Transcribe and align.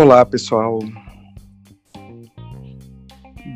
Olá, 0.00 0.24
pessoal. 0.24 0.78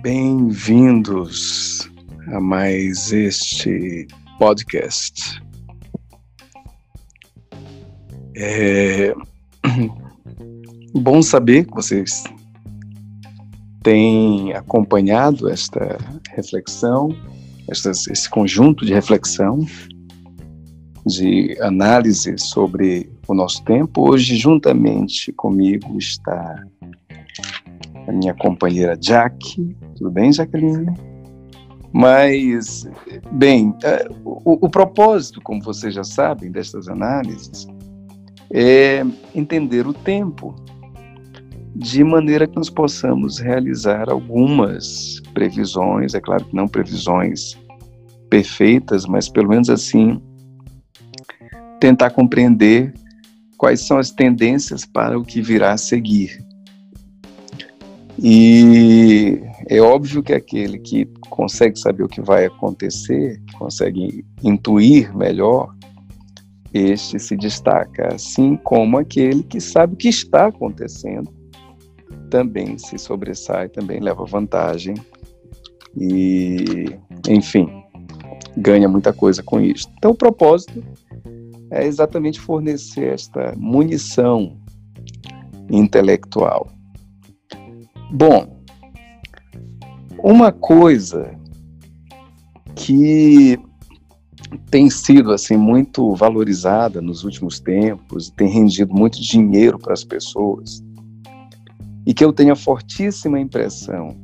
Bem-vindos 0.03 1.89
a 2.33 2.41
mais 2.41 3.13
este 3.13 4.09
podcast. 4.41 5.41
É 8.37 9.15
bom 10.93 11.23
saber 11.23 11.65
que 11.65 11.75
vocês 11.75 12.25
têm 13.85 14.53
acompanhado 14.53 15.49
esta 15.49 15.97
reflexão, 16.33 17.11
esse 17.69 18.29
conjunto 18.29 18.85
de 18.85 18.93
reflexão, 18.93 19.65
de 21.07 21.57
análise 21.61 22.37
sobre 22.37 23.12
o 23.27 23.35
nosso 23.35 23.65
tempo. 23.65 24.11
Hoje, 24.11 24.37
juntamente 24.37 25.33
comigo, 25.33 25.99
está 25.99 26.63
a 28.07 28.13
minha 28.13 28.35
companheira 28.35 28.97
Jack. 28.97 29.57
Tudo 29.97 30.11
bem, 30.11 30.33
Jaqueline? 30.33 30.93
Mas, 31.93 32.89
bem, 33.33 33.75
é, 33.85 34.09
o, 34.25 34.67
o 34.67 34.71
propósito, 34.71 35.41
como 35.43 35.63
vocês 35.63 35.95
já 35.95 36.05
sabem, 36.05 36.51
destas 36.51 36.89
análises, 36.89 37.67
é 38.51 39.05
entender 39.35 39.87
o 39.87 39.93
tempo, 39.93 40.55
de 41.75 42.03
maneira 42.03 42.47
que 42.47 42.57
nós 42.57 42.71
possamos 42.71 43.39
realizar 43.39 44.11
algumas 44.11 45.21
previsões, 45.35 46.15
é 46.15 46.21
claro 46.21 46.45
que 46.45 46.55
não 46.55 46.67
previsões 46.67 47.59
perfeitas, 48.29 49.05
mas 49.07 49.29
pelo 49.29 49.49
menos 49.49 49.69
assim 49.69 50.21
tentar 51.79 52.11
compreender 52.11 52.95
quais 53.63 53.87
são 53.87 53.97
as 53.97 54.11
tendências 54.11 54.85
para 54.85 55.17
o 55.17 55.25
que 55.25 55.41
virá 55.41 55.75
a 55.75 55.77
seguir. 55.77 56.45
E 58.19 59.41
é 59.69 59.81
óbvio 59.81 60.21
que 60.21 60.33
aquele 60.33 60.81
que 60.81 61.07
consegue 61.31 61.79
saber 61.79 62.03
o 62.03 62.09
que 62.09 62.21
vai 62.21 62.47
acontecer, 62.47 63.41
consegue 63.57 64.27
intuir 64.43 65.17
melhor, 65.17 65.73
este 66.75 67.21
se 67.21 67.37
destaca, 67.37 68.13
assim 68.13 68.57
como 68.57 68.99
aquele 68.99 69.45
que 69.45 69.61
sabe 69.61 69.95
o 69.95 69.97
que 69.97 70.09
está 70.09 70.47
acontecendo, 70.47 71.33
também 72.31 72.77
se 72.79 72.99
sobressai, 72.99 73.69
também 73.69 74.01
leva 74.01 74.25
vantagem 74.25 74.95
e, 75.97 76.99
enfim, 77.29 77.69
ganha 78.57 78.89
muita 78.89 79.13
coisa 79.13 79.41
com 79.41 79.61
isso. 79.61 79.89
Então, 79.99 80.11
o 80.11 80.17
propósito 80.17 80.83
é 81.73 81.87
exatamente 81.87 82.39
fornecer 82.39 83.15
esta 83.15 83.55
munição 83.57 84.59
intelectual. 85.71 86.69
Bom, 88.13 88.63
uma 90.23 90.53
coisa 90.53 91.35
que 92.77 93.59
tem 94.71 94.91
sido 94.91 95.33
assim 95.33 95.57
muito 95.57 96.15
valorizada 96.15 97.01
nos 97.01 97.25
últimos 97.25 97.59
tempos, 97.59 98.29
tem 98.31 98.49
rendido 98.49 98.95
muito 98.95 99.19
dinheiro 99.19 99.79
para 99.79 99.95
as 99.95 100.05
pessoas, 100.05 100.85
e 102.05 102.13
que 102.13 102.23
eu 102.23 102.35
tenho 102.35 102.53
a 102.53 102.57
fortíssima 102.57 103.41
impressão 103.41 104.15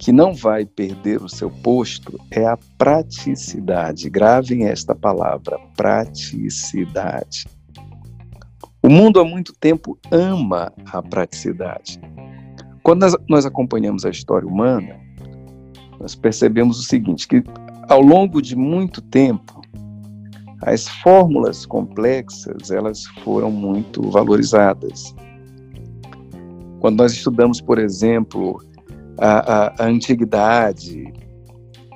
que 0.00 0.12
não 0.12 0.32
vai 0.32 0.64
perder 0.64 1.22
o 1.22 1.28
seu 1.28 1.50
posto 1.50 2.18
é 2.30 2.46
a 2.46 2.58
praticidade. 2.78 4.08
Gravem 4.08 4.64
esta 4.64 4.94
palavra, 4.94 5.58
praticidade. 5.76 7.46
O 8.82 8.88
mundo 8.88 9.20
há 9.20 9.24
muito 9.24 9.52
tempo 9.52 9.98
ama 10.10 10.72
a 10.90 11.02
praticidade. 11.02 12.00
Quando 12.82 13.02
nós, 13.02 13.14
nós 13.28 13.46
acompanhamos 13.46 14.06
a 14.06 14.10
história 14.10 14.48
humana, 14.48 14.98
nós 16.00 16.14
percebemos 16.14 16.80
o 16.80 16.82
seguinte, 16.82 17.28
que 17.28 17.44
ao 17.86 18.00
longo 18.00 18.40
de 18.40 18.56
muito 18.56 19.02
tempo, 19.02 19.60
as 20.62 20.88
fórmulas 20.88 21.66
complexas, 21.66 22.70
elas 22.70 23.04
foram 23.22 23.50
muito 23.50 24.00
valorizadas. 24.10 25.14
Quando 26.80 26.96
nós 26.96 27.12
estudamos, 27.12 27.60
por 27.60 27.78
exemplo, 27.78 28.62
a, 29.20 29.74
a, 29.84 29.86
antiguidade, 29.86 31.12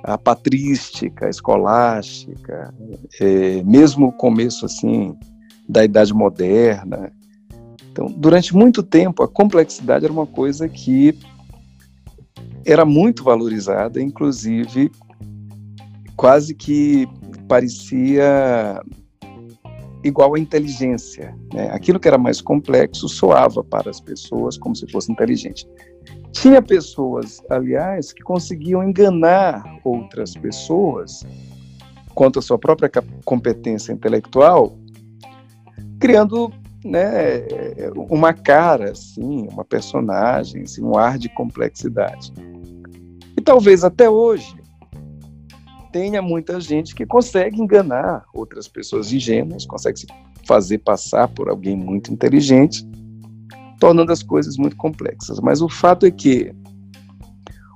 a 0.02 0.18
patrística, 0.18 1.26
a 1.26 1.30
escolástica, 1.30 2.74
é, 3.20 3.62
mesmo 3.62 4.08
o 4.08 4.12
começo 4.12 4.66
assim 4.66 5.16
da 5.66 5.82
Idade 5.82 6.12
Moderna. 6.12 7.10
Então, 7.90 8.06
durante 8.06 8.54
muito 8.54 8.82
tempo, 8.82 9.22
a 9.22 9.28
complexidade 9.28 10.04
era 10.04 10.12
uma 10.12 10.26
coisa 10.26 10.68
que 10.68 11.18
era 12.66 12.84
muito 12.84 13.24
valorizada, 13.24 14.02
inclusive 14.02 14.90
quase 16.16 16.54
que 16.54 17.08
parecia 17.48 18.82
igual 20.02 20.34
à 20.34 20.38
inteligência. 20.38 21.34
Né? 21.52 21.70
Aquilo 21.70 21.98
que 21.98 22.06
era 22.06 22.18
mais 22.18 22.40
complexo 22.42 23.08
soava 23.08 23.64
para 23.64 23.90
as 23.90 24.00
pessoas 24.00 24.58
como 24.58 24.76
se 24.76 24.86
fosse 24.90 25.10
inteligente. 25.10 25.66
Tinha 26.34 26.60
pessoas, 26.60 27.40
aliás, 27.48 28.12
que 28.12 28.22
conseguiam 28.22 28.82
enganar 28.82 29.64
outras 29.84 30.34
pessoas 30.34 31.24
quanto 32.12 32.40
à 32.40 32.42
sua 32.42 32.58
própria 32.58 32.90
competência 33.24 33.92
intelectual, 33.92 34.76
criando 35.98 36.52
né, 36.84 37.46
uma 38.10 38.34
cara, 38.34 38.90
assim, 38.90 39.46
uma 39.50 39.64
personagem, 39.64 40.62
assim, 40.62 40.82
um 40.82 40.98
ar 40.98 41.18
de 41.18 41.28
complexidade. 41.28 42.32
E 43.36 43.40
talvez 43.40 43.84
até 43.84 44.10
hoje 44.10 44.56
tenha 45.92 46.20
muita 46.20 46.60
gente 46.60 46.96
que 46.96 47.06
consegue 47.06 47.62
enganar 47.62 48.24
outras 48.34 48.66
pessoas 48.66 49.12
ingênuas, 49.12 49.64
consegue 49.64 50.00
se 50.00 50.06
fazer 50.46 50.78
passar 50.78 51.28
por 51.28 51.48
alguém 51.48 51.76
muito 51.76 52.12
inteligente 52.12 52.86
tornando 53.84 54.12
as 54.12 54.22
coisas 54.22 54.56
muito 54.56 54.76
complexas. 54.76 55.38
Mas 55.40 55.60
o 55.60 55.68
fato 55.68 56.06
é 56.06 56.10
que, 56.10 56.54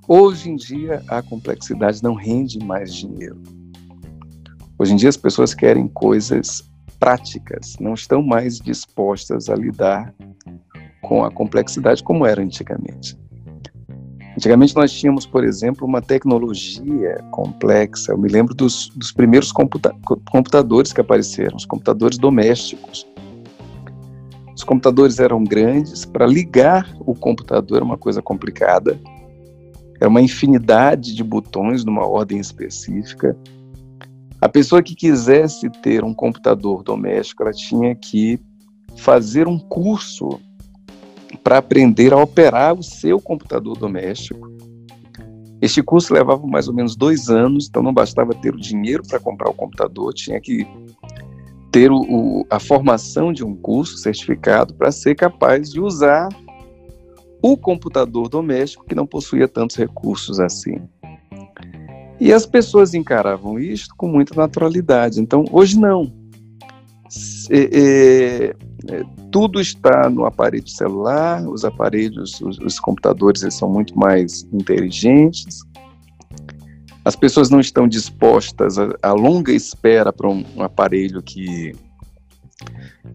hoje 0.09 0.49
em 0.49 0.57
dia, 0.57 1.03
a 1.07 1.21
complexidade 1.21 2.03
não 2.03 2.15
rende 2.15 2.59
mais 2.65 2.95
dinheiro. 2.95 3.39
Hoje 4.79 4.95
em 4.95 4.97
dia, 4.97 5.11
as 5.11 5.19
pessoas 5.19 5.53
querem 5.53 5.87
coisas 5.87 6.67
práticas, 6.99 7.77
não 7.79 7.93
estão 7.93 8.23
mais 8.23 8.59
dispostas 8.59 9.51
a 9.51 9.55
lidar 9.55 10.15
com 11.03 11.23
a 11.25 11.31
complexidade 11.31 12.03
como 12.03 12.25
era 12.25 12.41
antigamente. 12.43 13.15
Antigamente 14.35 14.75
nós 14.75 14.91
tínhamos, 14.91 15.27
por 15.27 15.45
exemplo, 15.45 15.87
uma 15.87 16.01
tecnologia 16.01 17.23
complexa. 17.33 18.13
Eu 18.13 18.19
me 18.19 18.31
lembro 18.31 18.55
dos, 18.55 18.89
dos 18.97 19.13
primeiros 19.13 19.53
computa 19.53 19.95
computadores 20.31 20.91
que 20.91 21.03
apareceram, 21.03 21.57
os 21.57 21.67
computadores 21.67 22.17
domésticos. 22.17 23.07
Os 24.59 24.65
computadores 24.65 25.21
eram 25.21 25.45
grandes, 25.45 26.05
para 26.05 26.27
ligar 26.27 26.93
o 26.99 27.15
computador 27.15 27.77
era 27.77 27.85
uma 27.85 27.97
coisa 27.97 28.21
complicada. 28.21 28.99
Era 30.01 30.11
uma 30.11 30.21
infinidade 30.21 31.15
de 31.15 31.23
botões 31.23 31.85
numa 31.85 32.05
ordem 32.05 32.41
específica. 32.41 33.39
A 34.41 34.49
pessoa 34.49 34.83
que 34.83 34.97
quisesse 34.97 35.71
ter 35.81 36.03
um 36.03 36.13
computador 36.13 36.83
doméstico, 36.83 37.45
ela 37.45 37.53
tinha 37.53 37.95
que 37.95 38.41
fazer 38.97 39.47
um 39.47 39.61
curso 39.61 40.41
para 41.45 41.59
aprender 41.59 42.13
a 42.13 42.21
operar 42.21 42.77
o 42.77 42.83
seu 42.83 43.21
computador 43.21 43.79
doméstico. 43.79 44.51
Este 45.63 45.85
curso 45.85 46.13
levava 46.13 46.45
mais 46.49 46.67
ou 46.67 46.75
menos 46.75 46.97
dois 46.97 47.29
anos, 47.29 47.69
então 47.69 47.81
não 47.81 47.95
bastava 47.95 48.35
ter 48.35 48.53
o 48.53 48.61
dinheiro 48.61 49.05
para 49.07 49.21
comprar 49.21 49.51
o 49.51 49.55
computador, 49.55 50.13
tinha 50.15 50.41
que 50.41 50.67
ter 51.71 51.91
o, 51.91 52.01
o, 52.01 52.47
a 52.51 52.59
formação 52.59 53.33
de 53.33 53.45
um 53.45 53.55
curso 53.55 53.97
certificado 53.99 54.75
para 54.75 54.91
ser 54.91 55.15
capaz 55.15 55.71
de 55.71 55.81
usar 55.81 56.29
o 57.43 57.57
computador 57.57 58.29
doméstico 58.29 58.85
que 58.85 58.95
não 58.95 59.07
possuía 59.07 59.47
tantos 59.47 59.77
recursos 59.77 60.41
assim. 60.41 60.81
E 62.21 62.33
as 62.33 62.45
pessoas 62.45 62.95
encaravam 62.95 63.59
isto 63.59 63.95
com 63.97 64.09
muita 64.09 64.35
naturalidade. 64.35 65.21
Então, 65.21 65.45
hoje 65.53 65.79
não. 65.79 66.13
É, 67.51 68.55
é, 68.91 69.03
tudo 69.31 69.61
está 69.61 70.11
no 70.11 70.27
aparelho 70.27 70.69
celular, 70.69 71.47
os 71.49 71.65
aparelhos, 71.65 72.41
os, 72.41 72.59
os 72.59 72.81
computadores 72.81 73.43
eles 73.43 73.55
são 73.55 73.71
muito 73.71 73.99
mais 73.99 74.47
inteligentes, 74.53 75.61
as 77.09 77.17
pessoas 77.17 77.49
não 77.49 77.59
estão 77.59 77.89
dispostas 77.89 78.79
a, 78.79 78.91
a 79.03 79.13
longa 79.15 79.51
espera 79.51 80.13
para 80.13 80.29
um, 80.29 80.45
um, 80.55 80.63
aparelho 80.63 81.23
que, 81.23 81.73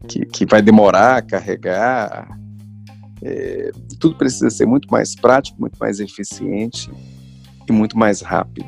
que, 0.07 0.25
que, 0.25 0.47
vai 0.47 0.63
demorar 0.63 1.17
a 1.17 1.21
carregar. 1.21 2.27
É, 3.21 3.71
tudo 3.99 4.15
precisa 4.15 4.49
ser 4.49 4.65
muito 4.65 4.87
mais 4.89 5.13
prático, 5.15 5.61
muito 5.61 5.77
mais 5.77 5.99
eficiente 5.99 6.89
e 7.69 7.71
muito 7.71 7.95
mais 7.95 8.21
rápido. 8.21 8.67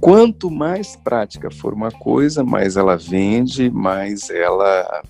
Quanto 0.00 0.48
mais 0.48 0.94
prática 0.94 1.50
for 1.50 1.74
uma 1.74 1.90
coisa, 1.90 2.44
mais 2.44 2.76
ela 2.76 2.96
vende, 2.96 3.68
mais 3.68 4.30
ela 4.30 5.02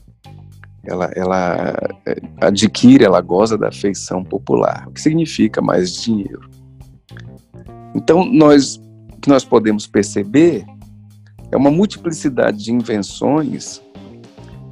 ela, 0.83 1.11
ela 1.15 1.77
é, 2.07 2.17
adquire, 2.41 3.05
ela 3.05 3.21
goza 3.21 3.59
da 3.59 3.69
afeição 3.69 4.25
popular, 4.25 4.89
o 4.89 4.93
que 4.93 5.01
significa 5.03 5.61
mais 5.61 5.95
dinheiro. 5.95 6.62
Então, 7.95 8.25
nós, 8.25 8.77
o 9.13 9.21
que 9.21 9.29
nós 9.29 9.45
podemos 9.45 9.87
perceber 9.87 10.65
é 11.51 11.57
uma 11.57 11.71
multiplicidade 11.71 12.65
de 12.65 12.73
invenções 12.73 13.83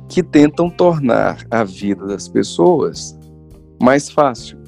que 0.08 0.22
tentam 0.22 0.68
tornar 0.68 1.44
a 1.50 1.62
vida 1.62 2.06
das 2.06 2.28
pessoas 2.28 3.16
mais 3.80 4.10
fácil, 4.10 4.58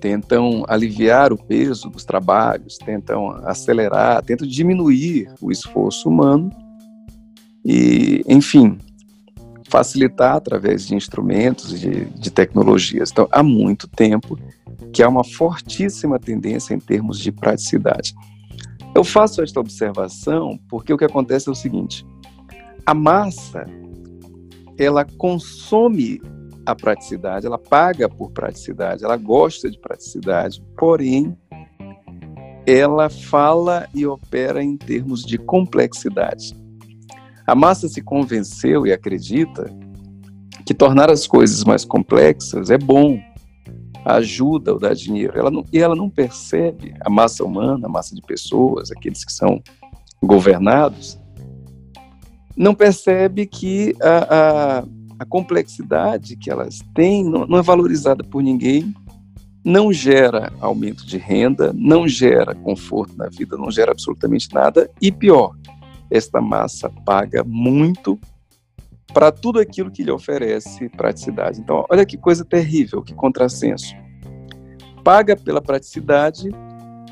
tentam 0.00 0.64
aliviar 0.68 1.32
o 1.32 1.38
peso 1.38 1.88
dos 1.88 2.04
trabalhos, 2.04 2.76
tentam 2.76 3.30
acelerar, 3.44 4.22
tentam 4.22 4.46
diminuir 4.46 5.32
o 5.40 5.50
esforço 5.50 6.08
humano 6.08 6.50
e, 7.64 8.22
enfim, 8.28 8.76
facilitar 9.68 10.36
através 10.36 10.86
de 10.86 10.94
instrumentos, 10.94 11.78
de, 11.80 12.04
de 12.06 12.30
tecnologias. 12.30 13.10
Então, 13.10 13.28
há 13.30 13.42
muito 13.42 13.86
tempo 13.88 14.36
que 14.92 15.02
há 15.02 15.08
uma 15.08 15.24
fortíssima 15.24 16.18
tendência 16.18 16.74
em 16.74 16.78
termos 16.78 17.18
de 17.18 17.32
praticidade. 17.32 18.14
Eu 18.94 19.02
faço 19.02 19.42
esta 19.42 19.58
observação 19.58 20.58
porque 20.68 20.92
o 20.92 20.98
que 20.98 21.04
acontece 21.04 21.48
é 21.48 21.52
o 21.52 21.54
seguinte: 21.54 22.06
a 22.84 22.94
massa 22.94 23.64
ela 24.78 25.04
consome 25.04 26.20
a 26.64 26.74
praticidade, 26.74 27.46
ela 27.46 27.58
paga 27.58 28.08
por 28.08 28.30
praticidade, 28.30 29.04
ela 29.04 29.16
gosta 29.16 29.70
de 29.70 29.78
praticidade, 29.78 30.62
porém 30.76 31.36
ela 32.66 33.08
fala 33.08 33.88
e 33.94 34.06
opera 34.06 34.62
em 34.62 34.76
termos 34.76 35.24
de 35.24 35.38
complexidade. 35.38 36.54
A 37.46 37.54
massa 37.54 37.88
se 37.88 38.00
convenceu 38.00 38.86
e 38.86 38.92
acredita 38.92 39.64
que 40.64 40.72
tornar 40.72 41.10
as 41.10 41.26
coisas 41.26 41.64
mais 41.64 41.84
complexas 41.84 42.70
é 42.70 42.78
bom, 42.78 43.20
ajuda 44.04 44.72
ou 44.72 44.78
dá 44.78 44.92
dinheiro. 44.94 45.38
Ela 45.38 45.50
não, 45.50 45.64
e 45.72 45.78
ela 45.78 45.94
não 45.94 46.10
percebe, 46.10 46.94
a 47.00 47.10
massa 47.10 47.44
humana, 47.44 47.86
a 47.86 47.90
massa 47.90 48.14
de 48.14 48.22
pessoas, 48.22 48.90
aqueles 48.90 49.24
que 49.24 49.32
são 49.32 49.62
governados, 50.22 51.18
não 52.56 52.74
percebe 52.74 53.46
que 53.46 53.94
a, 54.00 54.78
a, 54.78 54.84
a 55.20 55.24
complexidade 55.24 56.36
que 56.36 56.50
elas 56.50 56.80
têm 56.94 57.24
não, 57.24 57.46
não 57.46 57.58
é 57.58 57.62
valorizada 57.62 58.22
por 58.22 58.42
ninguém, 58.42 58.94
não 59.64 59.92
gera 59.92 60.52
aumento 60.60 61.06
de 61.06 61.16
renda, 61.16 61.72
não 61.74 62.06
gera 62.08 62.54
conforto 62.54 63.16
na 63.16 63.28
vida, 63.28 63.56
não 63.56 63.70
gera 63.70 63.92
absolutamente 63.92 64.52
nada, 64.52 64.90
e 65.00 65.10
pior, 65.10 65.56
esta 66.10 66.40
massa 66.40 66.90
paga 67.06 67.44
muito 67.44 68.18
para 69.12 69.30
tudo 69.30 69.60
aquilo 69.60 69.90
que 69.90 70.02
lhe 70.02 70.10
oferece 70.10 70.88
praticidade. 70.90 71.60
Então, 71.60 71.84
olha 71.90 72.04
que 72.04 72.16
coisa 72.16 72.44
terrível, 72.44 73.02
que 73.02 73.14
contrassenso. 73.14 73.94
Paga 75.04 75.36
pela 75.36 75.60
praticidade, 75.60 76.48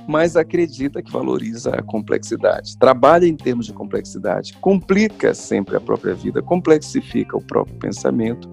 mas 0.09 0.37
acredita 0.37 1.03
que 1.03 1.13
valoriza 1.13 1.71
a 1.71 1.83
complexidade. 1.83 2.77
Trabalha 2.79 3.27
em 3.27 3.37
termos 3.37 3.67
de 3.67 3.73
complexidade, 3.73 4.55
complica 4.61 5.35
sempre 5.35 5.77
a 5.77 5.81
própria 5.81 6.15
vida, 6.15 6.41
complexifica 6.41 7.37
o 7.37 7.43
próprio 7.43 7.77
pensamento, 7.77 8.49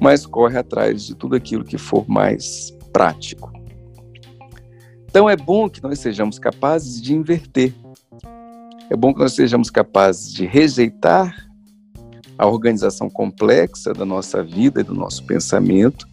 mas 0.00 0.24
corre 0.24 0.58
atrás 0.58 1.04
de 1.04 1.14
tudo 1.14 1.36
aquilo 1.36 1.64
que 1.64 1.78
for 1.78 2.08
mais 2.08 2.70
prático. 2.92 3.52
Então 5.08 5.28
é 5.28 5.36
bom 5.36 5.68
que 5.68 5.82
nós 5.82 5.98
sejamos 5.98 6.38
capazes 6.38 7.00
de 7.00 7.14
inverter 7.14 7.72
é 8.88 8.94
bom 8.94 9.12
que 9.12 9.18
nós 9.18 9.32
sejamos 9.32 9.68
capazes 9.68 10.32
de 10.32 10.46
rejeitar 10.46 11.45
a 12.38 12.46
organização 12.46 13.08
complexa 13.08 13.92
da 13.92 14.04
nossa 14.04 14.42
vida 14.42 14.80
e 14.80 14.84
do 14.84 14.94
nosso 14.94 15.24
pensamento, 15.24 16.06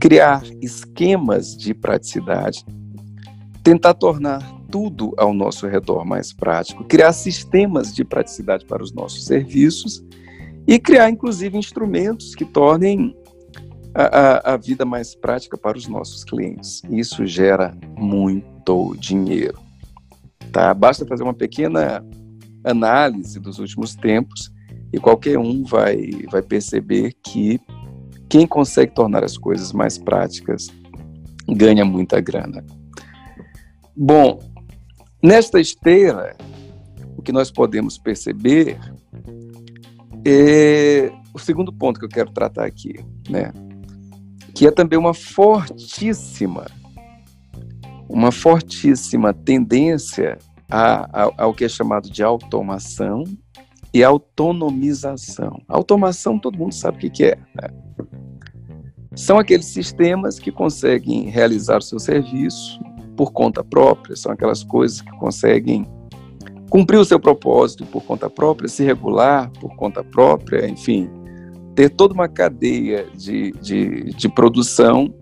criar 0.00 0.42
esquemas 0.60 1.56
de 1.56 1.74
praticidade, 1.74 2.64
tentar 3.62 3.94
tornar 3.94 4.40
tudo 4.70 5.14
ao 5.16 5.32
nosso 5.32 5.66
redor 5.66 6.04
mais 6.04 6.32
prático, 6.32 6.84
criar 6.84 7.12
sistemas 7.12 7.94
de 7.94 8.04
praticidade 8.04 8.64
para 8.66 8.82
os 8.82 8.92
nossos 8.92 9.24
serviços 9.24 10.04
e 10.66 10.78
criar, 10.78 11.08
inclusive, 11.10 11.56
instrumentos 11.56 12.34
que 12.34 12.44
tornem 12.44 13.16
a, 13.94 14.50
a, 14.50 14.54
a 14.54 14.56
vida 14.56 14.84
mais 14.84 15.14
prática 15.14 15.56
para 15.56 15.78
os 15.78 15.88
nossos 15.88 16.24
clientes. 16.24 16.82
Isso 16.90 17.26
gera 17.26 17.76
muito 17.96 18.94
dinheiro. 18.98 19.58
Tá? 20.52 20.72
Basta 20.74 21.06
fazer 21.06 21.22
uma 21.22 21.34
pequena 21.34 22.04
análise 22.64 23.40
dos 23.40 23.58
últimos 23.58 23.94
tempos 23.94 24.50
e 24.92 24.98
qualquer 24.98 25.38
um 25.38 25.64
vai, 25.64 26.10
vai 26.30 26.42
perceber 26.42 27.14
que 27.24 27.60
quem 28.28 28.46
consegue 28.46 28.94
tornar 28.94 29.24
as 29.24 29.36
coisas 29.36 29.72
mais 29.72 29.98
práticas 29.98 30.68
ganha 31.48 31.84
muita 31.84 32.20
grana. 32.20 32.64
Bom, 33.96 34.38
nesta 35.22 35.60
esteira, 35.60 36.36
o 37.16 37.22
que 37.22 37.32
nós 37.32 37.50
podemos 37.50 37.98
perceber 37.98 38.78
é 40.24 41.10
o 41.32 41.38
segundo 41.38 41.72
ponto 41.72 41.98
que 41.98 42.06
eu 42.06 42.10
quero 42.10 42.30
tratar 42.30 42.64
aqui, 42.64 42.94
né? 43.28 43.52
Que 44.54 44.66
é 44.66 44.70
também 44.70 44.98
uma 44.98 45.14
fortíssima 45.14 46.66
uma 48.08 48.32
fortíssima 48.32 49.34
tendência 49.34 50.38
a, 50.70 51.24
a, 51.24 51.32
ao 51.36 51.52
que 51.52 51.64
é 51.64 51.68
chamado 51.68 52.10
de 52.10 52.22
automação 52.22 53.24
e 53.92 54.04
autonomização. 54.04 55.60
Automação, 55.68 56.38
todo 56.38 56.58
mundo 56.58 56.72
sabe 56.74 57.06
o 57.06 57.10
que, 57.10 57.24
é. 57.24 57.38
Né? 57.54 57.68
São 59.14 59.38
aqueles 59.38 59.66
sistemas 59.66 60.38
que 60.38 60.52
conseguem 60.52 61.28
realizar 61.28 61.78
o 61.78 61.82
seu 61.82 61.98
serviço 61.98 62.80
por 63.16 63.32
conta 63.32 63.64
própria, 63.64 64.14
são 64.14 64.30
aquelas 64.30 64.62
coisas 64.62 65.00
que 65.00 65.10
conseguem 65.18 65.86
cumprir 66.70 66.98
o 66.98 67.04
seu 67.04 67.18
propósito 67.18 67.84
por 67.86 68.04
conta 68.04 68.30
própria, 68.30 68.68
se 68.68 68.84
regular 68.84 69.50
por 69.60 69.74
conta 69.74 70.04
própria, 70.04 70.68
enfim, 70.68 71.10
ter 71.74 71.88
toda 71.88 72.14
uma 72.14 72.28
cadeia 72.28 73.06
de, 73.14 73.52
de, 73.52 74.04
de 74.12 74.28
produção 74.28 75.12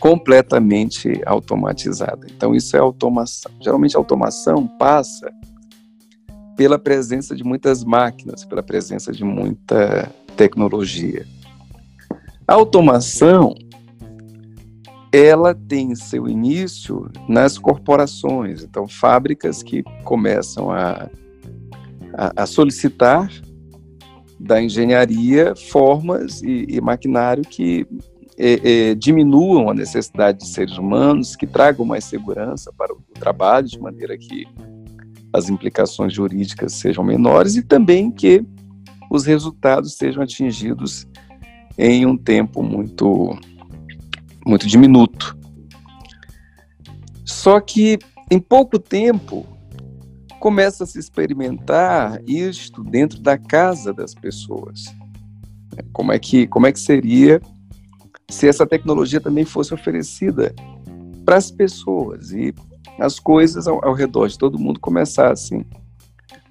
completamente 0.00 1.20
automatizada. 1.26 2.26
Então, 2.30 2.54
isso 2.54 2.76
é 2.76 2.80
automação. 2.80 3.50
Geralmente, 3.60 3.96
a 3.96 3.98
automação 3.98 4.66
passa 4.78 5.30
pela 6.58 6.76
presença 6.76 7.36
de 7.36 7.44
muitas 7.44 7.84
máquinas, 7.84 8.44
pela 8.44 8.64
presença 8.64 9.12
de 9.12 9.22
muita 9.22 10.12
tecnologia. 10.36 11.24
A 12.48 12.54
automação 12.54 13.54
ela 15.12 15.54
tem 15.54 15.94
seu 15.94 16.28
início 16.28 17.08
nas 17.28 17.56
corporações, 17.56 18.64
então 18.64 18.88
fábricas 18.88 19.62
que 19.62 19.84
começam 20.02 20.68
a, 20.72 21.08
a, 22.12 22.42
a 22.42 22.44
solicitar 22.44 23.30
da 24.38 24.60
engenharia 24.60 25.54
formas 25.54 26.42
e, 26.42 26.66
e 26.68 26.80
maquinário 26.80 27.44
que 27.44 27.86
é, 28.36 28.90
é, 28.90 28.94
diminuam 28.96 29.70
a 29.70 29.74
necessidade 29.74 30.38
de 30.38 30.48
seres 30.48 30.76
humanos, 30.76 31.36
que 31.36 31.46
tragam 31.46 31.86
mais 31.86 32.04
segurança 32.04 32.72
para 32.76 32.92
o 32.92 33.00
trabalho, 33.14 33.68
de 33.68 33.80
maneira 33.80 34.18
que 34.18 34.44
as 35.38 35.48
implicações 35.48 36.12
jurídicas 36.12 36.74
sejam 36.74 37.02
menores 37.02 37.56
e 37.56 37.62
também 37.62 38.10
que 38.10 38.44
os 39.10 39.24
resultados 39.24 39.94
sejam 39.94 40.22
atingidos 40.22 41.06
em 41.78 42.04
um 42.04 42.16
tempo 42.16 42.62
muito, 42.62 43.38
muito 44.44 44.66
diminuto. 44.66 45.36
Só 47.24 47.60
que 47.60 47.98
em 48.30 48.38
pouco 48.38 48.78
tempo 48.78 49.46
começa 50.40 50.84
a 50.84 50.86
se 50.86 50.98
experimentar 50.98 52.20
isto 52.26 52.82
dentro 52.84 53.20
da 53.20 53.38
casa 53.38 53.92
das 53.92 54.14
pessoas. 54.14 54.84
Como 55.92 56.12
é 56.12 56.18
que, 56.18 56.46
como 56.46 56.66
é 56.66 56.72
que 56.72 56.80
seria 56.80 57.40
se 58.28 58.46
essa 58.46 58.66
tecnologia 58.66 59.20
também 59.20 59.44
fosse 59.44 59.72
oferecida 59.72 60.54
para 61.24 61.36
as 61.36 61.50
pessoas 61.50 62.32
e 62.32 62.52
as 62.98 63.18
coisas 63.18 63.68
ao, 63.68 63.84
ao, 63.84 63.94
redor 63.94 64.28
de 64.28 64.36
todo 64.36 64.58
mundo 64.58 64.80
começassem 64.80 65.64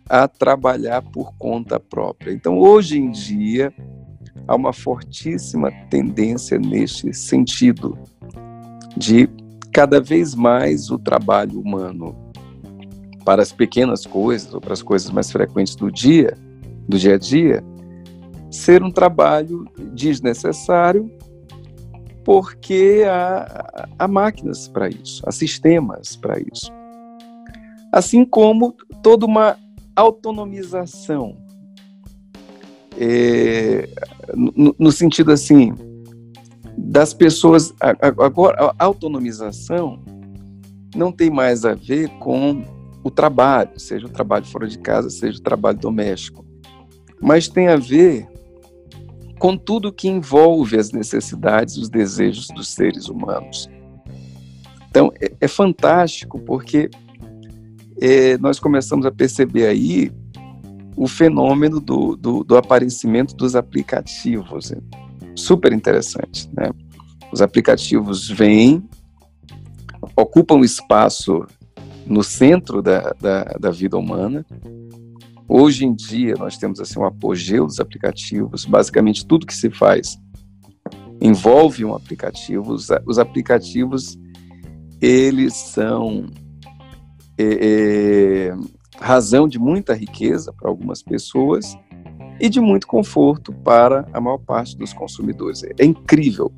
a 0.10 0.28
trabalhar 0.28 1.02
por 1.02 1.34
conta 1.38 1.80
própria. 1.80 2.32
Então, 2.32 2.58
hoje 2.58 2.98
em 2.98 3.12
dia, 3.12 3.74
há 4.48 4.56
uma 4.56 4.72
fortíssima 4.72 5.72
tendência 5.90 6.58
neste 6.58 7.14
sentido 7.14 7.98
de 8.96 9.30
cada 9.74 10.00
vez 10.00 10.34
mais 10.34 10.90
o 10.90 10.98
trabalho 10.98 11.60
humano 11.60 12.16
para 13.26 13.42
as 13.42 13.52
pequenas 13.52 14.06
coisas 14.06 14.54
ou 14.54 14.62
para 14.62 14.74
as 14.74 14.82
coisas 14.82 15.12
mais 15.12 15.30
frequentes 15.30 15.76
do 15.76 15.92
dia, 15.92 16.38
do 16.88 16.98
dia 16.98 17.16
a 17.16 17.18
dia, 17.18 17.62
ser 18.50 18.82
um 18.82 18.90
trabalho 18.90 19.66
desnecessário 19.94 21.12
porque 22.28 23.06
há, 23.08 23.88
há 23.98 24.06
máquinas 24.06 24.68
para 24.68 24.90
isso, 24.90 25.24
há 25.26 25.32
sistemas 25.32 26.18
para 26.18 26.38
isso. 26.38 26.70
Assim 27.90 28.26
como 28.26 28.76
toda 29.02 29.26
uma 29.26 29.58
autonomização. 29.96 31.38
é, 33.00 33.88
no, 34.36 34.76
no, 34.78 34.92
sentido 34.92 35.32
assim 35.32 35.74
das 36.78 37.14
pessoas 37.14 37.74
agora 37.80 38.74
a 38.78 38.84
autonomização 38.84 40.04
não 40.94 41.14
tem 41.14 41.30
mais 41.30 41.64
a 41.64 41.76
ver 41.76 42.10
com 42.20 42.62
o 43.06 43.10
trabalho, 43.10 43.80
seja 43.80 44.06
o 44.06 44.10
trabalho 44.10 44.46
fora 44.46 44.68
de 44.68 44.78
casa, 44.80 45.10
seja 45.10 45.40
o 45.40 45.42
trabalho 45.42 45.78
doméstico, 45.78 46.46
mas 47.22 47.48
tem 47.48 47.70
a 47.70 47.78
ver 47.78 48.28
com 49.40 49.58
tudo 49.58 49.94
que 49.94 50.08
envolve 50.08 50.78
as 50.78 50.92
necessidades, 50.92 51.78
os 51.78 51.90
desejos 51.90 52.48
dos 52.48 52.70
seres 52.70 53.08
humanos. 53.08 53.70
Então 54.90 55.12
é, 55.22 55.32
é 55.42 55.48
fantástico 55.48 56.40
porque 56.40 56.90
é, 58.02 58.38
nós 58.38 58.60
começamos 58.60 59.06
a 59.06 59.12
perceber 59.12 59.68
aí 59.68 60.12
o 60.96 61.08
fenômeno 61.08 61.80
do, 61.80 62.16
do, 62.16 62.44
do 62.44 62.58
aparecimento 62.58 63.36
dos 63.36 63.56
aplicativos. 63.56 64.74
Super 65.36 65.72
interessante, 65.72 66.50
né? 66.52 66.72
Os 67.32 67.42
aplicativos 67.42 68.28
vêm, 68.28 68.84
ocupam 70.16 70.62
espaço 70.62 71.46
no 72.06 72.24
centro 72.24 72.82
da, 72.82 73.14
da, 73.22 73.44
da, 73.60 73.70
vida 73.70 73.98
humana. 73.98 74.46
Hoje 75.50 75.86
em 75.86 75.96
dia, 75.96 76.36
nós 76.38 76.58
temos 76.58 76.80
assim, 76.80 77.00
um 77.00 77.06
apogeu 77.06 77.66
dos 77.66 77.80
aplicativos. 77.80 78.66
Basicamente, 78.66 79.26
tudo 79.26 79.46
que 79.46 79.56
se 79.56 79.70
faz 79.70 80.18
envolve 81.22 81.86
um 81.86 81.96
aplicativo. 81.96 82.74
Os, 82.74 82.90
os 83.06 83.18
aplicativos, 83.18 84.18
eles 85.02 85.54
são 85.54 86.26
é, 87.38 88.50
é, 88.50 88.56
razão 89.00 89.48
de 89.48 89.58
muita 89.58 89.94
riqueza 89.94 90.52
para 90.52 90.70
algumas 90.70 91.02
pessoas 91.02 91.78
e 92.40 92.50
de 92.50 92.60
muito 92.60 92.86
conforto 92.86 93.54
para 93.54 94.06
a 94.14 94.20
maior 94.20 94.40
parte 94.40 94.78
dos 94.78 94.92
consumidores. 94.92 95.64
É 95.64 95.86
incrível. 95.86 96.52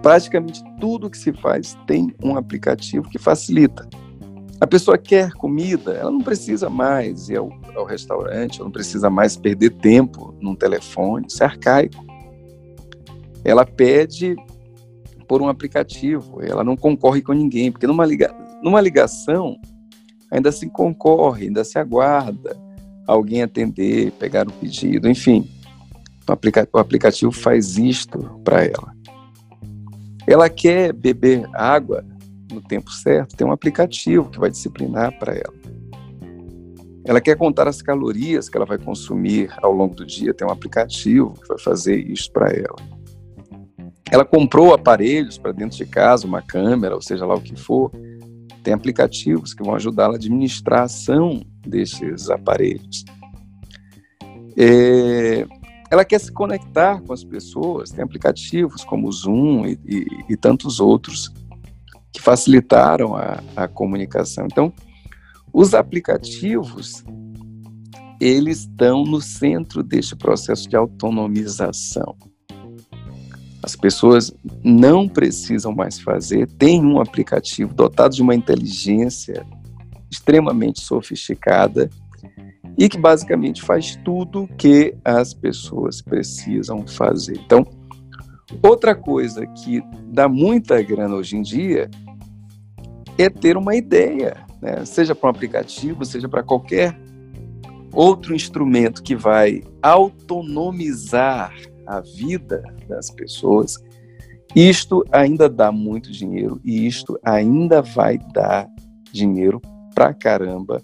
Praticamente 0.00 0.62
tudo 0.80 1.10
que 1.10 1.18
se 1.18 1.32
faz 1.32 1.76
tem 1.86 2.14
um 2.22 2.36
aplicativo 2.36 3.08
que 3.10 3.18
facilita. 3.18 3.88
A 4.60 4.66
pessoa 4.66 4.98
quer 4.98 5.32
comida, 5.32 5.92
ela 5.92 6.10
não 6.10 6.20
precisa 6.20 6.68
mais 6.68 7.30
ir 7.30 7.38
ao, 7.38 7.50
ao 7.74 7.84
restaurante, 7.86 8.56
ela 8.56 8.66
não 8.66 8.72
precisa 8.72 9.08
mais 9.08 9.36
perder 9.36 9.70
tempo 9.70 10.34
num 10.40 10.54
telefone, 10.54 11.26
isso 11.28 11.42
é 11.42 11.46
arcaico. 11.46 12.04
Ela 13.42 13.64
pede 13.64 14.36
por 15.26 15.40
um 15.40 15.48
aplicativo, 15.48 16.42
ela 16.42 16.62
não 16.62 16.76
concorre 16.76 17.22
com 17.22 17.32
ninguém, 17.32 17.72
porque 17.72 17.86
numa, 17.86 18.04
liga, 18.04 18.34
numa 18.62 18.80
ligação 18.80 19.56
ainda 20.30 20.52
se 20.52 20.68
concorre, 20.68 21.46
ainda 21.46 21.64
se 21.64 21.78
aguarda 21.78 22.54
alguém 23.06 23.42
atender, 23.42 24.12
pegar 24.12 24.46
o 24.46 24.52
pedido, 24.52 25.08
enfim. 25.08 25.48
O, 26.28 26.32
aplica 26.32 26.68
o 26.72 26.78
aplicativo 26.78 27.32
faz 27.32 27.78
isto 27.78 28.18
para 28.44 28.64
ela. 28.64 28.94
Ela 30.26 30.48
quer 30.48 30.92
beber 30.92 31.48
água 31.54 32.04
no 32.50 32.60
tempo 32.60 32.90
certo, 32.90 33.36
tem 33.36 33.46
um 33.46 33.52
aplicativo 33.52 34.30
que 34.30 34.38
vai 34.38 34.50
disciplinar 34.50 35.18
para 35.18 35.34
ela. 35.34 35.54
Ela 37.04 37.20
quer 37.20 37.36
contar 37.36 37.66
as 37.66 37.80
calorias 37.80 38.48
que 38.48 38.56
ela 38.56 38.66
vai 38.66 38.78
consumir 38.78 39.50
ao 39.62 39.72
longo 39.72 39.94
do 39.94 40.06
dia, 40.06 40.34
tem 40.34 40.46
um 40.46 40.50
aplicativo 40.50 41.34
que 41.40 41.48
vai 41.48 41.58
fazer 41.58 41.96
isso 41.96 42.30
para 42.30 42.50
ela. 42.50 42.76
Ela 44.10 44.24
comprou 44.24 44.74
aparelhos 44.74 45.38
para 45.38 45.52
dentro 45.52 45.76
de 45.76 45.86
casa, 45.86 46.26
uma 46.26 46.42
câmera, 46.42 46.94
ou 46.94 47.00
seja 47.00 47.24
lá 47.24 47.34
o 47.34 47.40
que 47.40 47.56
for, 47.56 47.90
tem 48.62 48.74
aplicativos 48.74 49.54
que 49.54 49.62
vão 49.62 49.74
ajudá-la 49.74 50.14
a 50.14 50.16
administrar 50.16 50.80
a 50.80 50.84
ação 50.84 51.40
desses 51.66 52.28
aparelhos. 52.28 53.04
É, 54.56 55.46
ela 55.90 56.04
quer 56.04 56.20
se 56.20 56.30
conectar 56.30 57.00
com 57.00 57.12
as 57.12 57.24
pessoas, 57.24 57.90
tem 57.90 58.04
aplicativos 58.04 58.84
como 58.84 59.08
o 59.08 59.12
Zoom 59.12 59.66
e, 59.66 59.78
e, 59.86 60.06
e 60.30 60.36
tantos 60.36 60.80
outros 60.80 61.32
que 62.12 62.20
facilitaram 62.20 63.16
a, 63.16 63.42
a 63.56 63.68
comunicação. 63.68 64.46
Então, 64.50 64.72
os 65.52 65.74
aplicativos, 65.74 67.04
eles 68.20 68.60
estão 68.60 69.04
no 69.04 69.20
centro 69.20 69.82
deste 69.82 70.14
processo 70.14 70.68
de 70.68 70.76
autonomização. 70.76 72.16
As 73.62 73.76
pessoas 73.76 74.32
não 74.64 75.06
precisam 75.08 75.72
mais 75.72 76.00
fazer, 76.00 76.46
tem 76.46 76.84
um 76.84 77.00
aplicativo 77.00 77.74
dotado 77.74 78.14
de 78.14 78.22
uma 78.22 78.34
inteligência 78.34 79.44
extremamente 80.10 80.80
sofisticada 80.80 81.90
e 82.78 82.88
que 82.88 82.98
basicamente 82.98 83.60
faz 83.60 83.96
tudo 83.96 84.48
que 84.56 84.94
as 85.04 85.34
pessoas 85.34 86.00
precisam 86.00 86.86
fazer. 86.86 87.38
Então, 87.44 87.66
outra 88.62 88.94
coisa 88.94 89.46
que 89.46 89.82
dá 90.06 90.28
muita 90.28 90.82
grana 90.82 91.14
hoje 91.14 91.36
em 91.36 91.42
dia 91.42 91.90
é 93.18 93.28
ter 93.28 93.56
uma 93.56 93.74
ideia, 93.76 94.36
né? 94.60 94.84
seja 94.84 95.14
para 95.14 95.28
um 95.28 95.30
aplicativo, 95.30 96.04
seja 96.04 96.28
para 96.28 96.42
qualquer 96.42 96.98
outro 97.92 98.34
instrumento 98.34 99.02
que 99.02 99.14
vai 99.14 99.62
autonomizar 99.82 101.52
a 101.86 102.00
vida 102.00 102.62
das 102.88 103.10
pessoas, 103.10 103.74
isto 104.54 105.04
ainda 105.12 105.48
dá 105.48 105.70
muito 105.70 106.10
dinheiro 106.10 106.60
e 106.64 106.86
isto 106.86 107.18
ainda 107.24 107.82
vai 107.82 108.18
dar 108.32 108.68
dinheiro 109.12 109.60
pra 109.94 110.14
caramba 110.14 110.82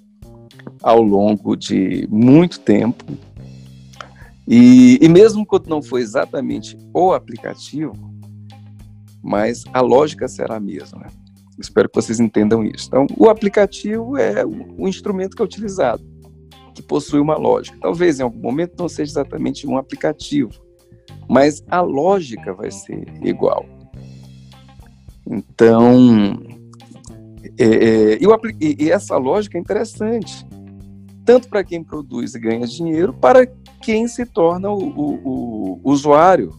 ao 0.82 1.00
longo 1.00 1.56
de 1.56 2.06
muito 2.11 2.61
tempo. 2.61 3.04
E, 4.46 4.98
e 5.02 5.08
mesmo 5.08 5.44
quando 5.44 5.68
não 5.68 5.82
for 5.82 5.98
exatamente 5.98 6.76
o 6.94 7.12
aplicativo, 7.12 7.92
mas 9.22 9.64
a 9.72 9.80
lógica 9.80 10.28
será 10.28 10.56
a 10.56 10.60
mesma. 10.60 11.06
Espero 11.58 11.88
que 11.88 11.96
vocês 11.96 12.20
entendam 12.20 12.62
isso. 12.62 12.86
Então, 12.86 13.06
o 13.16 13.28
aplicativo 13.28 14.16
é 14.16 14.44
o, 14.44 14.82
o 14.82 14.88
instrumento 14.88 15.34
que 15.34 15.42
é 15.42 15.44
utilizado, 15.44 16.04
que 16.74 16.82
possui 16.82 17.18
uma 17.18 17.36
lógica. 17.36 17.76
Talvez 17.80 18.20
em 18.20 18.22
algum 18.22 18.38
momento 18.38 18.74
não 18.78 18.88
seja 18.88 19.12
exatamente 19.12 19.66
um 19.66 19.76
aplicativo, 19.76 20.52
mas 21.28 21.64
a 21.68 21.80
lógica 21.80 22.52
vai 22.54 22.70
ser 22.70 23.04
igual. 23.22 23.66
Então, 25.26 26.38
é, 27.58 27.64
é, 27.64 28.18
e, 28.60 28.84
e, 28.84 28.90
essa 28.90 29.16
lógica 29.16 29.58
é 29.58 29.60
interessante, 29.60 30.46
tanto 31.26 31.49
para 31.49 31.62
quem 31.62 31.85
produz 31.85 32.35
e 32.35 32.40
ganha 32.40 32.66
dinheiro, 32.66 33.12
para 33.12 33.47
quem 33.83 34.09
se 34.09 34.25
torna 34.25 34.71
o, 34.71 34.78
o, 34.78 35.80
o 35.83 35.90
usuário 35.90 36.59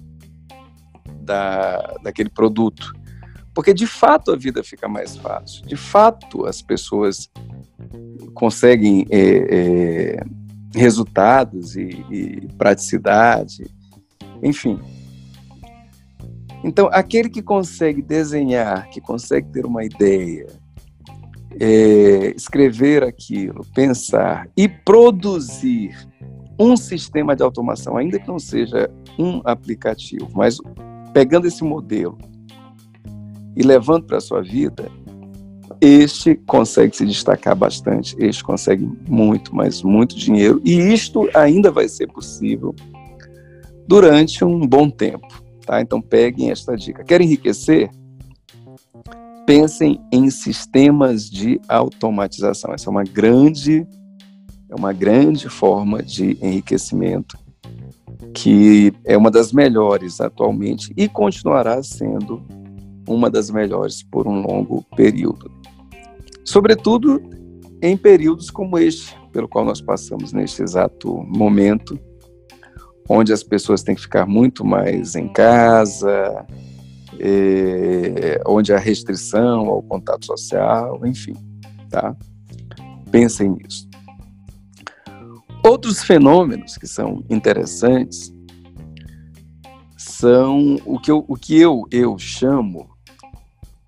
da, 1.21 1.95
daquele 2.03 2.29
produto. 2.29 2.93
Porque 3.53 3.73
de 3.73 3.87
fato 3.87 4.31
a 4.31 4.35
vida 4.35 4.63
fica 4.63 4.87
mais 4.87 5.17
fácil, 5.17 5.65
de 5.65 5.75
fato 5.75 6.45
as 6.45 6.61
pessoas 6.61 7.27
conseguem 8.35 9.07
é, 9.09 9.19
é, 9.19 10.23
resultados 10.75 11.75
e, 11.75 12.05
e 12.11 12.47
praticidade 12.57 13.63
enfim. 14.41 14.79
Então, 16.63 16.89
aquele 16.91 17.29
que 17.29 17.41
consegue 17.41 18.01
desenhar, 18.01 18.89
que 18.89 18.99
consegue 18.99 19.49
ter 19.51 19.65
uma 19.65 19.83
ideia, 19.83 20.47
é, 21.59 22.33
escrever 22.35 23.03
aquilo, 23.03 23.65
pensar 23.73 24.49
e 24.55 24.67
produzir 24.67 25.95
um 26.59 26.75
sistema 26.75 27.35
de 27.35 27.43
automação, 27.43 27.97
ainda 27.97 28.19
que 28.19 28.27
não 28.27 28.39
seja 28.39 28.89
um 29.17 29.41
aplicativo, 29.43 30.29
mas 30.33 30.57
pegando 31.13 31.47
esse 31.47 31.63
modelo 31.63 32.17
e 33.55 33.63
levando 33.63 34.05
para 34.05 34.17
a 34.17 34.21
sua 34.21 34.41
vida, 34.41 34.89
este 35.79 36.35
consegue 36.35 36.95
se 36.95 37.05
destacar 37.05 37.55
bastante, 37.55 38.15
este 38.19 38.43
consegue 38.43 38.89
muito, 39.07 39.55
mas 39.55 39.83
muito 39.83 40.15
dinheiro, 40.15 40.61
e 40.63 40.93
isto 40.93 41.29
ainda 41.33 41.71
vai 41.71 41.87
ser 41.87 42.07
possível 42.07 42.73
durante 43.87 44.43
um 44.43 44.65
bom 44.65 44.89
tempo. 44.89 45.27
Tá? 45.65 45.81
Então 45.81 46.01
peguem 46.01 46.49
esta 46.49 46.75
dica. 46.75 47.03
Querem 47.03 47.27
enriquecer? 47.27 47.89
Pensem 49.47 50.01
em 50.11 50.29
sistemas 50.29 51.29
de 51.29 51.57
automatização. 51.69 52.73
Essa 52.73 52.89
é 52.89 52.91
uma 52.91 53.05
grande, 53.05 53.87
é 54.69 54.75
uma 54.75 54.91
grande 54.91 55.47
forma 55.47 56.03
de 56.03 56.37
enriquecimento 56.41 57.37
que 58.33 58.93
é 59.05 59.17
uma 59.17 59.31
das 59.31 59.53
melhores 59.53 60.19
atualmente 60.19 60.93
e 60.97 61.07
continuará 61.07 61.81
sendo 61.81 62.43
uma 63.07 63.29
das 63.29 63.49
melhores 63.49 64.03
por 64.03 64.27
um 64.27 64.41
longo 64.41 64.83
período. 64.97 65.49
Sobretudo 66.43 67.21
em 67.81 67.95
períodos 67.95 68.49
como 68.49 68.77
este, 68.77 69.17
pelo 69.31 69.47
qual 69.47 69.63
nós 69.63 69.79
passamos 69.79 70.33
neste 70.33 70.61
exato 70.61 71.23
momento, 71.25 71.97
onde 73.07 73.31
as 73.31 73.43
pessoas 73.43 73.81
têm 73.81 73.95
que 73.95 74.01
ficar 74.01 74.25
muito 74.25 74.65
mais 74.65 75.15
em 75.15 75.29
casa, 75.29 76.45
é, 77.19 78.41
onde 78.45 78.73
há 78.73 78.77
restrição 78.77 79.67
ao 79.67 79.81
contato 79.81 80.25
social, 80.25 81.05
enfim, 81.05 81.33
tá? 81.89 82.15
Pensem 83.11 83.51
nisso. 83.51 83.87
Outros 85.63 86.03
fenômenos 86.03 86.77
que 86.77 86.87
são 86.87 87.23
interessantes 87.29 88.33
são 89.97 90.77
o 90.85 90.99
que 90.99 91.11
eu, 91.11 91.25
o 91.27 91.35
que 91.35 91.57
eu, 91.59 91.83
eu 91.91 92.17
chamo 92.17 92.89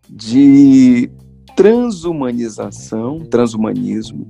de 0.10 1.10
transhumanização, 1.56 3.20
transhumanismo 3.20 4.30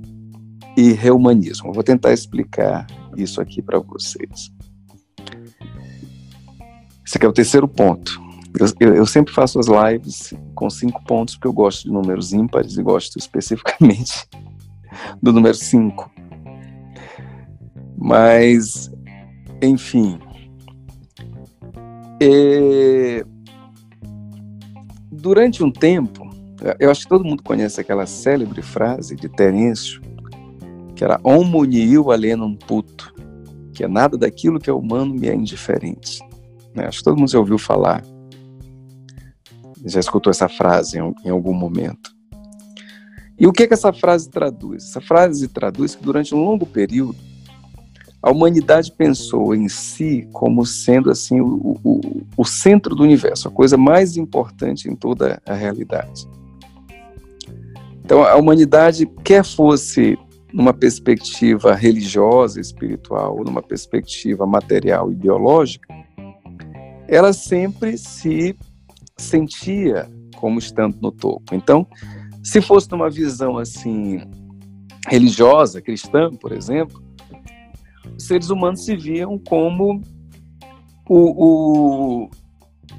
e 0.76 0.92
reumanismo. 0.92 1.72
vou 1.72 1.82
tentar 1.82 2.12
explicar 2.12 2.86
isso 3.16 3.40
aqui 3.40 3.60
para 3.60 3.78
vocês. 3.78 4.50
Esse 7.06 7.16
aqui 7.16 7.26
é 7.26 7.28
o 7.28 7.32
terceiro 7.32 7.66
ponto. 7.66 8.29
Eu, 8.80 8.94
eu, 8.94 9.06
sempre 9.06 9.32
faço 9.32 9.58
as 9.58 9.66
lives 9.66 10.34
com 10.54 10.68
cinco 10.68 11.02
pontos, 11.04 11.34
porque 11.34 11.46
eu 11.46 11.52
gosto 11.52 11.84
de 11.84 11.92
números 11.92 12.32
ímpares 12.32 12.76
e 12.76 12.82
gosto 12.82 13.16
especificamente 13.16 14.28
do 15.22 15.32
número 15.32 15.54
cinco. 15.54 16.10
Mas, 17.96 18.90
enfim. 19.62 20.18
É... 22.20 23.24
Durante 25.12 25.62
um 25.62 25.70
tempo, 25.70 26.28
eu 26.78 26.90
acho 26.90 27.02
que 27.02 27.08
todo 27.08 27.24
mundo 27.24 27.42
conhece 27.42 27.80
aquela 27.80 28.06
célebre 28.06 28.62
frase 28.62 29.14
de 29.14 29.28
Terêncio, 29.28 30.00
que 30.96 31.04
era 31.04 31.20
homo 31.22 31.64
nihil 31.64 32.10
alienum 32.10 32.54
puto, 32.54 33.14
que 33.72 33.84
é 33.84 33.88
nada 33.88 34.18
daquilo 34.18 34.58
que 34.58 34.68
é 34.68 34.72
humano 34.72 35.14
me 35.14 35.28
é 35.28 35.34
indiferente. 35.34 36.20
Né? 36.74 36.86
Acho 36.86 36.98
que 36.98 37.04
todo 37.04 37.18
mundo 37.18 37.30
já 37.30 37.38
ouviu 37.38 37.58
falar, 37.58 38.02
já 39.84 40.00
escutou 40.00 40.30
essa 40.30 40.48
frase 40.48 40.98
em, 40.98 41.14
em 41.24 41.30
algum 41.30 41.54
momento. 41.54 42.14
E 43.38 43.46
o 43.46 43.52
que, 43.52 43.66
que 43.66 43.74
essa 43.74 43.92
frase 43.92 44.28
traduz? 44.28 44.84
Essa 44.84 45.00
frase 45.00 45.48
traduz 45.48 45.94
que 45.94 46.02
durante 46.02 46.34
um 46.34 46.44
longo 46.44 46.66
período 46.66 47.16
a 48.22 48.30
humanidade 48.30 48.92
pensou 48.92 49.54
em 49.54 49.68
si 49.68 50.28
como 50.32 50.66
sendo 50.66 51.10
assim 51.10 51.40
o, 51.40 51.78
o, 51.82 52.22
o, 52.36 52.44
centro 52.44 52.94
do 52.94 53.02
universo, 53.02 53.48
a 53.48 53.50
coisa 53.50 53.78
mais 53.78 54.16
importante 54.16 54.90
em 54.90 54.94
toda 54.94 55.40
a 55.46 55.54
realidade. 55.54 56.28
Então, 58.04 58.22
a 58.22 58.36
humanidade, 58.36 59.06
quer 59.24 59.44
fosse 59.44 60.18
numa 60.52 60.74
perspectiva 60.74 61.74
religiosa, 61.74 62.60
espiritual, 62.60 63.38
ou 63.38 63.44
numa 63.44 63.62
perspectiva 63.62 64.46
material 64.46 65.10
e 65.10 65.14
biológica, 65.14 65.88
ela 67.08 67.32
sempre 67.32 67.96
se 67.96 68.54
sentia 69.20 70.10
como 70.36 70.58
estando 70.58 70.96
no 71.00 71.12
topo. 71.12 71.54
Então, 71.54 71.86
se 72.42 72.60
fosse 72.60 72.90
numa 72.90 73.10
visão 73.10 73.58
assim 73.58 74.20
religiosa, 75.08 75.80
cristã, 75.80 76.30
por 76.30 76.52
exemplo, 76.52 77.02
os 78.16 78.26
seres 78.26 78.50
humanos 78.50 78.84
se 78.84 78.96
viam 78.96 79.38
como 79.38 80.02
o, 81.08 82.24
o, 82.24 82.30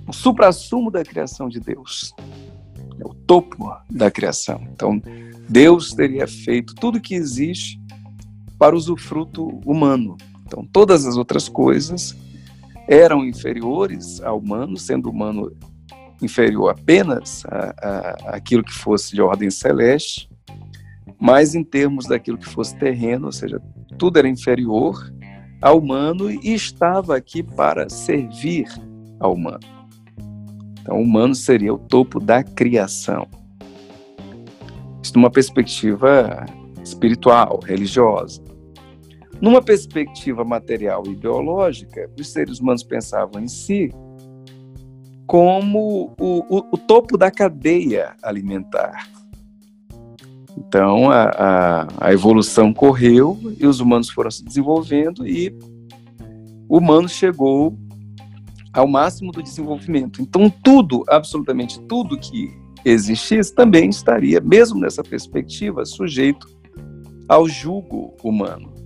o 0.07 0.13
supra-sumo 0.13 0.91
da 0.91 1.03
criação 1.03 1.47
de 1.47 1.59
Deus, 1.59 2.13
é 2.99 3.05
o 3.05 3.13
topo 3.13 3.71
da 3.89 4.11
criação. 4.11 4.61
Então, 4.71 5.01
Deus 5.49 5.93
teria 5.93 6.27
feito 6.27 6.75
tudo 6.75 7.01
que 7.01 7.15
existe 7.15 7.81
para 8.57 8.75
usufruto 8.75 9.47
humano. 9.65 10.17
Então, 10.45 10.67
todas 10.71 11.05
as 11.05 11.17
outras 11.17 11.49
coisas 11.49 12.15
eram 12.87 13.25
inferiores 13.25 14.21
ao 14.21 14.37
humano, 14.37 14.77
sendo 14.77 15.09
humano 15.09 15.51
inferior 16.21 16.69
apenas 16.69 17.43
aquilo 18.25 18.63
que 18.63 18.73
fosse 18.73 19.13
de 19.13 19.21
ordem 19.21 19.49
celeste, 19.49 20.29
mas 21.19 21.53
em 21.55 21.63
termos 21.63 22.07
daquilo 22.07 22.37
que 22.37 22.49
fosse 22.49 22.75
terreno, 22.77 23.27
ou 23.27 23.31
seja, 23.31 23.61
tudo 23.97 24.17
era 24.17 24.27
inferior 24.27 24.95
ao 25.61 25.77
humano 25.77 26.31
e 26.31 26.53
estava 26.53 27.15
aqui 27.15 27.43
para 27.43 27.87
servir 27.89 28.67
ao 29.19 29.33
humano. 29.33 29.59
Então, 30.81 30.97
o 30.97 31.03
humano 31.03 31.35
seria 31.35 31.73
o 31.73 31.77
topo 31.77 32.19
da 32.19 32.43
criação. 32.43 33.27
Isso 35.03 35.13
numa 35.15 35.29
perspectiva 35.29 36.43
espiritual, 36.83 37.59
religiosa. 37.63 38.41
Numa 39.39 39.61
perspectiva 39.61 40.43
material 40.43 41.03
e 41.05 41.15
biológica, 41.15 42.09
os 42.19 42.31
seres 42.31 42.59
humanos 42.59 42.83
pensavam 42.83 43.41
em 43.41 43.47
si 43.47 43.91
como 45.25 46.13
o, 46.19 46.39
o, 46.49 46.67
o 46.71 46.77
topo 46.77 47.17
da 47.17 47.31
cadeia 47.31 48.15
alimentar. 48.21 49.07
Então, 50.57 51.09
a, 51.09 51.23
a, 51.29 51.87
a, 52.07 52.13
evolução 52.13 52.73
correu 52.73 53.37
e 53.57 53.65
os 53.65 53.79
humanos 53.79 54.09
foram 54.09 54.29
se 54.29 54.43
desenvolvendo 54.43 55.25
e 55.25 55.57
o 56.67 56.77
humano 56.77 57.07
chegou 57.07 57.77
ao 58.73 58.87
máximo 58.87 59.31
do 59.31 59.41
desenvolvimento. 59.41 60.21
Então, 60.21 60.49
tudo, 60.49 61.03
absolutamente 61.07 61.79
tudo 61.81 62.17
que 62.17 62.51
existisse 62.83 63.53
também 63.53 63.89
estaria, 63.89 64.41
mesmo 64.41 64.79
nessa 64.79 65.03
perspectiva, 65.03 65.85
sujeito 65.85 66.47
ao 67.27 67.47
jugo 67.47 68.15
humano. 68.23 68.80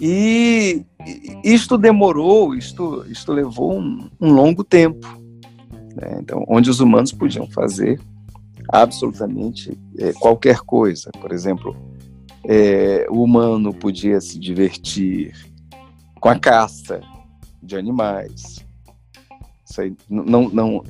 E 0.00 0.84
isto 1.42 1.78
demorou, 1.78 2.54
isto, 2.54 3.04
isto 3.08 3.32
levou 3.32 3.78
um, 3.78 4.10
um 4.20 4.32
longo 4.32 4.62
tempo, 4.62 5.06
né? 5.94 6.18
então, 6.20 6.44
onde 6.48 6.68
os 6.68 6.80
humanos 6.80 7.12
podiam 7.12 7.46
fazer 7.46 7.98
absolutamente 8.68 9.76
é, 9.98 10.12
qualquer 10.12 10.58
coisa. 10.58 11.10
Por 11.20 11.32
exemplo, 11.32 11.74
é, 12.44 13.06
o 13.08 13.22
humano 13.22 13.72
podia 13.72 14.20
se 14.20 14.38
divertir 14.38 15.34
com 16.20 16.28
a 16.28 16.38
caça 16.38 17.00
de 17.62 17.76
animais. 17.76 18.64
Aí, 19.78 19.94
não, 20.08 20.48
não, 20.48 20.82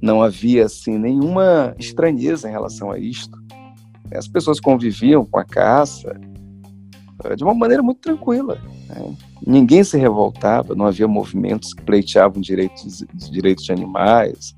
não 0.00 0.22
havia 0.22 0.64
assim 0.64 0.98
nenhuma 0.98 1.74
estranheza 1.78 2.48
em 2.48 2.52
relação 2.52 2.90
a 2.90 2.98
isto. 2.98 3.38
As 4.12 4.26
pessoas 4.26 4.58
conviviam 4.58 5.24
com 5.24 5.38
a 5.38 5.44
caça 5.44 6.18
de 7.36 7.44
uma 7.44 7.54
maneira 7.54 7.82
muito 7.82 8.00
tranquila. 8.00 8.60
Né? 8.88 9.16
Ninguém 9.46 9.84
se 9.84 9.96
revoltava, 9.96 10.74
não 10.74 10.86
havia 10.86 11.08
movimentos 11.08 11.72
que 11.74 11.82
pleiteavam 11.82 12.40
direitos, 12.40 13.04
direitos 13.30 13.64
de 13.64 13.72
animais, 13.72 14.56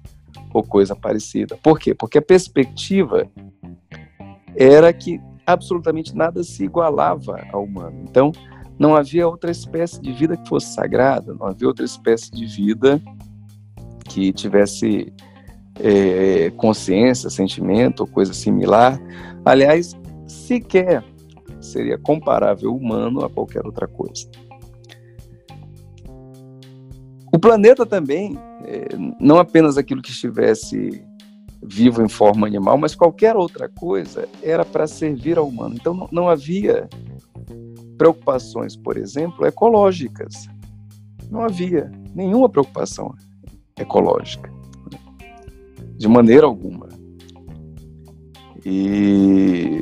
ou 0.52 0.62
coisa 0.62 0.94
parecida. 0.94 1.58
Por 1.62 1.78
quê? 1.78 1.94
Porque 1.94 2.18
a 2.18 2.22
perspectiva 2.22 3.26
era 4.54 4.92
que 4.92 5.20
absolutamente 5.46 6.14
nada 6.14 6.42
se 6.42 6.64
igualava 6.64 7.40
ao 7.52 7.64
humano. 7.64 8.04
Então, 8.08 8.32
não 8.78 8.94
havia 8.94 9.28
outra 9.28 9.50
espécie 9.50 10.00
de 10.00 10.12
vida 10.12 10.36
que 10.36 10.48
fosse 10.48 10.74
sagrada, 10.74 11.34
não 11.34 11.46
havia 11.46 11.68
outra 11.68 11.84
espécie 11.84 12.30
de 12.30 12.46
vida 12.46 13.00
que 14.04 14.32
tivesse 14.32 15.12
é, 15.80 16.50
consciência, 16.56 17.30
sentimento 17.30 18.00
ou 18.00 18.06
coisa 18.06 18.32
similar. 18.32 19.00
Aliás, 19.44 19.96
sequer 20.26 21.04
seria 21.62 21.98
comparável 21.98 22.74
humano 22.74 23.24
a 23.24 23.30
qualquer 23.30 23.64
outra 23.64 23.86
coisa. 23.86 24.28
O 27.32 27.38
planeta 27.38 27.86
também 27.86 28.36
é, 28.64 28.88
não 29.18 29.38
apenas 29.38 29.78
aquilo 29.78 30.02
que 30.02 30.10
estivesse 30.10 31.02
vivo 31.62 32.02
em 32.02 32.08
forma 32.08 32.46
animal, 32.46 32.76
mas 32.76 32.94
qualquer 32.94 33.36
outra 33.36 33.68
coisa 33.68 34.28
era 34.42 34.64
para 34.64 34.86
servir 34.86 35.38
ao 35.38 35.48
humano. 35.48 35.74
Então 35.74 35.94
não, 35.94 36.08
não 36.12 36.28
havia 36.28 36.88
preocupações, 37.96 38.76
por 38.76 38.96
exemplo, 38.96 39.46
ecológicas. 39.46 40.48
Não 41.30 41.42
havia 41.42 41.90
nenhuma 42.14 42.48
preocupação 42.48 43.14
ecológica, 43.78 44.52
de 45.96 46.08
maneira 46.08 46.46
alguma. 46.46 46.91
E 48.64 49.80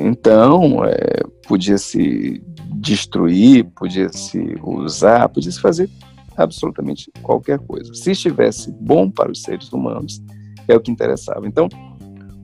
então 0.00 0.84
é, 0.84 1.22
podia 1.46 1.78
se 1.78 2.42
destruir, 2.74 3.64
podia 3.74 4.08
se 4.10 4.56
usar, 4.62 5.28
podia 5.28 5.50
se 5.50 5.60
fazer 5.60 5.88
absolutamente 6.36 7.10
qualquer 7.22 7.58
coisa. 7.58 7.92
Se 7.94 8.12
estivesse 8.12 8.70
bom 8.72 9.10
para 9.10 9.30
os 9.30 9.42
seres 9.42 9.72
humanos, 9.72 10.22
é 10.68 10.76
o 10.76 10.80
que 10.80 10.90
interessava. 10.90 11.46
Então, 11.46 11.68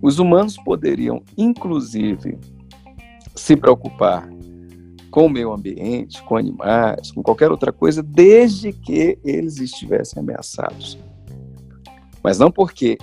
os 0.03 0.19
humanos 0.19 0.57
poderiam, 0.57 1.23
inclusive, 1.37 2.39
se 3.35 3.57
preocupar 3.57 4.29
com 5.11 5.27
o 5.27 5.31
meio 5.31 5.53
ambiente, 5.53 6.23
com 6.25 6.37
animais, 6.37 7.13
com 7.13 7.23
qualquer 7.23 7.51
outra 7.51 7.73
coisa, 7.73 8.03
desde 8.03 8.73
que 8.73 9.17
eles 9.25 9.59
estivessem 9.59 10.21
ameaçados. 10.21 10.99
Mas 12.23 12.39
não 12.39 12.51
porque 12.51 12.99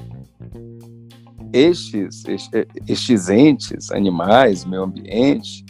estes, 1.54 2.24
estes 2.88 3.30
entes, 3.30 3.92
animais, 3.92 4.66
meio 4.66 4.84
ambiente, 4.84 5.66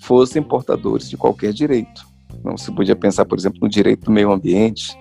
fossem 0.00 0.42
portadores 0.42 1.08
de 1.08 1.16
qualquer 1.16 1.52
direito. 1.52 2.06
Não 2.44 2.56
se 2.56 2.72
podia 2.72 2.96
pensar, 2.96 3.24
por 3.24 3.38
exemplo, 3.38 3.58
no 3.62 3.68
direito 3.68 4.06
do 4.06 4.10
meio 4.10 4.32
ambiente, 4.32 4.96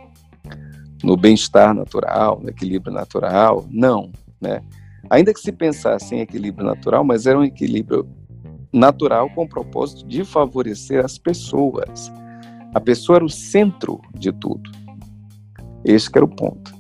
no 1.04 1.16
bem-estar 1.16 1.74
natural, 1.74 2.40
no 2.42 2.50
equilíbrio 2.50 2.94
natural. 2.94 3.66
Não, 3.70 4.12
né? 4.42 4.62
Ainda 5.10 5.34
que 5.34 5.40
se 5.40 5.52
pensasse 5.52 6.14
em 6.14 6.20
equilíbrio 6.20 6.66
natural, 6.66 7.04
mas 7.04 7.26
era 7.26 7.40
um 7.40 7.44
equilíbrio 7.44 8.08
natural 8.72 9.30
com 9.32 9.44
o 9.44 9.50
propósito 9.50 10.08
de 10.08 10.24
favorecer 10.24 11.04
as 11.04 11.18
pessoas. 11.18 12.12
A 12.74 12.80
pessoa 12.80 13.18
era 13.18 13.26
o 13.26 13.30
centro 13.30 14.02
de 14.14 14.32
tudo. 14.32 14.70
Este 15.84 16.12
era 16.16 16.26
o 16.26 16.28
ponto. 16.28 16.74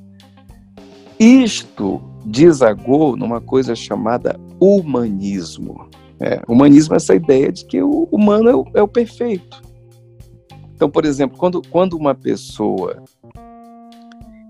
Isto 1.19 2.01
desagou 2.25 3.15
numa 3.15 3.41
coisa 3.41 3.75
chamada 3.75 4.39
humanismo. 4.59 5.89
É, 6.19 6.41
humanismo 6.47 6.93
é 6.93 6.97
essa 6.97 7.15
ideia 7.15 7.51
de 7.51 7.65
que 7.65 7.81
o 7.81 8.07
humano 8.11 8.49
é 8.49 8.55
o, 8.55 8.65
é 8.75 8.81
o 8.81 8.87
perfeito. 8.87 9.61
Então, 10.75 10.89
por 10.89 11.05
exemplo, 11.05 11.37
quando, 11.37 11.61
quando 11.69 11.93
uma 11.93 12.15
pessoa 12.15 13.03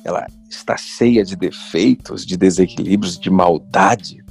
ela 0.04 0.26
está 0.50 0.78
cheia 0.78 1.24
de 1.24 1.36
defeitos, 1.36 2.26
de 2.26 2.38
desequilíbrios, 2.38 3.20
de 3.20 3.30
maldade, 3.30 4.24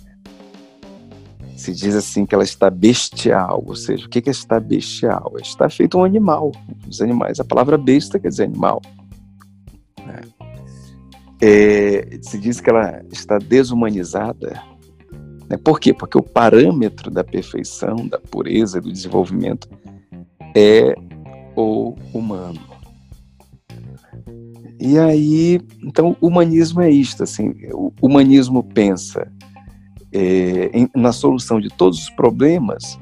se 1.56 1.72
diz 1.74 1.94
assim 1.94 2.24
que 2.24 2.34
ela 2.34 2.44
está 2.44 2.70
bestial, 2.70 3.64
ou 3.66 3.74
seja, 3.74 4.06
o 4.06 4.08
que 4.08 4.22
é 4.28 4.30
estar 4.30 4.60
bestial? 4.60 5.34
Está 5.40 5.68
feito 5.68 5.98
um 5.98 6.04
animal. 6.04 6.52
Os 6.88 7.00
animais, 7.00 7.40
a 7.40 7.44
palavra 7.44 7.76
besta 7.76 8.18
quer 8.18 8.28
dizer 8.28 8.44
animal. 8.44 8.80
Né? 10.06 10.20
É, 11.40 12.18
se 12.22 12.38
diz 12.38 12.60
que 12.60 12.70
ela 12.70 13.02
está 13.12 13.38
desumanizada. 13.38 14.62
Né? 15.48 15.56
Por 15.56 15.78
quê? 15.78 15.94
Porque 15.94 16.18
o 16.18 16.22
parâmetro 16.22 17.10
da 17.10 17.22
perfeição, 17.22 18.08
da 18.08 18.18
pureza, 18.18 18.80
do 18.80 18.92
desenvolvimento 18.92 19.68
é 20.54 20.94
o 21.56 21.94
humano. 22.12 22.60
E 24.80 24.98
aí, 24.98 25.60
então, 25.82 26.16
o 26.20 26.28
humanismo 26.28 26.80
é 26.80 26.90
isto, 26.90 27.24
assim, 27.24 27.52
o 27.72 27.92
humanismo 28.00 28.62
pensa 28.62 29.30
é, 30.12 30.70
em, 30.72 30.88
na 30.94 31.12
solução 31.12 31.60
de 31.60 31.68
todos 31.68 31.98
os 31.98 32.10
problemas, 32.10 32.98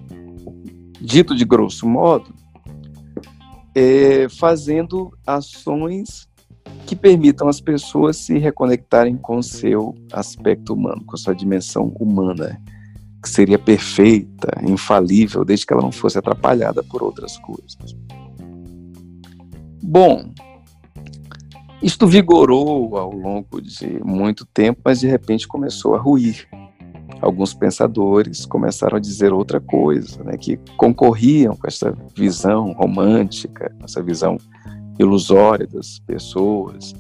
dito 1.01 1.35
de 1.35 1.45
grosso 1.45 1.87
modo, 1.87 2.35
é, 3.75 4.27
fazendo 4.31 5.13
ações 5.27 6.26
que 6.87 6.95
permitam 6.95 7.49
as 7.49 7.61
pessoas 7.61 8.17
se 8.17 8.39
reconectarem 8.39 9.17
com 9.17 9.39
o 9.39 9.43
seu 9.43 9.95
aspecto 10.13 10.75
humano, 10.75 11.05
com 11.05 11.17
a 11.17 11.19
sua 11.19 11.35
dimensão 11.35 11.89
humana, 11.99 12.61
que 13.23 13.29
seria 13.29 13.59
perfeita, 13.59 14.49
infalível, 14.63 15.45
desde 15.45 15.67
que 15.67 15.73
ela 15.73 15.83
não 15.83 15.93
fosse 15.93 16.19
atrapalhada 16.19 16.83
por 16.85 17.03
outras 17.03 17.37
coisas. 17.39 17.97
Bom, 19.83 20.33
isto 21.83 22.07
vigorou 22.07 22.97
ao 22.97 23.11
longo 23.13 23.61
de 23.61 24.03
muito 24.05 24.47
tempo, 24.47 24.81
mas 24.85 25.01
de 25.01 25.07
repente 25.07 25.49
começou 25.49 25.95
a 25.95 25.99
ruir 25.99 26.49
alguns 27.21 27.55
pensadores 27.55 28.45
começaram 28.45 28.97
a 28.97 29.01
dizer 29.01 29.33
outra 29.33 29.61
coisa, 29.61 30.23
né, 30.25 30.37
que 30.37 30.59
concorriam 30.77 31.57
com 31.57 31.67
essa 31.67 31.97
visão 32.15 32.73
romântica, 32.73 33.75
essa 33.83 34.03
visão 34.03 34.37
ilusória 34.99 35.67
das 35.67 35.99
pessoas. 36.01 36.95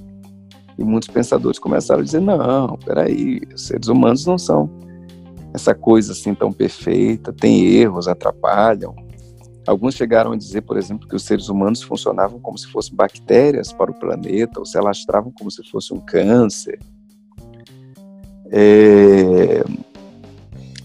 E 0.79 0.85
muitos 0.85 1.09
pensadores 1.09 1.59
começaram 1.59 2.01
a 2.01 2.05
dizer: 2.05 2.21
não, 2.21 2.79
peraí, 2.85 3.41
os 3.55 3.67
seres 3.67 3.89
humanos 3.89 4.27
não 4.27 4.39
são 4.39 4.71
essa 5.55 5.75
coisa 5.75 6.13
assim 6.13 6.35
tão 6.35 6.53
perfeita, 6.53 7.33
tem 7.33 7.65
erros, 7.65 8.07
atrapalham. 8.07 8.95
Alguns 9.67 9.95
chegaram 9.95 10.33
a 10.33 10.37
dizer, 10.37 10.61
por 10.61 10.77
exemplo, 10.77 11.09
que 11.09 11.17
os 11.17 11.25
seres 11.25 11.49
humanos 11.49 11.83
funcionavam 11.83 12.39
como 12.39 12.57
se 12.57 12.69
fossem 12.69 12.95
bactérias 12.95 13.73
para 13.73 13.91
o 13.91 13.95
planeta, 13.95 14.61
ou 14.61 14.67
se 14.67 14.79
alastravam 14.79 15.33
como 15.33 15.51
se 15.51 15.63
fosse 15.69 15.93
um 15.93 15.99
câncer. 15.99 16.79
É, 18.53 19.65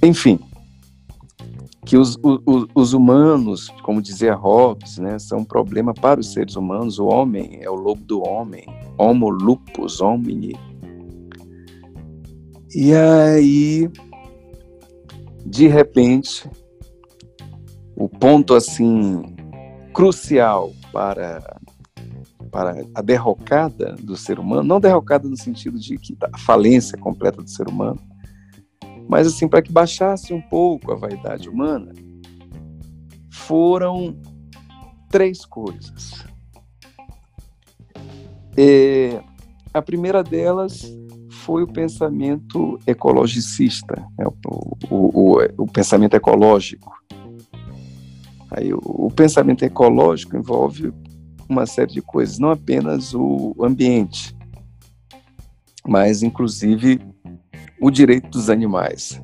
enfim, 0.01 0.39
que 1.91 1.97
os, 1.97 2.17
os, 2.23 2.67
os, 2.73 2.93
humanos, 2.93 3.67
como 3.83 4.01
dizia 4.01 4.33
Hobbes, 4.33 4.97
né, 4.97 5.19
são 5.19 5.39
um 5.39 5.43
problema 5.43 5.93
para 5.93 6.21
os 6.21 6.31
seres 6.31 6.55
humanos. 6.55 6.99
O 6.99 7.07
homem 7.07 7.59
é 7.61 7.69
o 7.69 7.75
lobo 7.75 8.01
do 8.05 8.25
homem, 8.25 8.65
homo 8.97 9.29
lupus 9.29 9.99
homini. 9.99 10.55
E 12.73 12.93
aí, 12.93 13.89
de 15.45 15.67
repente, 15.67 16.49
o 17.93 18.07
ponto 18.07 18.53
assim 18.53 19.21
crucial 19.93 20.71
para 20.93 21.59
para 22.49 22.85
a 22.95 23.01
derrocada 23.01 23.97
do 24.01 24.15
ser 24.15 24.39
humano, 24.39 24.63
não 24.63 24.79
derrocada 24.79 25.27
no 25.27 25.35
sentido 25.35 25.77
de 25.77 25.97
que 25.97 26.15
a 26.21 26.37
falência 26.37 26.97
completa 26.97 27.41
do 27.41 27.49
ser 27.49 27.67
humano, 27.67 27.99
mas 29.11 29.27
assim, 29.27 29.45
para 29.45 29.61
que 29.61 29.69
baixasse 29.69 30.33
um 30.33 30.39
pouco 30.39 30.93
a 30.93 30.95
vaidade 30.95 31.49
humana, 31.49 31.91
foram 33.29 34.17
três 35.09 35.45
coisas. 35.45 36.25
É, 38.55 39.21
a 39.73 39.81
primeira 39.81 40.23
delas 40.23 40.89
foi 41.29 41.61
o 41.61 41.67
pensamento 41.67 42.79
ecologicista, 42.87 43.95
né, 44.17 44.25
o, 44.25 44.77
o, 44.89 45.35
o, 45.35 45.63
o, 45.63 45.67
pensamento 45.67 46.13
ecológico. 46.13 46.93
Aí, 48.49 48.73
o, 48.73 49.11
pensamento 49.13 49.65
ecológico 49.65 50.37
envolve 50.37 50.93
uma 51.49 51.65
série 51.65 51.91
de 51.91 52.01
coisas, 52.01 52.39
não 52.39 52.51
apenas 52.51 53.13
o 53.13 53.53
ambiente, 53.61 54.33
mas 55.85 56.23
inclusive 56.23 57.10
o 57.79 57.89
direito 57.89 58.29
dos 58.29 58.49
animais. 58.49 59.21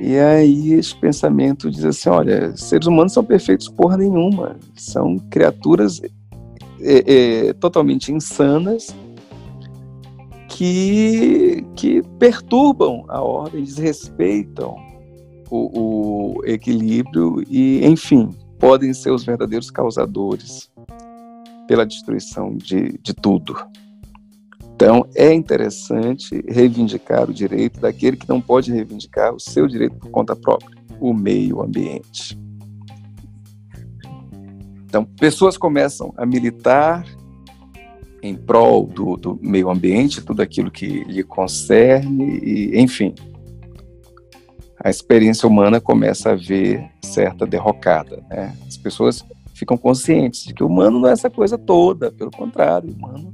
E 0.00 0.18
aí 0.18 0.72
esse 0.72 0.94
pensamento 0.96 1.70
diz 1.70 1.84
assim, 1.84 2.08
olha, 2.08 2.56
seres 2.56 2.86
humanos 2.86 3.12
são 3.12 3.24
perfeitos 3.24 3.68
porra 3.68 3.96
nenhuma, 3.96 4.56
são 4.76 5.18
criaturas 5.30 6.02
é, 6.80 7.48
é, 7.48 7.52
totalmente 7.54 8.12
insanas 8.12 8.94
que, 10.48 11.64
que 11.74 12.02
perturbam 12.18 13.04
a 13.08 13.22
ordem, 13.22 13.62
desrespeitam 13.62 14.76
o, 15.50 16.38
o 16.38 16.44
equilíbrio 16.44 17.42
e, 17.48 17.84
enfim, 17.86 18.30
podem 18.58 18.92
ser 18.92 19.10
os 19.10 19.24
verdadeiros 19.24 19.70
causadores 19.70 20.70
pela 21.66 21.86
destruição 21.86 22.56
de, 22.56 22.98
de 22.98 23.14
tudo. 23.14 23.56
Então, 24.84 25.08
é 25.14 25.32
interessante 25.32 26.44
reivindicar 26.46 27.30
o 27.30 27.32
direito 27.32 27.80
daquele 27.80 28.18
que 28.18 28.28
não 28.28 28.38
pode 28.38 28.70
reivindicar 28.70 29.34
o 29.34 29.40
seu 29.40 29.66
direito 29.66 29.96
por 29.96 30.10
conta 30.10 30.36
própria, 30.36 30.76
o 31.00 31.14
meio 31.14 31.62
ambiente. 31.62 32.38
Então, 34.84 35.02
pessoas 35.02 35.56
começam 35.56 36.12
a 36.18 36.26
militar 36.26 37.02
em 38.22 38.34
prol 38.34 38.86
do, 38.86 39.16
do 39.16 39.40
meio 39.40 39.70
ambiente, 39.70 40.20
tudo 40.20 40.42
aquilo 40.42 40.70
que 40.70 41.02
lhe 41.04 41.24
concerne, 41.24 42.38
e, 42.42 42.78
enfim, 42.78 43.14
a 44.78 44.90
experiência 44.90 45.48
humana 45.48 45.80
começa 45.80 46.32
a 46.32 46.36
ver 46.36 46.90
certa 47.02 47.46
derrocada. 47.46 48.22
Né? 48.28 48.54
As 48.68 48.76
pessoas 48.76 49.24
ficam 49.54 49.78
conscientes 49.78 50.44
de 50.44 50.52
que 50.52 50.62
o 50.62 50.66
humano 50.66 51.00
não 51.00 51.08
é 51.08 51.12
essa 51.12 51.30
coisa 51.30 51.56
toda, 51.56 52.12
pelo 52.12 52.30
contrário, 52.30 52.90
o 52.90 52.92
humano 52.92 53.32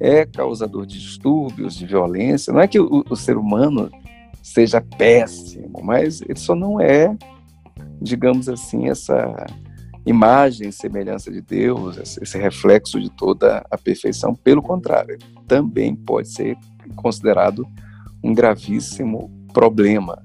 é 0.00 0.24
causador 0.24 0.86
de 0.86 0.98
distúrbios, 0.98 1.74
de 1.74 1.86
violência. 1.86 2.52
Não 2.52 2.60
é 2.60 2.68
que 2.68 2.78
o, 2.78 3.04
o 3.08 3.16
ser 3.16 3.36
humano 3.36 3.90
seja 4.42 4.80
péssimo, 4.80 5.80
mas 5.82 6.20
ele 6.22 6.38
só 6.38 6.54
não 6.54 6.80
é, 6.80 7.16
digamos 8.00 8.48
assim, 8.48 8.88
essa 8.88 9.46
imagem, 10.06 10.70
semelhança 10.70 11.30
de 11.30 11.42
Deus, 11.42 11.98
esse 11.98 12.38
reflexo 12.38 13.00
de 13.00 13.10
toda 13.10 13.64
a 13.70 13.76
perfeição. 13.76 14.34
Pelo 14.34 14.62
contrário, 14.62 15.14
ele 15.14 15.24
também 15.46 15.94
pode 15.94 16.28
ser 16.28 16.56
considerado 16.96 17.66
um 18.22 18.32
gravíssimo 18.32 19.30
problema 19.52 20.22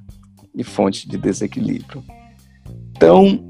e 0.56 0.64
fonte 0.64 1.08
de 1.08 1.18
desequilíbrio. 1.18 2.04
Então, 2.92 3.46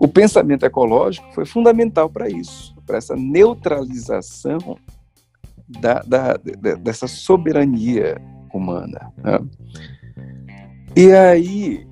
o 0.00 0.08
pensamento 0.08 0.64
ecológico 0.64 1.26
foi 1.34 1.44
fundamental 1.44 2.08
para 2.08 2.28
isso, 2.28 2.74
para 2.86 2.98
essa 2.98 3.16
neutralização 3.16 4.78
da, 5.68 6.02
da, 6.02 6.36
dessa 6.76 7.06
soberania 7.06 8.20
humana. 8.52 9.12
Né? 9.18 9.38
E 10.96 11.12
aí, 11.12 11.86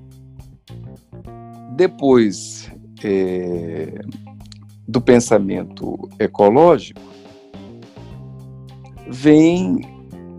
depois 1.75 2.71
é, 3.03 3.99
do 4.87 5.01
pensamento 5.01 6.09
ecológico, 6.19 7.01
vem 9.07 9.81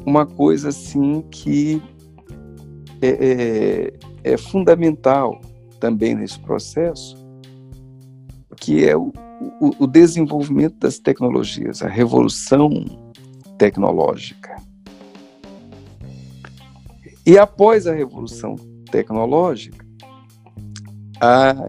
uma 0.04 0.26
coisa 0.26 0.70
assim 0.70 1.22
que 1.30 1.82
é, 3.02 3.92
é, 4.24 4.32
é 4.32 4.36
fundamental 4.36 5.40
também 5.78 6.14
nesse 6.14 6.38
processo, 6.40 7.16
que 8.56 8.84
é 8.84 8.96
o, 8.96 9.12
o, 9.60 9.84
o 9.84 9.86
desenvolvimento 9.86 10.78
das 10.78 10.98
tecnologias, 10.98 11.82
a 11.82 11.88
revolução 11.88 12.70
tecnológica. 13.58 14.56
E 17.26 17.38
após 17.38 17.86
a 17.86 17.94
revolução 17.94 18.56
tecnológica, 18.90 19.84
a 21.20 21.68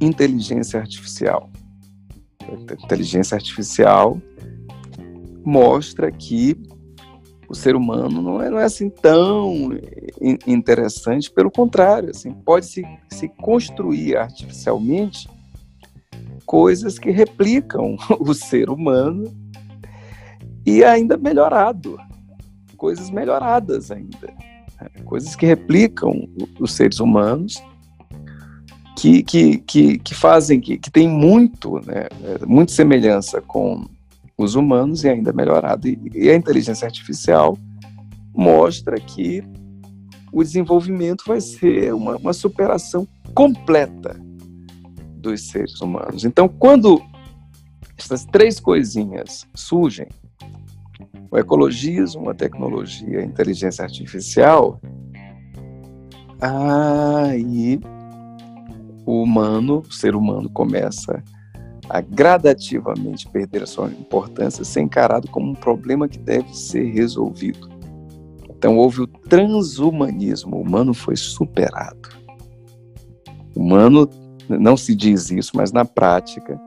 inteligência 0.00 0.80
artificial. 0.80 1.50
A 2.40 2.84
inteligência 2.84 3.34
artificial 3.34 4.20
mostra 5.44 6.10
que 6.12 6.56
o 7.48 7.54
ser 7.54 7.74
humano 7.74 8.20
não 8.20 8.42
é, 8.42 8.50
não 8.50 8.58
é 8.58 8.64
assim 8.64 8.90
tão 8.90 9.70
interessante, 10.46 11.30
pelo 11.30 11.50
contrário, 11.50 12.10
assim, 12.10 12.32
pode 12.32 12.66
se, 12.66 12.84
se 13.08 13.28
construir 13.28 14.16
artificialmente 14.16 15.28
coisas 16.44 16.98
que 16.98 17.10
replicam 17.10 17.96
o 18.20 18.34
ser 18.34 18.68
humano 18.68 19.24
e 20.68 20.84
ainda 20.84 21.16
melhorado, 21.16 21.98
coisas 22.76 23.10
melhoradas 23.10 23.90
ainda, 23.90 24.28
né? 24.80 24.88
coisas 25.04 25.34
que 25.34 25.46
replicam 25.46 26.28
os 26.60 26.72
seres 26.72 27.00
humanos, 27.00 27.62
que, 28.96 29.22
que, 29.22 29.58
que, 29.58 29.98
que 29.98 30.14
fazem, 30.14 30.60
que, 30.60 30.76
que 30.76 30.90
tem 30.90 31.08
muito, 31.08 31.80
né, 31.86 32.08
muita 32.46 32.72
semelhança 32.72 33.40
com 33.40 33.86
os 34.36 34.54
humanos 34.54 35.04
e 35.04 35.08
ainda 35.08 35.32
melhorado. 35.32 35.88
E, 35.88 35.98
e 36.14 36.28
a 36.28 36.34
inteligência 36.34 36.84
artificial 36.84 37.56
mostra 38.34 38.96
que 39.00 39.42
o 40.30 40.42
desenvolvimento 40.42 41.24
vai 41.26 41.40
ser 41.40 41.94
uma, 41.94 42.16
uma 42.16 42.32
superação 42.32 43.08
completa 43.34 44.20
dos 45.16 45.48
seres 45.48 45.80
humanos. 45.80 46.24
Então, 46.24 46.46
quando 46.46 47.02
essas 47.96 48.24
três 48.24 48.60
coisinhas 48.60 49.46
surgem, 49.54 50.08
o 51.30 51.38
ecologismo, 51.38 52.30
a 52.30 52.34
tecnologia, 52.34 53.20
a 53.20 53.24
inteligência 53.24 53.84
artificial, 53.84 54.80
aí 56.40 57.80
o 59.04 59.22
humano, 59.22 59.82
o 59.88 59.92
ser 59.92 60.14
humano 60.14 60.48
começa 60.50 61.22
a 61.88 62.00
gradativamente 62.00 63.28
perder 63.28 63.62
a 63.62 63.66
sua 63.66 63.88
importância, 63.88 64.64
ser 64.64 64.80
encarado 64.80 65.28
como 65.28 65.50
um 65.50 65.54
problema 65.54 66.08
que 66.08 66.18
deve 66.18 66.54
ser 66.54 66.84
resolvido. 66.92 67.68
Então 68.50 68.76
houve 68.76 69.02
o 69.02 69.06
transhumanismo, 69.06 70.56
o 70.56 70.60
humano 70.60 70.92
foi 70.92 71.16
superado. 71.16 72.10
O 73.54 73.60
humano 73.60 74.08
não 74.48 74.76
se 74.76 74.94
diz 74.94 75.30
isso, 75.30 75.52
mas 75.54 75.72
na 75.72 75.84
prática 75.84 76.60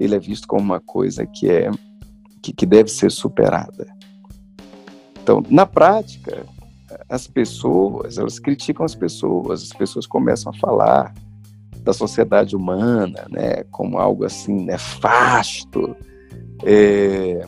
ele 0.00 0.14
é 0.14 0.18
visto 0.18 0.48
como 0.48 0.62
uma 0.62 0.80
coisa 0.80 1.26
que 1.26 1.50
é 1.50 1.70
que, 2.42 2.52
que 2.52 2.66
deve 2.66 2.90
ser 2.90 3.10
superada. 3.10 3.86
Então, 5.24 5.42
na 5.48 5.64
prática, 5.64 6.44
as 7.08 7.26
pessoas, 7.26 8.18
elas 8.18 8.38
criticam 8.38 8.84
as 8.84 8.94
pessoas, 8.94 9.62
as 9.62 9.70
pessoas 9.70 10.06
começam 10.06 10.52
a 10.52 10.58
falar 10.58 11.14
da 11.80 11.94
sociedade 11.94 12.54
humana, 12.54 13.26
né, 13.30 13.64
como 13.70 13.96
algo 13.96 14.26
assim 14.26 14.52
nefasto, 14.52 15.96
é, 16.62 17.40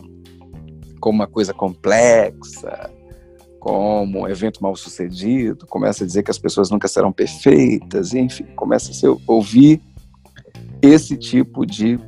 como 1.00 1.18
uma 1.18 1.26
coisa 1.26 1.52
complexa, 1.52 2.90
como 3.60 4.20
um 4.20 4.26
evento 4.28 4.62
mal 4.62 4.74
sucedido, 4.74 5.66
começa 5.66 6.02
a 6.02 6.06
dizer 6.06 6.22
que 6.22 6.30
as 6.30 6.38
pessoas 6.38 6.70
nunca 6.70 6.88
serão 6.88 7.12
perfeitas, 7.12 8.14
enfim, 8.14 8.44
começa 8.56 8.90
a 9.06 9.30
ouvir 9.30 9.82
esse 10.80 11.14
tipo 11.14 11.66
de 11.66 12.00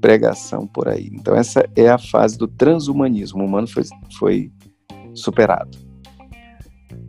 pregação 0.00 0.68
por 0.68 0.86
aí. 0.86 1.10
Então 1.12 1.34
essa 1.34 1.68
é 1.74 1.88
a 1.88 1.98
fase 1.98 2.38
do 2.38 2.46
transhumanismo, 2.46 3.42
o 3.42 3.44
humano 3.44 3.66
foi, 3.66 3.82
foi 4.16 4.52
superado. 5.16 5.78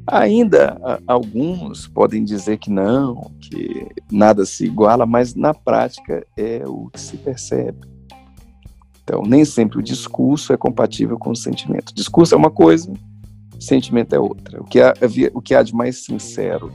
Ainda 0.09 0.79
alguns 1.05 1.87
podem 1.87 2.23
dizer 2.23 2.57
que 2.57 2.69
não, 2.69 3.31
que 3.41 3.87
nada 4.09 4.45
se 4.45 4.65
iguala, 4.65 5.05
mas 5.05 5.35
na 5.35 5.53
prática 5.53 6.25
é 6.37 6.63
o 6.65 6.89
que 6.89 6.99
se 6.99 7.17
percebe. 7.17 7.79
Então, 9.03 9.21
nem 9.21 9.43
sempre 9.43 9.79
o 9.79 9.83
discurso 9.83 10.53
é 10.53 10.57
compatível 10.57 11.17
com 11.19 11.31
o 11.31 11.35
sentimento. 11.35 11.93
Discurso 11.93 12.33
é 12.33 12.37
uma 12.37 12.51
coisa, 12.51 12.91
sentimento 13.59 14.13
é 14.13 14.19
outra. 14.19 14.61
O 14.61 14.65
que 14.65 14.79
há, 14.79 14.93
o 15.33 15.41
que 15.41 15.53
há 15.53 15.61
de 15.61 15.75
mais 15.75 16.05
sincero 16.05 16.71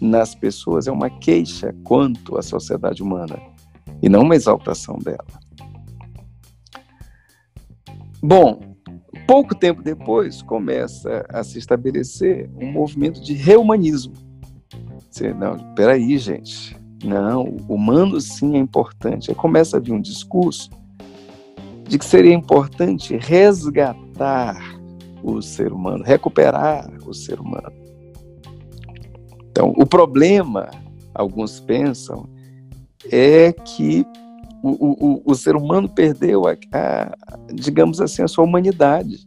nas 0.00 0.34
pessoas 0.34 0.86
é 0.86 0.92
uma 0.92 1.10
queixa 1.10 1.74
quanto 1.84 2.38
à 2.38 2.42
sociedade 2.42 3.02
humana 3.02 3.36
e 4.00 4.08
não 4.08 4.22
uma 4.22 4.36
exaltação 4.36 4.96
dela. 4.98 5.26
Bom, 8.22 8.69
Pouco 9.30 9.54
tempo 9.54 9.80
depois, 9.80 10.42
começa 10.42 11.24
a 11.28 11.44
se 11.44 11.56
estabelecer 11.56 12.50
um 12.60 12.72
movimento 12.72 13.22
de 13.22 13.32
reumanismo. 13.32 14.12
Você, 15.08 15.32
não, 15.32 15.56
peraí, 15.76 16.18
gente. 16.18 16.76
Não, 17.04 17.44
o 17.68 17.74
humano 17.74 18.20
sim 18.20 18.56
é 18.56 18.58
importante. 18.58 19.30
Aí 19.30 19.34
começa 19.36 19.76
a 19.76 19.80
vir 19.80 19.92
um 19.92 20.00
discurso 20.00 20.68
de 21.84 21.96
que 21.96 22.04
seria 22.04 22.34
importante 22.34 23.16
resgatar 23.18 24.60
o 25.22 25.40
ser 25.40 25.72
humano, 25.72 26.02
recuperar 26.02 26.90
o 27.06 27.14
ser 27.14 27.38
humano. 27.38 27.70
Então, 29.48 29.72
o 29.76 29.86
problema, 29.86 30.72
alguns 31.14 31.60
pensam, 31.60 32.28
é 33.08 33.52
que 33.52 34.04
o, 34.62 35.06
o, 35.06 35.22
o 35.24 35.34
ser 35.34 35.56
humano 35.56 35.88
perdeu, 35.88 36.46
a, 36.46 36.56
a, 36.72 37.16
digamos 37.52 38.00
assim, 38.00 38.22
a 38.22 38.28
sua 38.28 38.44
humanidade. 38.44 39.26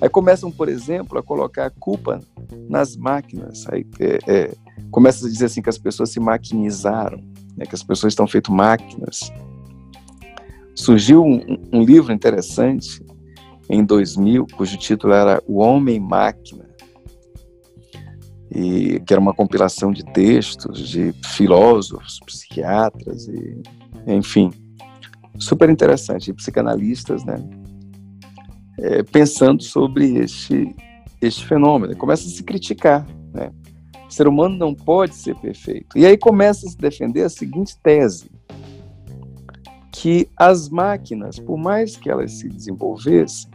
Aí 0.00 0.08
começam, 0.08 0.50
por 0.50 0.68
exemplo, 0.68 1.18
a 1.18 1.22
colocar 1.22 1.66
a 1.66 1.70
culpa 1.70 2.20
nas 2.68 2.96
máquinas. 2.96 3.66
Aí 3.68 3.84
é, 3.98 4.18
é, 4.28 4.54
começa 4.90 5.26
a 5.26 5.30
dizer 5.30 5.46
assim 5.46 5.60
que 5.60 5.68
as 5.68 5.78
pessoas 5.78 6.10
se 6.10 6.20
maquinizaram, 6.20 7.20
né, 7.56 7.66
que 7.66 7.74
as 7.74 7.82
pessoas 7.82 8.12
estão 8.12 8.26
feitas 8.26 8.54
máquinas. 8.54 9.32
Surgiu 10.74 11.24
um, 11.24 11.58
um, 11.72 11.82
livro 11.82 12.12
interessante 12.12 13.04
em 13.68 13.84
2000, 13.84 14.46
cujo 14.56 14.76
título 14.78 15.12
era 15.12 15.42
O 15.46 15.58
Homem 15.58 15.98
Máquina, 15.98 16.67
e 18.50 19.00
que 19.00 19.12
era 19.12 19.20
uma 19.20 19.34
compilação 19.34 19.92
de 19.92 20.04
textos 20.12 20.88
de 20.88 21.12
filósofos, 21.24 22.18
psiquiatras 22.24 23.28
e 23.28 23.62
enfim, 24.06 24.50
super 25.38 25.68
interessante, 25.68 26.32
psicanalistas, 26.32 27.24
né, 27.24 27.36
é, 28.78 29.02
pensando 29.02 29.62
sobre 29.62 30.18
este, 30.18 30.74
este 31.20 31.46
fenômeno, 31.46 31.96
começa 31.96 32.26
a 32.26 32.30
se 32.30 32.42
criticar, 32.42 33.06
né, 33.32 33.52
o 34.08 34.12
ser 34.12 34.26
humano 34.26 34.56
não 34.56 34.74
pode 34.74 35.14
ser 35.14 35.36
perfeito. 35.36 35.98
E 35.98 36.06
aí 36.06 36.16
começa 36.16 36.66
a 36.66 36.70
se 36.70 36.78
defender 36.78 37.22
a 37.22 37.28
seguinte 37.28 37.76
tese, 37.82 38.30
que 39.92 40.28
as 40.36 40.68
máquinas, 40.68 41.38
por 41.38 41.58
mais 41.58 41.96
que 41.96 42.10
elas 42.10 42.32
se 42.32 42.48
desenvolvessem, 42.48 43.50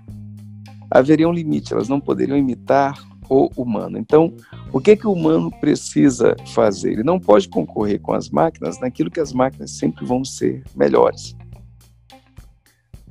haveria 0.92 1.28
um 1.28 1.34
limite, 1.34 1.74
elas 1.74 1.90
não 1.90 2.00
poderiam 2.00 2.38
imitar 2.38 3.02
o 3.30 3.50
humano. 3.56 3.98
Então, 3.98 4.34
o 4.72 4.80
que, 4.80 4.96
que 4.96 5.08
o 5.08 5.14
humano 5.14 5.52
precisa 5.60 6.36
fazer? 6.54 6.94
Ele 6.94 7.04
não 7.04 7.20
pode 7.20 7.48
concorrer 7.48 8.00
com 8.00 8.14
as 8.14 8.30
máquinas 8.30 8.80
naquilo 8.80 9.12
que 9.12 9.20
as 9.20 9.34
máquinas 9.34 9.72
sempre 9.72 10.06
vão 10.06 10.24
ser 10.24 10.64
melhores. 10.76 11.36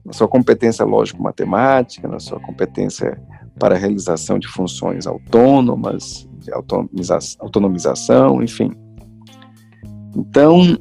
Na 0.05 0.13
sua 0.13 0.29
competência 0.29 0.85
lógico-matemática, 0.85 2.09
na 2.09 2.19
sua 2.19 2.41
competência 2.41 3.21
para 3.59 3.77
a 3.77 3.79
realização 3.79 4.39
de 4.39 4.49
funções 4.49 5.07
autônomas, 5.07 6.29
de 6.39 6.51
autonomização, 7.39 8.43
enfim. 8.43 8.73
Então, 10.17 10.77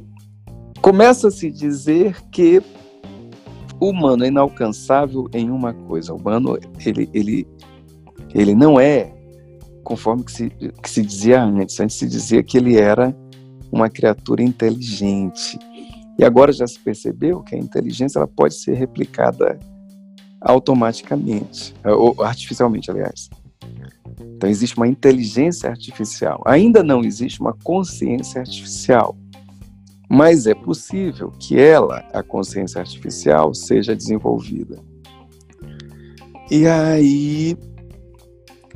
começa 0.80 1.28
a 1.28 1.30
dizer 1.30 2.20
que 2.30 2.62
o 3.78 3.90
humano 3.90 4.24
é 4.24 4.28
inalcançável 4.28 5.28
em 5.32 5.50
uma 5.50 5.72
coisa. 5.72 6.12
O 6.12 6.16
humano, 6.16 6.58
ele, 6.84 7.10
ele, 7.12 7.48
ele 8.34 8.54
não 8.54 8.78
é 8.78 9.12
conforme 9.82 10.24
que 10.24 10.32
se, 10.32 10.50
que 10.50 10.90
se 10.90 11.02
dizia 11.02 11.42
antes. 11.42 11.78
Antes 11.80 11.96
se 11.96 12.06
dizia 12.06 12.42
que 12.42 12.58
ele 12.58 12.76
era 12.76 13.16
uma 13.70 13.88
criatura 13.88 14.42
inteligente. 14.42 15.58
E 16.18 16.24
agora 16.24 16.52
já 16.52 16.66
se 16.66 16.78
percebeu 16.78 17.40
que 17.40 17.54
a 17.54 17.58
inteligência 17.58 18.18
ela 18.18 18.28
pode 18.28 18.54
ser 18.54 18.74
replicada 18.74 19.58
automaticamente, 20.40 21.74
ou 21.84 22.22
artificialmente, 22.22 22.90
aliás. 22.90 23.30
Então 24.20 24.50
existe 24.50 24.76
uma 24.76 24.88
inteligência 24.88 25.70
artificial. 25.70 26.42
Ainda 26.46 26.82
não 26.82 27.02
existe 27.02 27.40
uma 27.40 27.54
consciência 27.54 28.40
artificial. 28.40 29.16
Mas 30.10 30.46
é 30.46 30.54
possível 30.54 31.30
que 31.38 31.58
ela, 31.58 32.04
a 32.12 32.22
consciência 32.22 32.80
artificial, 32.80 33.54
seja 33.54 33.96
desenvolvida. 33.96 34.78
E 36.50 36.66
aí 36.66 37.56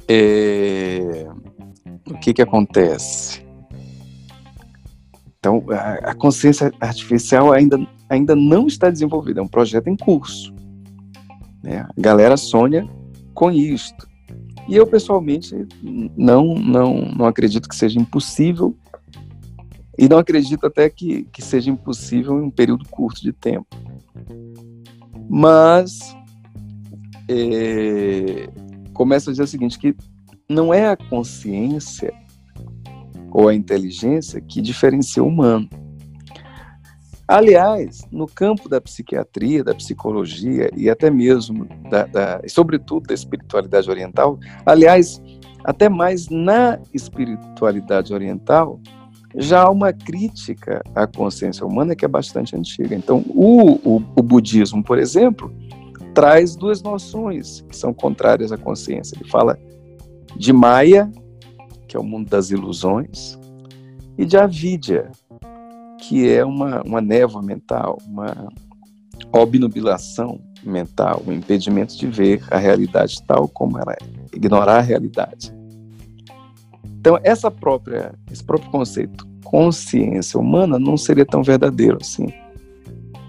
é, 0.08 1.26
o 2.10 2.18
que, 2.18 2.34
que 2.34 2.42
acontece? 2.42 3.44
Então, 5.38 5.64
a, 5.70 6.14
consciência 6.14 6.72
artificial 6.80 7.52
ainda, 7.52 7.78
ainda 8.08 8.34
não 8.34 8.66
está 8.66 8.90
desenvolvida, 8.90 9.40
é 9.40 9.42
um 9.42 9.48
projeto 9.48 9.88
em 9.88 9.96
curso. 9.96 10.52
Né? 11.62 11.78
A 11.78 12.00
galera 12.00 12.36
sonha 12.36 12.88
com 13.32 13.50
isto. 13.50 14.08
E 14.68 14.74
eu, 14.74 14.86
pessoalmente, 14.86 15.54
não, 16.16 16.54
não, 16.54 17.02
não 17.12 17.26
acredito 17.26 17.68
que 17.68 17.76
seja 17.76 18.00
impossível 18.00 18.76
E 19.96 20.08
não 20.08 20.18
acredito 20.18 20.66
até 20.66 20.90
que, 20.90 21.24
que 21.32 21.40
seja 21.40 21.70
impossível 21.70 22.38
em 22.38 22.46
um 22.46 22.50
período 22.50 22.84
curto 22.88 23.22
de 23.22 23.32
tempo. 23.32 23.68
Mas 25.28 26.16
é, 27.28 28.48
começa 28.96 29.30
a 29.30 29.32
dizer 29.32 29.42
o 29.42 29.46
seguinte, 29.46 29.78
que 29.78 29.94
não 30.48 30.72
é 30.72 30.88
a 30.88 30.96
consciência 30.96 32.12
ou 33.30 33.48
a 33.48 33.54
inteligência 33.54 34.40
que 34.40 34.62
diferencia 34.62 35.22
o 35.22 35.28
humano. 35.28 35.68
Aliás, 37.28 38.06
no 38.10 38.26
campo 38.26 38.68
da 38.68 38.80
psiquiatria, 38.80 39.62
da 39.62 39.74
psicologia 39.74 40.70
e 40.76 40.88
até 40.88 41.10
mesmo, 41.10 41.66
da, 41.90 42.06
da, 42.06 42.40
sobretudo, 42.48 43.08
da 43.08 43.14
espiritualidade 43.14 43.90
oriental, 43.90 44.38
aliás, 44.64 45.20
até 45.64 45.88
mais 45.88 46.28
na 46.28 46.78
espiritualidade 46.94 48.14
oriental, 48.14 48.80
já 49.34 49.64
há 49.64 49.70
uma 49.70 49.92
crítica 49.92 50.82
à 50.94 51.06
consciência 51.06 51.66
humana 51.66 51.94
que 51.94 52.04
é 52.04 52.08
bastante 52.08 52.56
antiga. 52.56 52.94
Então, 52.94 53.24
o, 53.28 53.72
o, 53.96 53.96
o 54.16 54.22
budismo, 54.22 54.82
por 54.82 54.98
exemplo, 54.98 55.52
traz 56.16 56.56
duas 56.56 56.82
noções 56.82 57.60
que 57.68 57.76
são 57.76 57.92
contrárias 57.92 58.50
à 58.50 58.56
consciência. 58.56 59.14
Ele 59.20 59.28
fala 59.28 59.58
de 60.34 60.50
Maya, 60.50 61.12
que 61.86 61.94
é 61.94 62.00
o 62.00 62.02
mundo 62.02 62.30
das 62.30 62.50
ilusões, 62.50 63.38
e 64.16 64.24
de 64.24 64.34
Avidya, 64.38 65.12
que 66.00 66.26
é 66.26 66.42
uma, 66.42 66.82
uma 66.82 67.02
névoa 67.02 67.42
mental, 67.42 67.98
uma 68.06 68.48
obnubilação 69.30 70.40
mental, 70.64 71.22
um 71.26 71.32
impedimento 71.32 71.94
de 71.98 72.06
ver 72.06 72.42
a 72.50 72.56
realidade 72.56 73.22
tal 73.22 73.46
como 73.46 73.78
ela 73.78 73.92
é, 73.92 73.98
ignorar 74.34 74.78
a 74.78 74.80
realidade. 74.80 75.54
Então, 76.98 77.20
essa 77.22 77.50
própria, 77.50 78.14
esse 78.32 78.42
próprio 78.42 78.70
conceito, 78.70 79.28
consciência 79.44 80.40
humana, 80.40 80.78
não 80.78 80.96
seria 80.96 81.26
tão 81.26 81.42
verdadeiro 81.42 81.98
assim. 82.00 82.32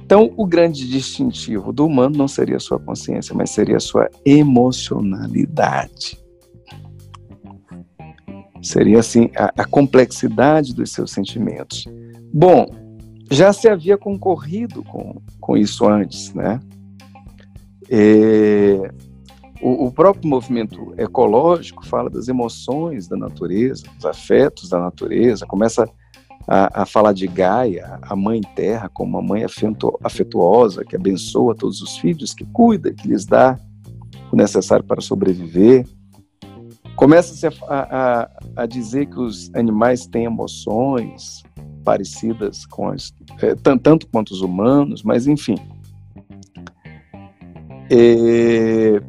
Então, 0.07 0.31
o 0.37 0.47
grande 0.47 0.87
distintivo 0.89 1.73
do 1.73 1.85
humano 1.85 2.17
não 2.17 2.29
seria 2.29 2.55
a 2.55 2.61
sua 2.61 2.79
consciência, 2.79 3.35
mas 3.35 3.49
seria 3.49 3.75
a 3.75 3.81
sua 3.81 4.09
emocionalidade. 4.25 6.17
Seria 8.61 9.01
assim 9.01 9.29
a, 9.35 9.51
a 9.57 9.65
complexidade 9.65 10.73
dos 10.73 10.93
seus 10.93 11.11
sentimentos. 11.11 11.83
Bom, 12.33 12.67
já 13.29 13.51
se 13.51 13.67
havia 13.67 13.97
concorrido 13.97 14.81
com, 14.81 15.21
com 15.41 15.57
isso 15.57 15.85
antes, 15.85 16.33
né? 16.33 16.61
É, 17.89 18.89
o, 19.61 19.87
o, 19.87 19.91
próprio 19.91 20.29
movimento 20.29 20.93
ecológico 20.97 21.85
fala 21.85 22.09
das 22.09 22.29
emoções 22.29 23.09
da 23.09 23.17
natureza, 23.17 23.83
dos 23.93 24.05
afetos 24.05 24.69
da 24.69 24.79
natureza, 24.79 25.45
começa 25.45 25.85
a, 26.47 26.83
a 26.83 26.85
falar 26.85 27.13
de 27.13 27.27
Gaia, 27.27 27.99
a 28.01 28.15
mãe 28.15 28.41
terra, 28.55 28.89
como 28.89 29.17
uma 29.17 29.21
mãe 29.21 29.43
afetuosa, 30.03 30.85
que 30.85 30.95
abençoa 30.95 31.53
todos 31.53 31.81
os 31.81 31.97
filhos, 31.97 32.33
que 32.33 32.45
cuida, 32.45 32.93
que 32.93 33.07
lhes 33.07 33.25
dá 33.25 33.59
o 34.31 34.35
necessário 34.35 34.85
para 34.85 35.01
sobreviver. 35.01 35.85
Começa-se 36.95 37.45
a, 37.45 37.51
a, 37.67 38.29
a, 38.55 38.65
dizer 38.65 39.07
que 39.07 39.19
os 39.19 39.53
animais 39.53 40.07
têm 40.07 40.23
emoções 40.25 41.43
parecidas 41.83 42.65
com 42.65 42.89
as, 42.89 43.13
é, 43.41 43.53
tanto 43.55 44.07
quanto 44.07 44.31
os 44.31 44.41
humanos, 44.41 45.03
mas 45.03 45.27
enfim. 45.27 45.57
É, 47.89 49.01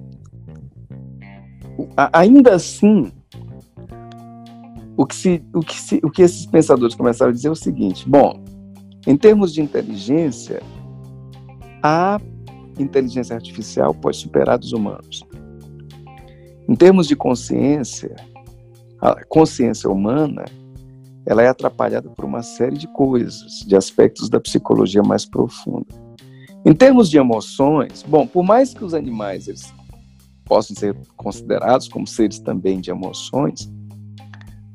ainda 2.12 2.54
assim, 2.54 3.10
o 4.98 5.06
que, 5.06 5.14
se, 5.14 5.40
o, 5.54 5.60
que 5.60 5.80
se, 5.80 6.00
o 6.02 6.10
que 6.10 6.22
esses 6.22 6.44
pensadores 6.44 6.96
começaram 6.96 7.30
a 7.30 7.32
dizer 7.32 7.46
é 7.46 7.52
o 7.52 7.54
seguinte: 7.54 8.06
bom, 8.08 8.42
em 9.06 9.16
termos 9.16 9.54
de 9.54 9.62
inteligência, 9.62 10.60
a 11.80 12.20
inteligência 12.76 13.36
artificial 13.36 13.94
pode 13.94 14.16
superar 14.16 14.58
os 14.58 14.72
humanos. 14.72 15.22
Em 16.68 16.74
termos 16.74 17.06
de 17.06 17.14
consciência, 17.14 18.16
a 19.00 19.24
consciência 19.24 19.88
humana 19.88 20.44
ela 21.24 21.42
é 21.42 21.48
atrapalhada 21.48 22.10
por 22.10 22.24
uma 22.24 22.42
série 22.42 22.76
de 22.76 22.88
coisas, 22.88 23.60
de 23.64 23.76
aspectos 23.76 24.28
da 24.28 24.40
psicologia 24.40 25.02
mais 25.02 25.24
profunda. 25.24 25.86
Em 26.66 26.74
termos 26.74 27.08
de 27.08 27.18
emoções, 27.18 28.02
bom, 28.02 28.26
por 28.26 28.42
mais 28.42 28.74
que 28.74 28.84
os 28.84 28.94
animais 28.94 29.46
eles 29.46 29.72
possam 30.44 30.74
ser 30.74 30.96
considerados 31.16 31.86
como 31.86 32.06
seres 32.06 32.40
também 32.40 32.80
de 32.80 32.90
emoções, 32.90 33.70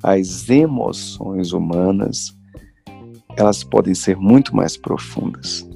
as 0.04 0.50
emoções 0.50 1.54
humanas 1.54 2.38
elas 3.36 3.64
podem 3.64 3.96
ser 3.96 4.16
muito 4.16 4.56
mais 4.56 4.78
profundas. 4.78 5.68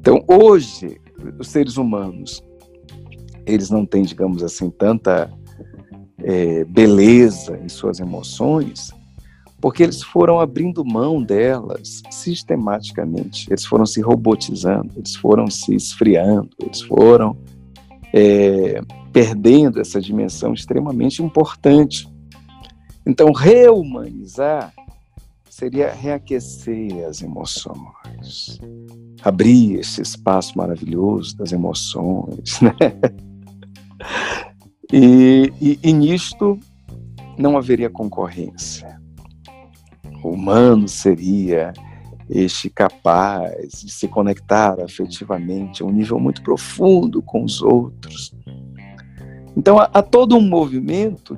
Então, 0.00 0.24
hoje, 0.26 1.00
os 1.38 1.48
seres 1.48 1.76
humanos 1.76 2.42
eles 3.46 3.70
não 3.70 3.84
têm, 3.84 4.02
digamos 4.02 4.42
assim, 4.42 4.70
tanta 4.70 5.30
é, 6.22 6.64
beleza 6.64 7.58
em 7.62 7.68
suas 7.68 8.00
emoções, 8.00 8.90
porque 9.60 9.82
eles 9.82 10.02
foram 10.02 10.40
abrindo 10.40 10.84
mão 10.84 11.22
delas 11.22 12.02
sistematicamente, 12.10 13.46
eles 13.50 13.64
foram 13.64 13.84
se 13.84 14.00
robotizando, 14.00 14.90
eles 14.96 15.14
foram 15.16 15.46
se 15.48 15.74
esfriando, 15.74 16.50
eles 16.58 16.80
foram 16.80 17.36
é, 18.14 18.80
perdendo 19.12 19.80
essa 19.80 20.00
dimensão 20.00 20.54
extremamente 20.54 21.22
importante. 21.22 22.08
Então, 23.10 23.32
reumanizar 23.32 24.72
seria 25.48 25.92
reaquecer 25.92 27.04
as 27.08 27.20
emoções, 27.20 28.60
abrir 29.20 29.80
esse 29.80 30.00
espaço 30.00 30.56
maravilhoso 30.56 31.36
das 31.36 31.50
emoções, 31.50 32.60
né? 32.60 32.72
E, 34.92 35.52
e, 35.60 35.78
e 35.84 35.92
nisto 35.92 36.58
não 37.38 37.56
haveria 37.56 37.88
concorrência. 37.88 39.00
O 40.24 40.30
humano 40.30 40.88
seria 40.88 41.72
este 42.28 42.68
capaz 42.68 43.82
de 43.82 43.92
se 43.92 44.08
conectar 44.08 44.80
afetivamente 44.80 45.80
a 45.80 45.86
um 45.86 45.92
nível 45.92 46.18
muito 46.18 46.42
profundo 46.42 47.22
com 47.22 47.44
os 47.44 47.62
outros. 47.62 48.34
Então 49.56 49.78
há, 49.78 49.88
há 49.94 50.02
todo 50.02 50.36
um 50.36 50.40
movimento 50.40 51.36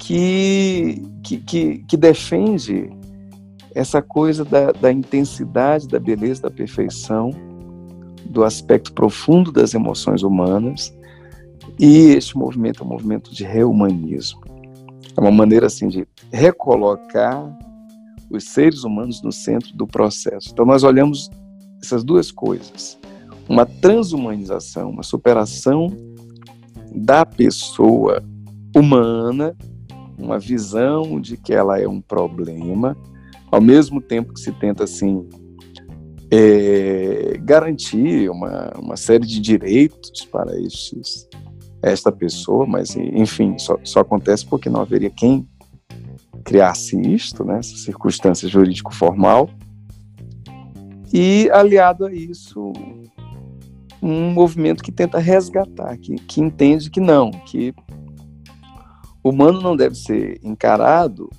que, 0.00 1.02
que, 1.22 1.84
que, 1.86 1.96
defende 1.96 2.90
essa 3.74 4.02
coisa 4.02 4.44
da, 4.44 4.72
da 4.72 4.90
intensidade, 4.90 5.86
da 5.86 6.00
beleza, 6.00 6.42
da 6.42 6.50
perfeição, 6.50 7.30
do 8.24 8.42
aspecto 8.42 8.92
profundo 8.92 9.52
das 9.52 9.74
emoções 9.74 10.22
humanas 10.22 10.92
e 11.78 12.10
este 12.10 12.36
movimento 12.36 12.82
é 12.82 12.86
um 12.86 12.88
movimento 12.88 13.34
de 13.34 13.44
reumanismo. 13.44 14.40
É 15.16 15.20
uma 15.20 15.30
maneira 15.30 15.66
assim 15.66 15.88
de 15.88 16.06
recolocar 16.32 17.58
os 18.30 18.44
seres 18.44 18.84
humanos 18.84 19.22
no 19.22 19.32
centro 19.32 19.74
do 19.76 19.86
processo. 19.86 20.50
Então 20.52 20.64
nós 20.64 20.82
olhamos 20.82 21.28
essas 21.82 22.04
duas 22.04 22.30
coisas: 22.30 22.98
uma 23.48 23.66
transhumanização, 23.66 24.90
uma 24.90 25.02
superação 25.02 25.88
da 26.94 27.24
pessoa 27.24 28.22
humana, 28.76 29.56
uma 30.20 30.38
visão 30.38 31.20
de 31.20 31.36
que 31.36 31.52
ela 31.52 31.80
é 31.80 31.88
um 31.88 32.00
problema, 32.00 32.96
ao 33.50 33.60
mesmo 33.60 34.00
tempo 34.00 34.32
que 34.32 34.40
se 34.40 34.52
tenta 34.52 34.84
assim 34.84 35.28
é, 36.30 37.36
garantir 37.42 38.30
uma, 38.30 38.72
uma 38.78 38.96
série 38.96 39.26
de 39.26 39.40
direitos 39.40 40.24
para 40.30 40.58
estes 40.60 41.28
esta 41.82 42.12
pessoa, 42.12 42.66
mas 42.66 42.94
enfim, 42.94 43.56
só, 43.58 43.78
só 43.82 44.00
acontece 44.00 44.44
porque 44.44 44.68
não 44.68 44.82
haveria 44.82 45.10
quem 45.10 45.48
criasse 46.44 47.00
isto, 47.00 47.44
né, 47.44 47.58
essa 47.58 47.76
circunstância 47.76 48.48
jurídico-formal, 48.48 49.48
e 51.12 51.50
aliado 51.52 52.06
a 52.06 52.12
isso, 52.12 52.72
um 54.02 54.30
movimento 54.30 54.82
que 54.82 54.92
tenta 54.92 55.18
resgatar, 55.18 55.96
que, 55.98 56.14
que 56.16 56.40
entende 56.40 56.90
que 56.90 57.00
não, 57.00 57.30
que 57.30 57.74
o 59.22 59.30
humano 59.30 59.60
não 59.60 59.76
deve 59.76 59.94
ser 59.94 60.40
encarado 60.42 61.30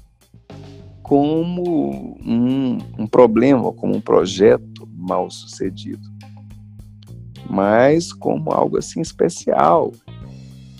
como 1.01 2.15
um, 2.23 2.77
um 2.97 3.07
problema, 3.07 3.71
como 3.73 3.95
um 3.95 4.01
projeto 4.01 4.87
mal 4.95 5.29
sucedido, 5.29 6.07
mas 7.49 8.13
como 8.13 8.51
algo 8.51 8.77
assim 8.77 9.01
especial, 9.01 9.91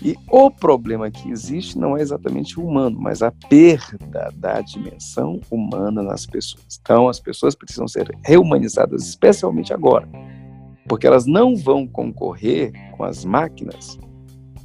e 0.04 0.16
o 0.28 0.50
problema 0.50 1.10
que 1.10 1.30
existe 1.30 1.78
não 1.78 1.96
é 1.96 2.02
exatamente 2.02 2.58
o 2.58 2.66
humano, 2.66 2.98
mas 3.00 3.22
a 3.22 3.30
perda 3.30 4.32
da 4.34 4.60
dimensão 4.60 5.40
humana 5.48 6.02
nas 6.02 6.26
pessoas. 6.26 6.80
Então, 6.80 7.08
as 7.08 7.20
pessoas 7.20 7.54
precisam 7.54 7.86
ser 7.86 8.10
reumanizadas, 8.24 9.06
especialmente 9.06 9.72
agora, 9.72 10.08
porque 10.88 11.06
elas 11.06 11.24
não 11.24 11.54
vão 11.54 11.86
concorrer 11.86 12.72
com 12.96 13.04
as 13.04 13.24
máquinas 13.24 13.96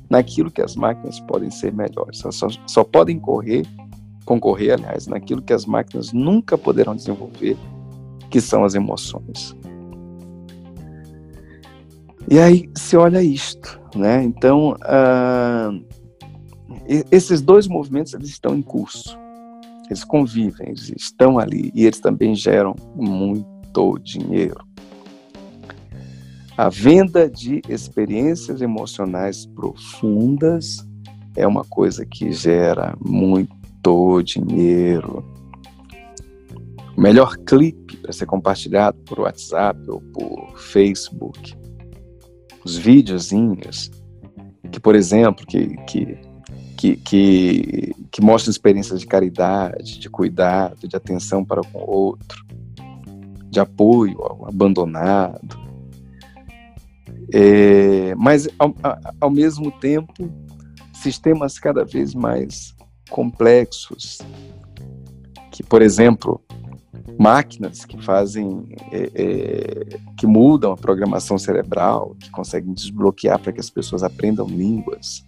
naquilo 0.09 0.51
que 0.51 0.61
as 0.61 0.75
máquinas 0.75 1.19
podem 1.21 1.51
ser 1.51 1.73
melhores. 1.73 2.21
Elas 2.23 2.35
só, 2.35 2.47
só 2.65 2.83
podem 2.83 3.19
correr 3.19 3.65
concorrer, 4.27 4.73
aliás, 4.73 5.07
naquilo 5.07 5.41
que 5.41 5.53
as 5.53 5.65
máquinas 5.65 6.11
nunca 6.11 6.57
poderão 6.57 6.93
desenvolver, 6.93 7.57
que 8.29 8.41
são 8.41 8.65
as 8.65 8.75
emoções. 8.75 9.55
E 12.29 12.37
aí 12.37 12.69
se 12.75 12.97
olha 12.97 13.23
isto, 13.23 13.79
né? 13.95 14.21
Então, 14.21 14.73
uh, 14.73 15.85
esses 17.09 17.41
dois 17.41 17.67
movimentos 17.67 18.13
eles 18.13 18.27
estão 18.27 18.53
em 18.53 18.61
curso, 18.61 19.17
eles 19.85 20.03
convivem, 20.03 20.67
eles 20.67 20.89
estão 20.89 21.39
ali 21.39 21.71
e 21.73 21.85
eles 21.85 22.01
também 22.01 22.35
geram 22.35 22.75
muito 22.93 23.97
dinheiro. 23.99 24.66
A 26.57 26.69
venda 26.69 27.29
de 27.29 27.61
experiências 27.69 28.61
emocionais 28.61 29.45
profundas 29.45 30.83
é 31.35 31.45
uma 31.45 31.63
coisa 31.63 32.03
que 32.03 32.31
gera 32.31 32.97
muito 32.99 34.21
dinheiro. 34.23 35.23
O 36.97 36.99
melhor 36.99 37.37
clipe 37.37 37.95
para 37.97 38.11
ser 38.11 38.25
compartilhado 38.25 38.97
por 39.05 39.19
WhatsApp 39.19 39.79
ou 39.87 40.01
por 40.01 40.57
Facebook 40.57 41.55
os 42.65 42.75
videozinhos 42.75 43.91
que, 44.71 44.79
por 44.79 44.95
exemplo, 44.95 45.45
que, 45.45 45.77
que, 45.85 46.17
que, 46.75 46.97
que, 46.97 47.95
que 48.11 48.21
mostram 48.21 48.51
experiências 48.51 48.99
de 48.99 49.05
caridade, 49.05 49.99
de 49.99 50.09
cuidado, 50.09 50.87
de 50.87 50.95
atenção 50.95 51.45
para 51.45 51.61
o 51.61 51.67
outro, 51.73 52.43
de 53.45 53.59
apoio 53.59 54.19
ao 54.21 54.49
abandonado. 54.49 55.66
É, 57.33 58.15
mas, 58.15 58.47
ao, 58.57 58.73
ao 59.19 59.29
mesmo 59.29 59.71
tempo, 59.79 60.13
sistemas 60.93 61.59
cada 61.59 61.83
vez 61.83 62.13
mais 62.13 62.75
complexos, 63.09 64.19
que, 65.51 65.63
por 65.63 65.81
exemplo, 65.81 66.41
máquinas 67.17 67.83
que 67.85 68.01
fazem, 68.03 68.75
é, 68.91 69.11
é, 69.15 69.99
que 70.17 70.27
mudam 70.27 70.71
a 70.71 70.77
programação 70.77 71.37
cerebral, 71.37 72.15
que 72.19 72.29
conseguem 72.29 72.73
desbloquear 72.73 73.39
para 73.39 73.51
que 73.51 73.59
as 73.59 73.69
pessoas 73.69 74.03
aprendam 74.03 74.47
línguas. 74.47 75.25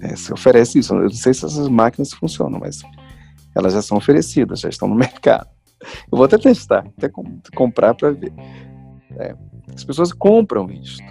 É, 0.00 0.16
se 0.16 0.32
oferece 0.32 0.78
isso. 0.78 0.94
Eu 0.94 1.04
não 1.04 1.10
sei 1.10 1.32
se 1.32 1.44
essas 1.44 1.68
máquinas 1.68 2.12
funcionam, 2.12 2.58
mas 2.58 2.82
elas 3.56 3.72
já 3.72 3.82
são 3.82 3.96
oferecidas, 3.96 4.60
já 4.60 4.68
estão 4.68 4.88
no 4.88 4.94
mercado. 4.96 5.48
Eu 5.80 6.16
vou 6.18 6.24
até 6.24 6.38
testar, 6.38 6.86
até 6.96 7.10
comprar 7.54 7.94
para 7.94 8.10
ver. 8.10 8.32
As 9.74 9.84
pessoas 9.84 10.12
compram 10.12 10.70
isto. 10.70 11.02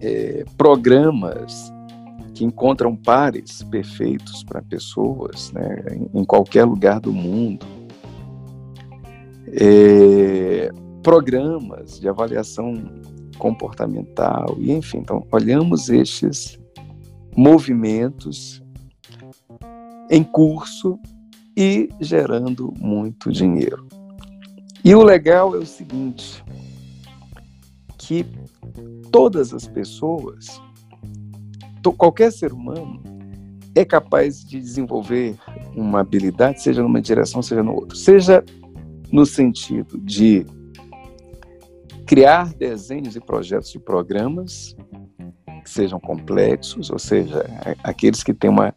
É, 0.00 0.44
programas 0.56 1.72
que 2.34 2.44
encontram 2.44 2.94
pares 2.94 3.64
perfeitos 3.64 4.44
para 4.44 4.62
pessoas 4.62 5.50
né, 5.52 5.84
em, 5.90 6.20
em 6.20 6.24
qualquer 6.24 6.64
lugar 6.64 7.00
do 7.00 7.12
mundo 7.12 7.66
é, 9.52 10.70
programas 11.02 11.98
de 12.00 12.08
avaliação 12.08 12.74
comportamental, 13.38 14.56
e 14.58 14.72
enfim, 14.72 14.98
então 14.98 15.24
olhamos 15.30 15.88
estes 15.88 16.58
movimentos 17.36 18.62
em 20.10 20.24
curso 20.24 20.98
e 21.56 21.88
gerando 22.00 22.74
muito 22.78 23.30
dinheiro. 23.30 23.86
E 24.84 24.94
o 24.94 25.02
legal 25.02 25.54
é 25.54 25.58
o 25.58 25.66
seguinte, 25.66 26.42
que 28.08 28.24
todas 29.12 29.52
as 29.52 29.68
pessoas, 29.68 30.62
qualquer 31.98 32.32
ser 32.32 32.54
humano, 32.54 33.02
é 33.74 33.84
capaz 33.84 34.42
de 34.42 34.58
desenvolver 34.58 35.36
uma 35.76 36.00
habilidade, 36.00 36.62
seja 36.62 36.82
numa 36.82 37.02
direção, 37.02 37.42
seja 37.42 37.62
no 37.62 37.74
outro. 37.74 37.94
Seja 37.94 38.42
no 39.12 39.26
sentido 39.26 39.98
de 39.98 40.46
criar 42.06 42.54
desenhos 42.54 43.14
e 43.14 43.20
projetos 43.20 43.70
de 43.70 43.78
programas 43.78 44.74
que 45.62 45.68
sejam 45.68 46.00
complexos, 46.00 46.90
ou 46.90 46.98
seja, 46.98 47.44
aqueles 47.84 48.22
que 48.22 48.32
têm 48.32 48.48
uma, 48.48 48.72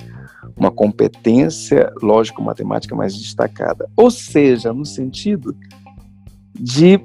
uma 0.58 0.72
competência 0.72 1.90
lógico-matemática 2.02 2.94
mais 2.94 3.18
destacada, 3.18 3.90
ou 3.96 4.12
seja, 4.12 4.74
no 4.74 4.86
sentido 4.86 5.56
de 6.54 7.00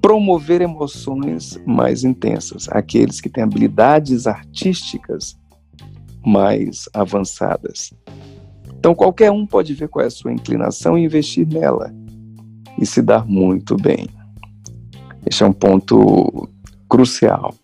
promover 0.00 0.60
emoções 0.60 1.60
mais 1.66 2.04
intensas, 2.04 2.68
aqueles 2.70 3.20
que 3.20 3.28
têm 3.28 3.44
habilidades 3.44 4.26
artísticas 4.26 5.38
mais 6.24 6.88
avançadas. 6.92 7.92
Então, 8.78 8.94
qualquer 8.94 9.30
um 9.30 9.46
pode 9.46 9.74
ver 9.74 9.88
qual 9.88 10.04
é 10.04 10.08
a 10.08 10.10
sua 10.10 10.32
inclinação 10.32 10.96
e 10.96 11.04
investir 11.04 11.46
nela 11.46 11.94
e 12.78 12.86
se 12.86 13.02
dar 13.02 13.26
muito 13.26 13.76
bem. 13.76 14.08
Esse 15.26 15.42
é 15.42 15.46
um 15.46 15.52
ponto 15.52 16.48
crucial. 16.88 17.54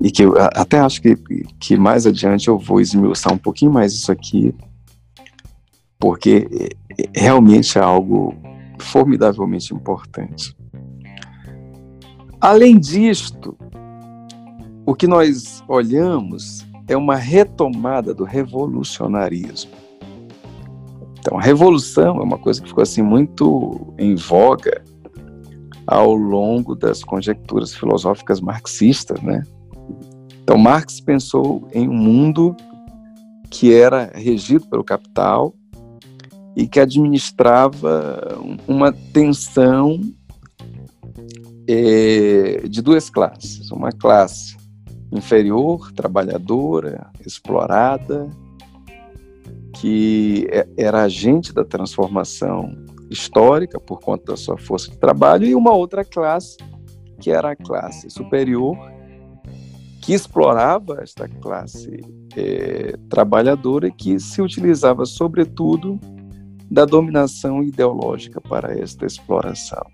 E 0.00 0.10
que 0.10 0.24
eu 0.24 0.34
até 0.36 0.80
acho 0.80 1.00
que, 1.00 1.16
que 1.60 1.76
mais 1.76 2.04
adiante 2.04 2.48
eu 2.48 2.58
vou 2.58 2.80
esmiuçar 2.80 3.32
um 3.32 3.38
pouquinho 3.38 3.72
mais 3.72 3.92
isso 3.94 4.10
aqui, 4.10 4.52
porque 5.98 6.70
realmente 7.14 7.78
é 7.78 7.80
algo 7.80 8.34
formidavelmente 8.78 9.74
importante. 9.74 10.56
Além 12.40 12.78
disto, 12.78 13.56
o 14.86 14.94
que 14.94 15.06
nós 15.06 15.62
olhamos 15.66 16.66
é 16.86 16.96
uma 16.96 17.16
retomada 17.16 18.12
do 18.12 18.24
revolucionarismo. 18.24 19.72
Então, 21.18 21.38
a 21.38 21.42
revolução 21.42 22.18
é 22.18 22.22
uma 22.22 22.36
coisa 22.36 22.60
que 22.60 22.68
ficou 22.68 22.82
assim 22.82 23.00
muito 23.00 23.94
em 23.98 24.14
voga 24.14 24.84
ao 25.86 26.14
longo 26.14 26.74
das 26.74 27.02
conjecturas 27.02 27.74
filosóficas 27.74 28.40
marxistas, 28.40 29.20
né? 29.22 29.42
Então, 30.42 30.58
Marx 30.58 31.00
pensou 31.00 31.66
em 31.72 31.88
um 31.88 31.94
mundo 31.94 32.54
que 33.50 33.72
era 33.72 34.12
regido 34.14 34.66
pelo 34.66 34.84
capital 34.84 35.54
e 36.56 36.66
que 36.66 36.78
administrava 36.78 38.38
uma 38.66 38.92
tensão 38.92 40.00
é, 41.68 42.62
de 42.68 42.80
duas 42.82 43.10
classes. 43.10 43.70
Uma 43.70 43.90
classe 43.90 44.56
inferior, 45.12 45.92
trabalhadora, 45.92 47.10
explorada, 47.24 48.28
que 49.74 50.46
é, 50.50 50.66
era 50.76 51.02
agente 51.02 51.52
da 51.52 51.64
transformação 51.64 52.74
histórica 53.10 53.78
por 53.78 54.00
conta 54.00 54.32
da 54.32 54.36
sua 54.36 54.56
força 54.56 54.90
de 54.90 54.98
trabalho, 54.98 55.46
e 55.46 55.54
uma 55.54 55.72
outra 55.72 56.04
classe, 56.04 56.56
que 57.20 57.30
era 57.30 57.52
a 57.52 57.56
classe 57.56 58.10
superior, 58.10 58.76
que 60.00 60.12
explorava 60.12 61.00
esta 61.02 61.28
classe 61.28 62.00
é, 62.36 62.96
trabalhadora 63.08 63.88
e 63.88 63.92
que 63.92 64.18
se 64.18 64.42
utilizava, 64.42 65.06
sobretudo, 65.06 65.98
da 66.70 66.84
dominação 66.84 67.62
ideológica 67.62 68.40
para 68.40 68.78
esta 68.78 69.06
exploração. 69.06 69.84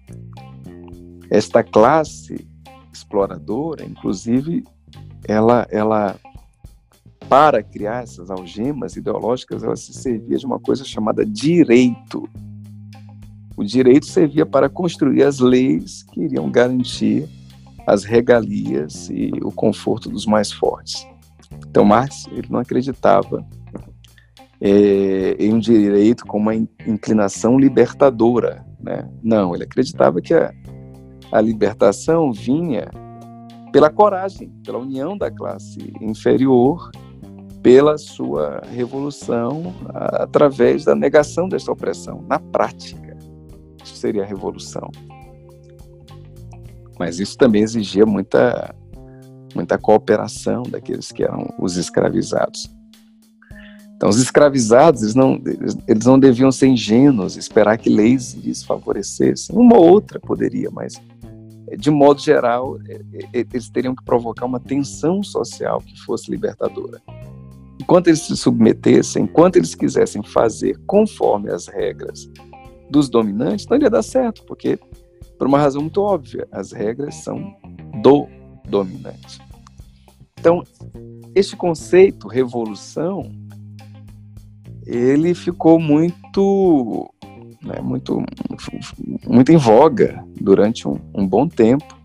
Esta 1.30 1.62
classe 1.62 2.46
exploradora, 2.92 3.84
inclusive, 3.84 4.64
ela, 5.26 5.66
ela 5.70 6.16
para 7.28 7.62
criar 7.62 8.02
essas 8.02 8.30
algemas 8.30 8.96
ideológicas, 8.96 9.62
ela 9.62 9.76
se 9.76 9.92
servia 9.92 10.36
de 10.36 10.44
uma 10.44 10.58
coisa 10.58 10.84
chamada 10.84 11.24
direito. 11.24 12.28
O 13.56 13.62
direito 13.62 14.06
servia 14.06 14.44
para 14.44 14.68
construir 14.68 15.22
as 15.22 15.38
leis 15.38 16.02
que 16.02 16.22
iriam 16.22 16.50
garantir 16.50 17.28
as 17.86 18.04
regalias 18.04 19.08
e 19.10 19.30
o 19.42 19.52
conforto 19.52 20.08
dos 20.08 20.26
mais 20.26 20.50
fortes. 20.50 21.06
Então, 21.68 21.84
Marx 21.84 22.26
ele 22.32 22.48
não 22.50 22.58
acreditava 22.58 23.46
é, 24.60 25.36
em 25.38 25.54
um 25.54 25.58
direito 25.58 26.26
com 26.26 26.38
uma 26.38 26.54
inclinação 26.54 27.58
libertadora. 27.58 28.64
Né? 28.80 29.08
Não, 29.22 29.54
ele 29.54 29.64
acreditava 29.64 30.20
que 30.20 30.34
a, 30.34 30.52
a 31.32 31.40
libertação 31.40 32.32
vinha 32.32 32.90
pela 33.72 33.88
coragem, 33.88 34.52
pela 34.64 34.78
união 34.78 35.16
da 35.16 35.30
classe 35.30 35.92
inferior 36.00 36.90
pela 37.62 37.98
sua 37.98 38.62
revolução 38.72 39.74
através 39.94 40.84
da 40.84 40.94
negação 40.94 41.48
dessa 41.48 41.70
opressão, 41.70 42.24
na 42.26 42.38
prática. 42.38 43.16
Isso 43.82 43.96
seria 43.96 44.22
a 44.22 44.26
revolução. 44.26 44.90
Mas 46.98 47.18
isso 47.18 47.36
também 47.36 47.62
exigia 47.62 48.04
muita, 48.04 48.74
muita 49.54 49.78
cooperação 49.78 50.62
daqueles 50.62 51.12
que 51.12 51.22
eram 51.22 51.48
os 51.58 51.76
escravizados. 51.76 52.70
Então, 54.00 54.08
os 54.08 54.18
escravizados, 54.18 55.02
eles 55.02 55.14
não, 55.14 55.38
eles 55.86 56.06
não 56.06 56.18
deviam 56.18 56.50
ser 56.50 56.68
ingênuos, 56.68 57.36
esperar 57.36 57.76
que 57.76 57.90
leis 57.90 58.32
lhes 58.32 58.62
favorecessem. 58.62 59.54
Uma 59.54 59.76
ou 59.76 59.90
outra 59.90 60.18
poderia, 60.18 60.70
mas, 60.70 60.94
de 61.76 61.90
modo 61.90 62.18
geral, 62.18 62.78
eles 63.34 63.68
teriam 63.68 63.94
que 63.94 64.02
provocar 64.02 64.46
uma 64.46 64.58
tensão 64.58 65.22
social 65.22 65.82
que 65.82 66.00
fosse 66.00 66.30
libertadora 66.30 67.02
enquanto 67.80 68.08
eles 68.08 68.20
se 68.20 68.36
submetessem, 68.36 69.24
enquanto 69.24 69.56
eles 69.56 69.74
quisessem 69.74 70.22
fazer 70.22 70.78
conforme 70.86 71.50
as 71.50 71.66
regras 71.66 72.30
dos 72.90 73.08
dominantes, 73.08 73.66
não 73.66 73.76
iria 73.76 73.90
dar 73.90 74.02
certo, 74.02 74.44
porque, 74.44 74.78
por 75.38 75.46
uma 75.46 75.58
razão 75.58 75.82
muito 75.82 76.00
óbvia, 76.00 76.46
as 76.52 76.72
regras 76.72 77.16
são 77.16 77.54
do 78.02 78.28
dominante. 78.68 79.40
Então, 80.38 80.62
este 81.34 81.56
conceito, 81.56 82.28
revolução, 82.28 83.30
ele 84.90 85.34
ficou 85.34 85.78
muito, 85.78 87.08
né, 87.62 87.80
muito, 87.80 88.22
muito 89.26 89.52
em 89.52 89.56
voga 89.56 90.24
durante 90.40 90.88
um, 90.88 90.98
um 91.14 91.26
bom 91.26 91.46
tempo. 91.46 91.98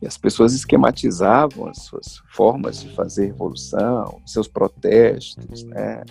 E 0.00 0.06
as 0.06 0.16
pessoas 0.16 0.54
esquematizavam 0.54 1.68
as 1.68 1.78
suas 1.78 2.22
formas 2.30 2.80
de 2.80 2.94
fazer 2.94 3.26
revolução, 3.26 4.20
seus 4.24 4.46
protestos, 4.46 5.64
né, 5.64 6.04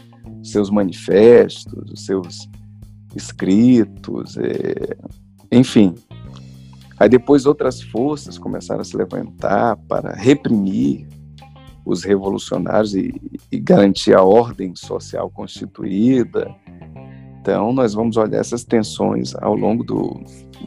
seus 0.43 0.70
manifestos, 0.70 1.89
os 1.89 2.05
seus 2.05 2.49
escritos, 3.16 4.38
é, 4.38 4.97
enfim. 5.49 5.95
Aí 6.99 7.08
depois 7.08 7.45
outras 7.45 7.82
forças 7.82 8.38
começaram 8.38 8.82
a 8.82 8.84
se 8.84 8.97
levantar 8.97 9.78
para 9.88 10.14
reprimir 10.14 11.08
os 11.88 12.04
revolucionários 12.04 12.94
e, 12.94 13.14
e 13.50 13.60
garantir 13.60 14.14
a 14.14 14.22
ordem 14.22 14.76
social 14.76 15.30
constituída. 15.30 16.54
Então, 17.40 17.72
nós 17.72 17.94
vamos 17.94 18.18
olhar 18.18 18.40
essas 18.40 18.66
tensões 18.66 19.34
ao 19.36 19.56
longo 19.56 19.84
do 19.84 20.22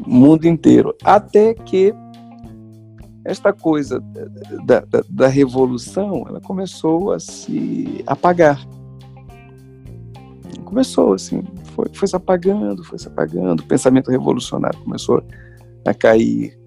mundo 0.07 0.47
inteiro, 0.47 0.95
até 1.05 1.53
que 1.53 1.95
esta 3.23 3.53
coisa 3.53 4.01
da, 4.65 4.81
da, 4.81 5.05
da 5.09 5.29
revolução 5.29 6.25
ela 6.27 6.41
começou 6.41 7.13
a 7.13 7.21
se 7.21 8.03
apagar. 8.07 8.67
Começou 10.65 11.13
assim, 11.13 11.43
foi, 11.75 11.87
foi 11.93 12.09
se 12.09 12.17
apagando, 12.17 12.83
foi 12.83 12.99
se 12.99 13.09
apagando, 13.09 13.61
o 13.61 13.67
pensamento 13.67 14.11
revolucionário 14.11 14.81
começou 14.81 15.23
a 15.87 15.93
cair 15.93 16.60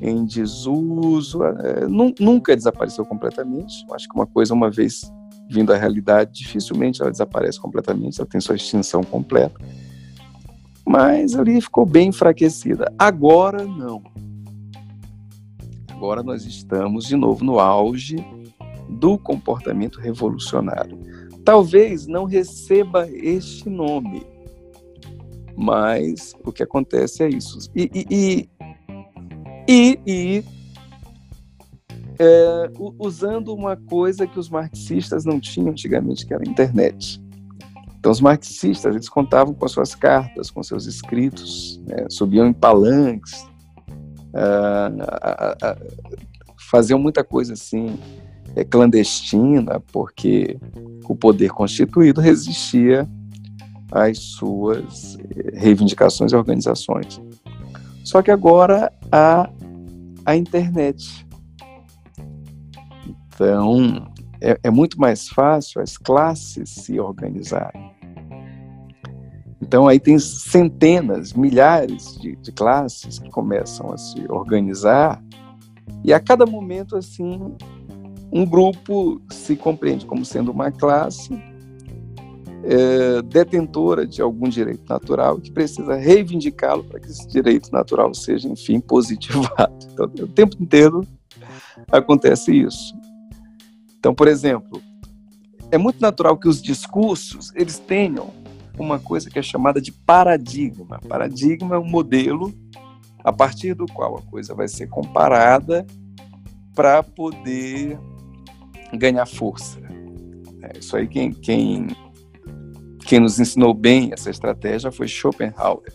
em 0.00 0.24
desuso, 0.24 1.42
é, 1.42 1.86
nunca 2.20 2.56
desapareceu 2.56 3.04
completamente. 3.04 3.84
Acho 3.92 4.08
que 4.08 4.14
uma 4.14 4.26
coisa, 4.26 4.54
uma 4.54 4.70
vez 4.70 5.12
vindo 5.48 5.72
à 5.72 5.76
realidade, 5.76 6.32
dificilmente 6.32 7.00
ela 7.00 7.10
desaparece 7.10 7.58
completamente, 7.58 8.20
ela 8.20 8.28
tem 8.28 8.40
sua 8.40 8.56
extinção 8.56 9.02
completa. 9.02 9.58
Mas 10.86 11.34
ali 11.34 11.60
ficou 11.60 11.84
bem 11.84 12.08
enfraquecida. 12.08 12.92
Agora 12.98 13.64
não. 13.64 14.02
Agora 15.90 16.22
nós 16.22 16.44
estamos 16.44 17.06
de 17.06 17.16
novo 17.16 17.44
no 17.44 17.58
auge 17.58 18.16
do 18.88 19.18
comportamento 19.18 19.98
revolucionário. 19.98 20.98
Talvez 21.44 22.06
não 22.06 22.24
receba 22.24 23.08
este 23.10 23.68
nome, 23.68 24.24
mas 25.56 26.34
o 26.44 26.52
que 26.52 26.62
acontece 26.62 27.24
é 27.24 27.28
isso. 27.28 27.70
E, 27.74 27.90
e, 27.94 28.48
e 29.68 30.00
e, 30.06 30.44
é, 32.18 32.70
usando 32.98 33.54
uma 33.54 33.76
coisa 33.76 34.26
que 34.26 34.38
os 34.38 34.48
marxistas 34.48 35.26
não 35.26 35.38
tinham 35.38 35.68
antigamente, 35.68 36.26
que 36.26 36.32
era 36.32 36.42
a 36.42 36.50
internet. 36.50 37.22
Então, 37.98 38.10
os 38.10 38.20
marxistas 38.20 38.94
eles 38.94 39.08
contavam 39.08 39.52
com 39.52 39.64
as 39.66 39.72
suas 39.72 39.94
cartas, 39.94 40.50
com 40.50 40.62
seus 40.62 40.86
escritos, 40.86 41.80
né, 41.86 42.06
subiam 42.08 42.46
em 42.46 42.52
palanques, 42.52 43.46
faziam 46.70 46.98
muita 46.98 47.24
coisa 47.24 47.54
assim 47.54 47.98
é, 48.54 48.64
clandestina, 48.64 49.80
porque 49.92 50.58
o 51.08 51.14
poder 51.14 51.50
constituído 51.50 52.20
resistia 52.20 53.08
às 53.90 54.18
suas 54.18 55.18
é, 55.34 55.58
reivindicações 55.58 56.32
e 56.32 56.36
organizações. 56.36 57.20
Só 58.04 58.22
que 58.22 58.30
agora 58.30 58.92
há 59.10 59.50
a 60.28 60.36
internet. 60.36 61.26
Então, 63.06 64.12
é, 64.42 64.58
é 64.62 64.70
muito 64.70 65.00
mais 65.00 65.26
fácil 65.26 65.80
as 65.80 65.96
classes 65.96 66.68
se 66.68 67.00
organizarem. 67.00 67.90
Então, 69.62 69.88
aí 69.88 69.98
tem 69.98 70.18
centenas, 70.18 71.32
milhares 71.32 72.18
de, 72.20 72.36
de 72.36 72.52
classes 72.52 73.18
que 73.18 73.30
começam 73.30 73.90
a 73.90 73.96
se 73.96 74.30
organizar, 74.30 75.22
e 76.04 76.12
a 76.12 76.20
cada 76.20 76.44
momento, 76.44 76.94
assim, 76.94 77.56
um 78.30 78.44
grupo 78.44 79.22
se 79.30 79.56
compreende 79.56 80.04
como 80.04 80.26
sendo 80.26 80.52
uma 80.52 80.70
classe 80.70 81.42
é, 82.64 83.22
detentora 83.22 84.06
de 84.06 84.20
algum 84.20 84.48
direito 84.48 84.88
natural 84.88 85.38
que 85.38 85.50
precisa 85.50 85.94
reivindicá-lo 85.94 86.84
para 86.84 87.00
que 87.00 87.08
esse 87.08 87.26
direito 87.28 87.70
natural 87.70 88.12
seja, 88.14 88.48
enfim, 88.48 88.80
positivado. 88.80 89.78
Então, 89.98 90.06
o 90.26 90.28
tempo 90.28 90.56
inteiro 90.60 91.04
acontece 91.90 92.54
isso. 92.54 92.94
Então, 93.98 94.14
por 94.14 94.28
exemplo, 94.28 94.80
é 95.72 95.78
muito 95.78 96.00
natural 96.00 96.36
que 96.36 96.48
os 96.48 96.62
discursos 96.62 97.52
eles 97.56 97.80
tenham 97.80 98.30
uma 98.78 99.00
coisa 99.00 99.28
que 99.28 99.40
é 99.40 99.42
chamada 99.42 99.80
de 99.80 99.90
paradigma. 99.90 101.00
Paradigma 101.08 101.74
é 101.74 101.78
um 101.78 101.88
modelo 101.88 102.54
a 103.24 103.32
partir 103.32 103.74
do 103.74 103.86
qual 103.86 104.18
a 104.18 104.22
coisa 104.22 104.54
vai 104.54 104.68
ser 104.68 104.86
comparada 104.86 105.84
para 106.74 107.02
poder 107.02 107.98
ganhar 108.94 109.26
força. 109.26 109.80
É, 110.62 110.78
isso 110.78 110.96
aí 110.96 111.08
quem, 111.08 111.32
quem 111.32 111.88
quem 113.08 113.20
nos 113.20 113.40
ensinou 113.40 113.72
bem 113.72 114.10
essa 114.12 114.28
estratégia 114.28 114.92
foi 114.92 115.08
Schopenhauer. 115.08 115.90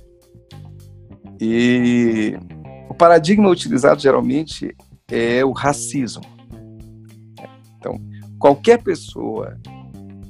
E 1.40 2.36
o 2.90 2.96
paradigma 2.96 3.50
utilizado 3.50 4.02
geralmente 4.02 4.76
é 5.12 5.46
o 5.46 5.52
racismo. 5.52 6.24
Então, 7.78 8.02
qualquer 8.40 8.82
pessoa 8.82 9.56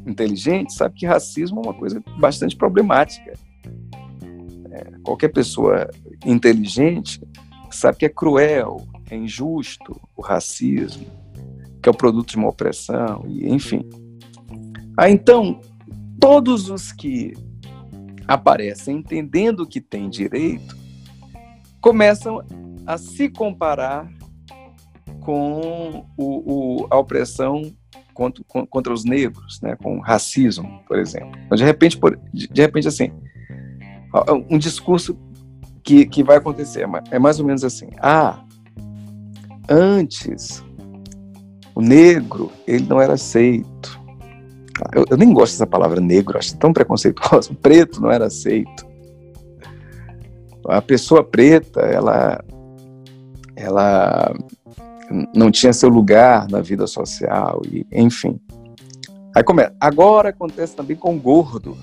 inteligente 0.06 0.74
sabe 0.74 0.96
que 0.96 1.06
racismo 1.06 1.62
é 1.62 1.68
uma 1.68 1.74
coisa 1.74 2.04
bastante 2.20 2.54
problemática. 2.58 3.32
É, 4.70 4.92
qualquer 5.06 5.30
pessoa 5.30 5.90
inteligente 6.26 7.22
sabe 7.72 8.00
que 8.00 8.06
é 8.06 8.10
cruel, 8.10 8.86
é 9.10 9.16
injusto 9.16 10.02
o 10.18 10.22
racismo, 10.22 11.06
que 11.82 11.88
é 11.88 11.92
o 11.92 11.96
produto 11.96 12.32
de 12.32 12.36
uma 12.36 12.50
opressão, 12.50 13.24
e 13.26 13.48
enfim. 13.48 13.88
Ah, 14.98 15.10
então, 15.10 15.62
todos 16.24 16.70
os 16.70 16.94
que 16.94 17.34
aparecem 18.26 19.00
entendendo 19.00 19.68
que 19.68 19.82
têm 19.82 20.10
direito 20.10 20.74
começam 21.82 22.42
a 22.88 22.98
se 22.98 23.28
comparar 23.28 24.10
com 25.20 26.06
o, 26.16 26.84
o, 26.84 26.88
a 26.90 26.98
opressão 26.98 27.62
contra, 28.14 28.42
contra 28.70 28.94
os 28.94 29.04
negros, 29.04 29.60
né, 29.62 29.76
com 29.76 29.98
o 29.98 30.00
racismo, 30.00 30.82
por 30.88 30.98
exemplo. 30.98 31.38
Então, 31.46 31.58
de 31.58 31.66
repente, 31.66 31.98
por, 31.98 32.18
de, 32.34 32.62
repente 32.62 32.88
assim, 32.88 33.12
um 34.50 34.58
discurso 34.58 35.20
que, 35.84 36.06
que 36.06 36.24
vai 36.24 36.38
acontecer 36.38 36.88
é 37.12 37.20
mais 37.20 37.38
ou 37.42 37.46
menos 37.46 37.66
assim: 37.66 37.90
ah, 38.00 38.42
antes 39.70 40.64
o 41.76 41.82
negro 41.82 42.50
ele 42.66 42.86
não 42.86 43.02
era 43.02 43.16
aceito, 43.16 44.03
eu, 44.94 45.06
eu, 45.10 45.18
nem 45.18 45.34
gosto 45.34 45.54
dessa 45.54 45.68
palavra 45.68 46.02
negro, 46.02 46.38
acho 46.38 46.58
tão 46.58 46.74
preconceituosa. 46.74 47.54
Preto 47.62 48.02
não 48.02 48.12
era 48.12 48.26
aceito. 48.26 48.86
A 50.68 50.82
pessoa 50.82 51.24
preta, 51.24 51.82
ela, 51.82 52.44
ela 53.56 54.34
não 55.36 55.52
tinha 55.52 55.74
seu 55.74 55.90
lugar 55.90 56.48
na 56.50 56.62
vida 56.62 56.88
social, 56.88 57.62
e, 57.70 57.86
enfim. 57.92 58.40
Aí 59.36 59.44
começa. 59.44 59.76
Agora 59.80 60.30
acontece 60.30 60.76
também 60.76 60.96
com 60.96 61.16
o 61.16 61.20
gordo. 61.20 61.78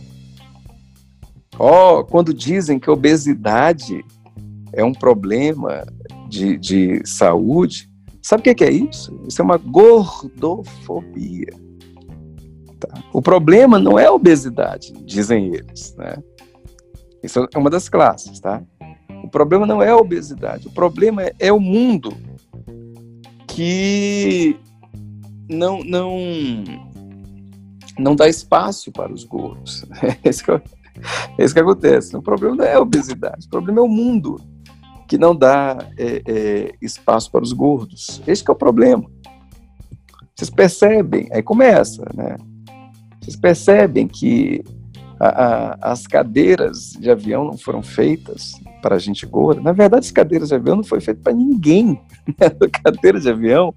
Oh, 1.58 2.02
quando 2.04 2.32
dizem 2.32 2.78
que 2.78 2.90
obesidade 2.90 4.02
é 4.72 4.82
um 4.82 4.94
problema 4.94 5.84
de, 6.28 6.56
de 6.56 7.02
saúde, 7.04 7.90
sabe 8.22 8.50
o 8.50 8.54
que 8.54 8.64
é 8.64 8.70
isso? 8.70 9.20
Isso 9.28 9.42
é 9.42 9.44
uma 9.44 9.58
gordofobia. 9.58 11.52
Tá? 12.80 12.88
O 13.12 13.20
problema 13.20 13.78
não 13.78 13.98
é 13.98 14.06
a 14.06 14.12
obesidade, 14.12 14.92
dizem 15.04 15.54
eles. 15.54 15.94
Né? 15.96 16.16
Isso 17.22 17.46
é 17.54 17.58
uma 17.58 17.68
das 17.68 17.88
classes. 17.88 18.40
Tá? 18.40 18.62
O 19.22 19.28
problema 19.28 19.66
não 19.66 19.82
é 19.82 19.90
a 19.90 19.96
obesidade, 19.96 20.66
o 20.66 20.70
problema 20.70 21.22
é, 21.38 21.52
o 21.52 21.60
mundo 21.60 22.16
que 23.46 24.58
não, 25.48 25.80
não, 25.80 26.16
não 27.98 28.16
dá 28.16 28.28
espaço 28.28 28.90
para 28.90 29.12
os 29.12 29.24
gordos. 29.24 29.84
É 30.24 30.28
isso 30.28 30.44
que, 30.44 30.50
é 30.50 31.44
isso 31.44 31.54
que 31.54 31.60
acontece. 31.60 32.16
O 32.16 32.22
problema 32.22 32.56
não 32.56 32.64
é 32.64 32.74
a 32.74 32.80
obesidade, 32.80 33.46
o 33.46 33.50
problema 33.50 33.80
é 33.80 33.82
o 33.82 33.88
mundo 33.88 34.36
que 35.06 35.18
não 35.18 35.34
dá 35.34 35.78
é, 35.98 36.22
é, 36.26 36.74
espaço 36.80 37.30
para 37.30 37.42
os 37.42 37.52
gordos. 37.52 38.22
Esse 38.26 38.44
é 38.48 38.52
o 38.52 38.56
problema. 38.56 39.10
Vocês 40.34 40.48
percebem, 40.48 41.28
aí 41.32 41.42
começa, 41.42 42.04
né? 42.14 42.36
Vocês 43.30 43.36
percebem 43.36 44.08
que 44.08 44.64
a, 45.20 45.28
a, 45.28 45.92
as 45.92 46.04
cadeiras 46.04 46.94
de 46.98 47.08
avião 47.08 47.44
não 47.44 47.56
foram 47.56 47.80
feitas 47.80 48.54
para 48.82 48.98
gente 48.98 49.24
gorda. 49.24 49.60
Na 49.60 49.70
verdade, 49.70 50.06
as 50.06 50.10
cadeiras 50.10 50.48
de 50.48 50.56
avião 50.56 50.74
não 50.74 50.82
foi 50.82 51.00
feito 51.00 51.20
para 51.20 51.32
ninguém. 51.32 52.00
a 52.40 52.50
cadeira 52.82 53.20
de 53.20 53.30
avião 53.30 53.72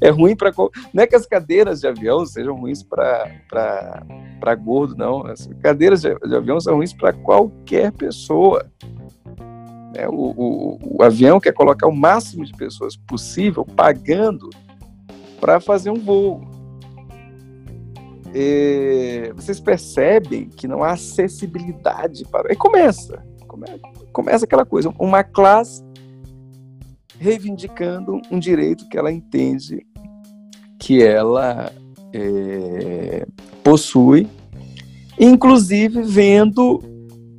é 0.00 0.08
ruim 0.08 0.34
para 0.34 0.52
não 0.94 1.02
é 1.02 1.06
que 1.06 1.16
as 1.16 1.26
cadeiras 1.26 1.80
de 1.80 1.86
avião 1.86 2.24
sejam 2.24 2.54
ruins 2.54 2.82
para 2.82 4.54
gordo, 4.54 4.96
não. 4.96 5.26
As 5.26 5.46
cadeiras 5.60 6.00
de, 6.00 6.14
de 6.14 6.34
avião 6.34 6.58
são 6.58 6.76
ruins 6.76 6.94
para 6.94 7.12
qualquer 7.12 7.92
pessoa. 7.92 8.64
É, 9.94 10.08
o, 10.08 10.14
o, 10.14 10.98
o 10.98 11.02
avião 11.02 11.38
quer 11.38 11.52
colocar 11.52 11.88
o 11.88 11.94
máximo 11.94 12.42
de 12.42 12.54
pessoas 12.54 12.96
possível 12.96 13.66
pagando 13.66 14.48
para 15.38 15.60
fazer 15.60 15.90
um 15.90 16.00
voo. 16.00 16.57
E 18.34 19.32
vocês 19.34 19.58
percebem 19.58 20.48
que 20.48 20.68
não 20.68 20.82
há 20.82 20.92
acessibilidade 20.92 22.24
para. 22.26 22.52
E 22.52 22.56
começa, 22.56 23.24
começa, 23.46 23.78
começa 24.12 24.44
aquela 24.44 24.64
coisa, 24.64 24.92
uma 24.98 25.24
classe 25.24 25.82
reivindicando 27.18 28.20
um 28.30 28.38
direito 28.38 28.88
que 28.88 28.96
ela 28.96 29.10
entende 29.10 29.84
que 30.78 31.02
ela 31.02 31.72
é, 32.12 33.26
possui, 33.64 34.28
inclusive 35.18 36.02
vendo 36.02 36.80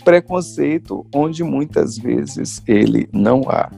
preconceito 0.03 1.05
onde 1.13 1.43
muitas 1.43 1.97
vezes 1.97 2.61
ele 2.67 3.07
não 3.13 3.41
há 3.47 3.69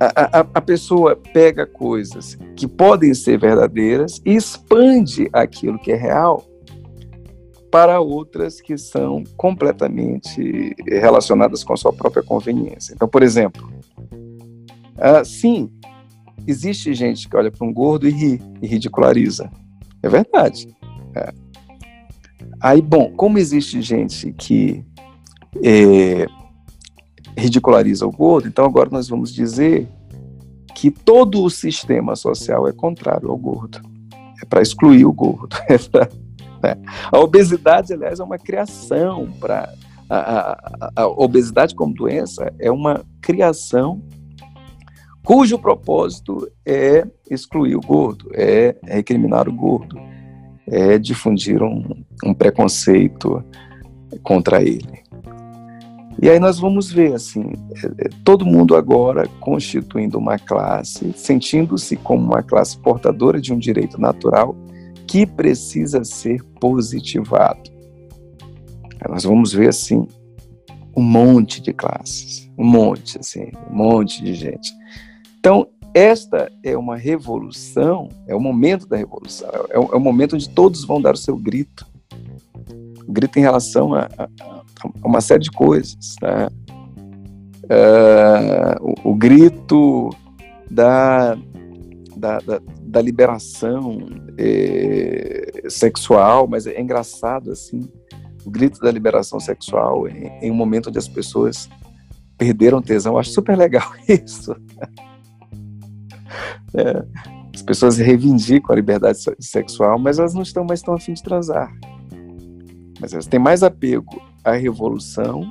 a, 0.00 0.46
a, 0.54 0.60
pessoa 0.62 1.14
pega 1.14 1.66
coisas 1.66 2.38
que 2.56 2.66
podem 2.66 3.12
ser 3.12 3.38
verdadeiras 3.38 4.20
e 4.24 4.34
expande 4.34 5.28
aquilo 5.30 5.78
que 5.78 5.92
é 5.92 5.96
real 5.96 6.42
para 7.70 8.00
outras 8.00 8.60
que 8.60 8.78
são 8.78 9.22
completamente 9.36 10.74
relacionadas 10.86 11.62
com 11.62 11.74
a 11.74 11.76
sua 11.76 11.92
própria 11.92 12.22
conveniência. 12.22 12.94
Então, 12.94 13.06
por 13.06 13.22
exemplo, 13.22 13.70
uh, 14.96 15.24
sim, 15.24 15.70
existe 16.46 16.94
gente 16.94 17.28
que 17.28 17.36
olha 17.36 17.50
para 17.50 17.66
um 17.66 17.72
gordo 17.72 18.08
e 18.08 18.10
ri, 18.10 18.42
e 18.62 18.66
ridiculariza. 18.66 19.50
É 20.02 20.08
verdade. 20.08 20.74
É. 21.14 21.32
Aí, 22.60 22.80
bom, 22.80 23.12
como 23.12 23.38
existe 23.38 23.82
gente 23.82 24.32
que 24.32 24.84
é, 25.62 26.26
ridiculariza 27.36 28.06
o 28.06 28.10
gordo, 28.10 28.48
então 28.48 28.64
agora 28.64 28.90
nós 28.90 29.08
vamos 29.08 29.32
dizer 29.32 29.88
que 30.74 30.90
todo 30.90 31.42
o 31.42 31.50
sistema 31.50 32.16
social 32.16 32.66
é 32.66 32.72
contrário 32.72 33.30
ao 33.30 33.36
gordo. 33.36 33.80
É 34.42 34.46
para 34.46 34.62
excluir 34.62 35.04
o 35.04 35.12
gordo. 35.12 35.56
É 35.68 35.78
pra, 35.78 36.08
né? 36.62 36.76
A 37.10 37.18
obesidade, 37.18 37.92
aliás, 37.92 38.20
é 38.20 38.24
uma 38.24 38.38
criação 38.38 39.30
para. 39.40 39.72
A, 40.08 40.16
a, 40.16 40.90
a, 40.96 41.06
obesidade 41.06 41.72
como 41.72 41.94
doença 41.94 42.52
é 42.58 42.68
uma 42.68 43.04
criação 43.20 44.02
cujo 45.22 45.56
propósito 45.56 46.50
é 46.66 47.06
excluir 47.30 47.76
o 47.76 47.80
gordo, 47.80 48.28
é 48.34 48.74
recriminar 48.82 49.48
o 49.48 49.52
gordo, 49.52 49.96
é 50.66 50.98
difundir 50.98 51.62
um, 51.62 51.84
um 52.24 52.34
preconceito 52.34 53.44
contra 54.24 54.60
ele. 54.60 55.00
E 56.18 56.28
aí 56.28 56.38
nós 56.38 56.58
vamos 56.58 56.90
ver 56.90 57.14
assim, 57.14 57.52
é, 57.74 58.06
é, 58.06 58.08
todo 58.24 58.44
mundo 58.44 58.74
agora 58.74 59.28
constituindo 59.40 60.18
uma 60.18 60.38
classe, 60.38 61.12
sentindo-se 61.14 61.96
como 61.96 62.24
uma 62.24 62.42
classe 62.42 62.76
portadora 62.78 63.40
de 63.40 63.52
um 63.52 63.58
direito 63.58 64.00
natural 64.00 64.56
que 65.06 65.26
precisa 65.26 66.04
ser 66.04 66.42
positivado. 66.60 67.70
Nós 69.08 69.24
vamos 69.24 69.52
ver 69.52 69.68
assim 69.68 70.06
um 70.96 71.02
monte 71.02 71.62
de 71.62 71.72
classes, 71.72 72.50
um 72.58 72.64
monte 72.64 73.18
assim, 73.18 73.50
um 73.70 73.76
monte 73.76 74.22
de 74.22 74.34
gente. 74.34 74.72
Então 75.38 75.66
esta 75.94 76.50
é 76.62 76.76
uma 76.76 76.96
revolução, 76.96 78.08
é 78.26 78.34
o 78.34 78.40
momento 78.40 78.86
da 78.86 78.96
revolução, 78.96 79.48
é 79.70 79.78
o, 79.78 79.92
é 79.92 79.96
o 79.96 80.00
momento 80.00 80.34
onde 80.34 80.48
todos 80.48 80.84
vão 80.84 81.00
dar 81.00 81.14
o 81.14 81.18
seu 81.18 81.36
grito, 81.36 81.86
o 83.06 83.12
grito 83.12 83.38
em 83.38 83.42
relação 83.42 83.94
a, 83.94 84.08
a 84.16 84.59
uma 85.04 85.20
série 85.20 85.42
de 85.42 85.50
coisas. 85.50 86.16
Né? 86.22 86.48
Uh, 87.64 88.94
o, 89.04 89.10
o, 89.10 89.14
grito 89.14 90.10
da, 90.70 91.36
da, 92.16 92.38
da, 92.38 92.60
da 92.82 93.00
liberação 93.00 93.98
eh, 94.36 95.62
sexual, 95.68 96.48
mas 96.48 96.66
é 96.66 96.80
engraçado 96.80 97.52
assim, 97.52 97.88
o 98.44 98.50
grito 98.50 98.80
da 98.80 98.90
liberação 98.90 99.38
sexual 99.38 100.08
em, 100.08 100.26
em 100.42 100.50
um 100.50 100.54
momento 100.54 100.88
onde 100.88 100.98
as 100.98 101.08
pessoas 101.08 101.68
perderam 102.36 102.82
tesão. 102.82 103.12
Eu 103.12 103.18
acho 103.18 103.30
super 103.30 103.56
legal 103.56 103.88
isso. 104.08 104.54
É, 106.74 107.04
as 107.54 107.62
pessoas 107.62 107.98
reivindicam 107.98 108.72
a 108.72 108.76
liberdade 108.76 109.18
sexual, 109.38 109.98
mas 109.98 110.18
elas 110.18 110.34
não 110.34 110.42
estão 110.42 110.64
mais 110.64 110.82
tão 110.82 110.94
afim 110.94 111.12
de 111.12 111.22
transar. 111.22 111.72
Mas 113.00 113.12
elas 113.12 113.26
têm 113.26 113.38
mais 113.40 113.62
apego 113.62 114.20
à 114.44 114.52
revolução, 114.52 115.50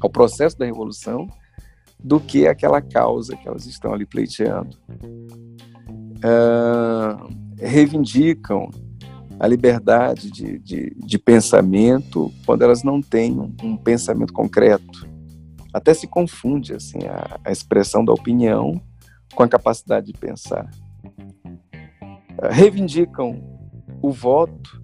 ao 0.00 0.10
processo 0.10 0.58
da 0.58 0.66
revolução, 0.66 1.28
do 1.98 2.20
que 2.20 2.46
aquela 2.46 2.80
causa 2.80 3.36
que 3.36 3.48
elas 3.48 3.66
estão 3.66 3.92
ali 3.92 4.06
pleiteando. 4.06 4.76
Uh, 6.18 7.28
reivindicam 7.58 8.70
a 9.38 9.46
liberdade 9.46 10.30
de, 10.30 10.58
de, 10.58 10.96
de, 10.96 11.18
pensamento 11.18 12.32
quando 12.44 12.62
elas 12.62 12.82
não 12.82 13.00
têm 13.00 13.38
um, 13.38 13.54
um, 13.62 13.76
pensamento 13.76 14.32
concreto. 14.32 15.08
Até 15.72 15.94
se 15.94 16.06
confunde 16.06 16.74
assim 16.74 16.98
a, 17.06 17.38
a, 17.44 17.52
expressão 17.52 18.04
da 18.04 18.12
opinião 18.12 18.80
com 19.34 19.42
a 19.42 19.48
capacidade 19.48 20.06
de 20.06 20.12
pensar. 20.12 20.68
Uh, 21.04 22.48
reivindicam 22.50 23.40
o 24.02 24.10
voto 24.10 24.82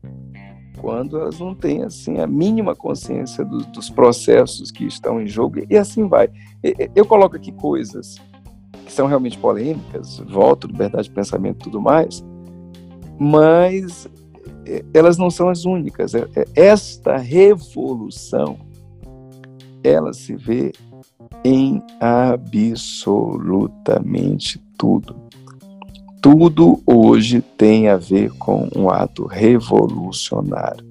quando 0.85 1.19
elas 1.19 1.39
não 1.39 1.55
têm 1.55 1.83
assim 1.83 2.19
a 2.19 2.27
mínima 2.27 2.77
consciência 2.77 3.43
do, 3.43 3.61
dos 3.69 3.89
processos 3.89 4.71
que 4.71 4.85
estão 4.85 5.19
em 5.19 5.27
jogo 5.27 5.65
e 5.71 5.79
assim 5.79 6.07
vai. 6.07 6.29
Eu 6.95 7.07
coloco 7.07 7.37
aqui 7.37 7.51
coisas 7.53 8.17
que 8.85 8.93
são 8.93 9.07
realmente 9.07 9.39
polêmicas, 9.39 10.19
voto, 10.19 10.67
liberdade 10.67 11.09
de 11.09 11.15
pensamento, 11.15 11.61
e 11.61 11.63
tudo 11.65 11.81
mais, 11.81 12.23
mas 13.19 14.07
é, 14.67 14.85
elas 14.93 15.17
não 15.17 15.31
são 15.31 15.49
as 15.49 15.65
únicas. 15.65 16.15
É, 16.15 16.29
é, 16.37 16.45
esta 16.55 17.17
revolução, 17.17 18.59
ela 19.83 20.13
se 20.13 20.37
vê 20.37 20.71
em 21.43 21.83
absolutamente 21.99 24.63
tudo. 24.77 25.17
Tudo 26.25 26.83
hoje 26.87 27.43
tem 27.43 27.91
a 27.91 27.99
ver 27.99 28.33
com 28.39 28.67
um 28.75 28.89
ato 28.89 29.27
revolucionário. 29.27 30.83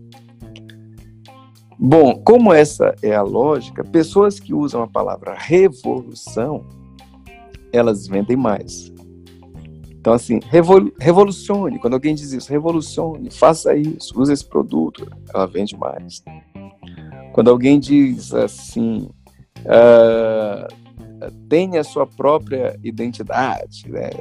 Bom, 1.80 2.22
como 2.24 2.54
essa 2.54 2.94
é 3.02 3.16
a 3.16 3.24
lógica, 3.24 3.84
pessoas 3.84 4.40
que 4.40 4.54
usam 4.54 4.84
a 4.84 4.88
palavra 4.88 5.34
revolução, 5.36 6.64
elas 7.72 8.06
vendem 8.06 8.38
mais. 8.38 8.94
Então, 9.90 10.14
assim, 10.14 10.40
revolucione. 11.00 11.80
Quando 11.80 11.96
alguém 11.96 12.14
diz 12.14 12.32
isso, 12.32 12.52
revolucione, 12.52 13.32
faça 13.32 13.76
isso, 13.76 14.14
use 14.22 14.32
esse 14.32 14.46
produto, 14.46 15.12
ela 15.34 15.48
vende 15.48 15.76
mais. 15.76 16.24
Quando 17.34 17.50
alguém 17.50 17.80
diz 17.80 18.36
assim, 18.36 19.10
uh, 19.62 21.32
tenha 21.50 21.82
a 21.82 21.84
sua 21.84 22.06
própria 22.06 22.80
identidade, 22.84 23.90
né? 23.90 24.12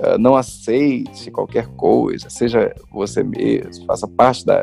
Ah, 0.00 0.16
não 0.18 0.36
aceite 0.36 1.30
qualquer 1.30 1.66
coisa, 1.68 2.30
seja 2.30 2.74
você 2.92 3.22
mesmo, 3.22 3.84
faça 3.84 4.06
parte 4.06 4.46
da, 4.46 4.62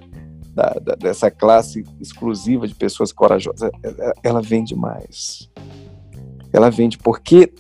da, 0.54 0.70
da, 0.82 0.96
dessa 0.96 1.30
classe 1.30 1.84
exclusiva 2.00 2.68
de 2.68 2.74
pessoas 2.74 3.12
corajosas. 3.12 3.70
Ela 4.24 4.42
vende 4.42 4.76
mais. 4.76 5.50
Ela 6.54 6.70
vende 6.70 6.98
porque, 6.98 7.52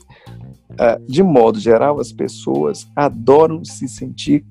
ah, 0.80 0.98
de 1.06 1.22
modo 1.22 1.60
geral, 1.60 2.00
as 2.00 2.14
pessoas 2.14 2.88
adoram 2.96 3.64
se 3.66 3.88
sentir 3.90 4.46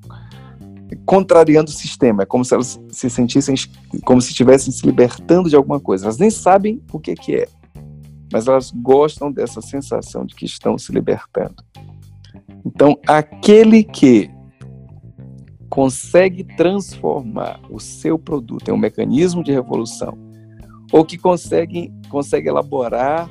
contrariando 1.07 1.71
o 1.71 1.75
sistema. 1.75 2.23
É 2.23 2.27
como 2.27 2.45
se 2.45 2.55
elas 2.55 2.79
se 2.91 3.09
sentissem 3.09 3.55
como 4.05 4.21
se 4.21 4.31
estivessem 4.31 4.73
se 4.73 4.85
libertando 4.85 5.49
de 5.49 5.57
alguma 5.57 5.81
coisa. 5.81 6.05
Elas 6.05 6.19
nem 6.19 6.31
sabem 6.31 6.83
o 6.93 7.01
que, 7.01 7.15
que 7.15 7.35
é, 7.37 7.49
mas 8.31 8.47
elas 8.47 8.71
gostam 8.71 9.33
dessa 9.33 9.63
sensação 9.63 10.27
de 10.27 10.35
que 10.35 10.45
estão 10.45 10.77
se 10.77 10.93
libertando. 10.93 11.65
Então, 12.65 12.99
aquele 13.07 13.85
que 13.85 14.31
consegue 15.69 16.45
transformar 16.57 17.61
o 17.69 17.81
seu 17.81 18.19
produto 18.19 18.69
em 18.69 18.73
um 18.73 18.79
mecanismo 18.79 19.43
de 19.43 19.53
revolução, 19.53 20.17
ou 20.93 21.05
que 21.05 21.19
consegue, 21.19 21.93
consegue 22.09 22.49
elaborar 22.49 23.29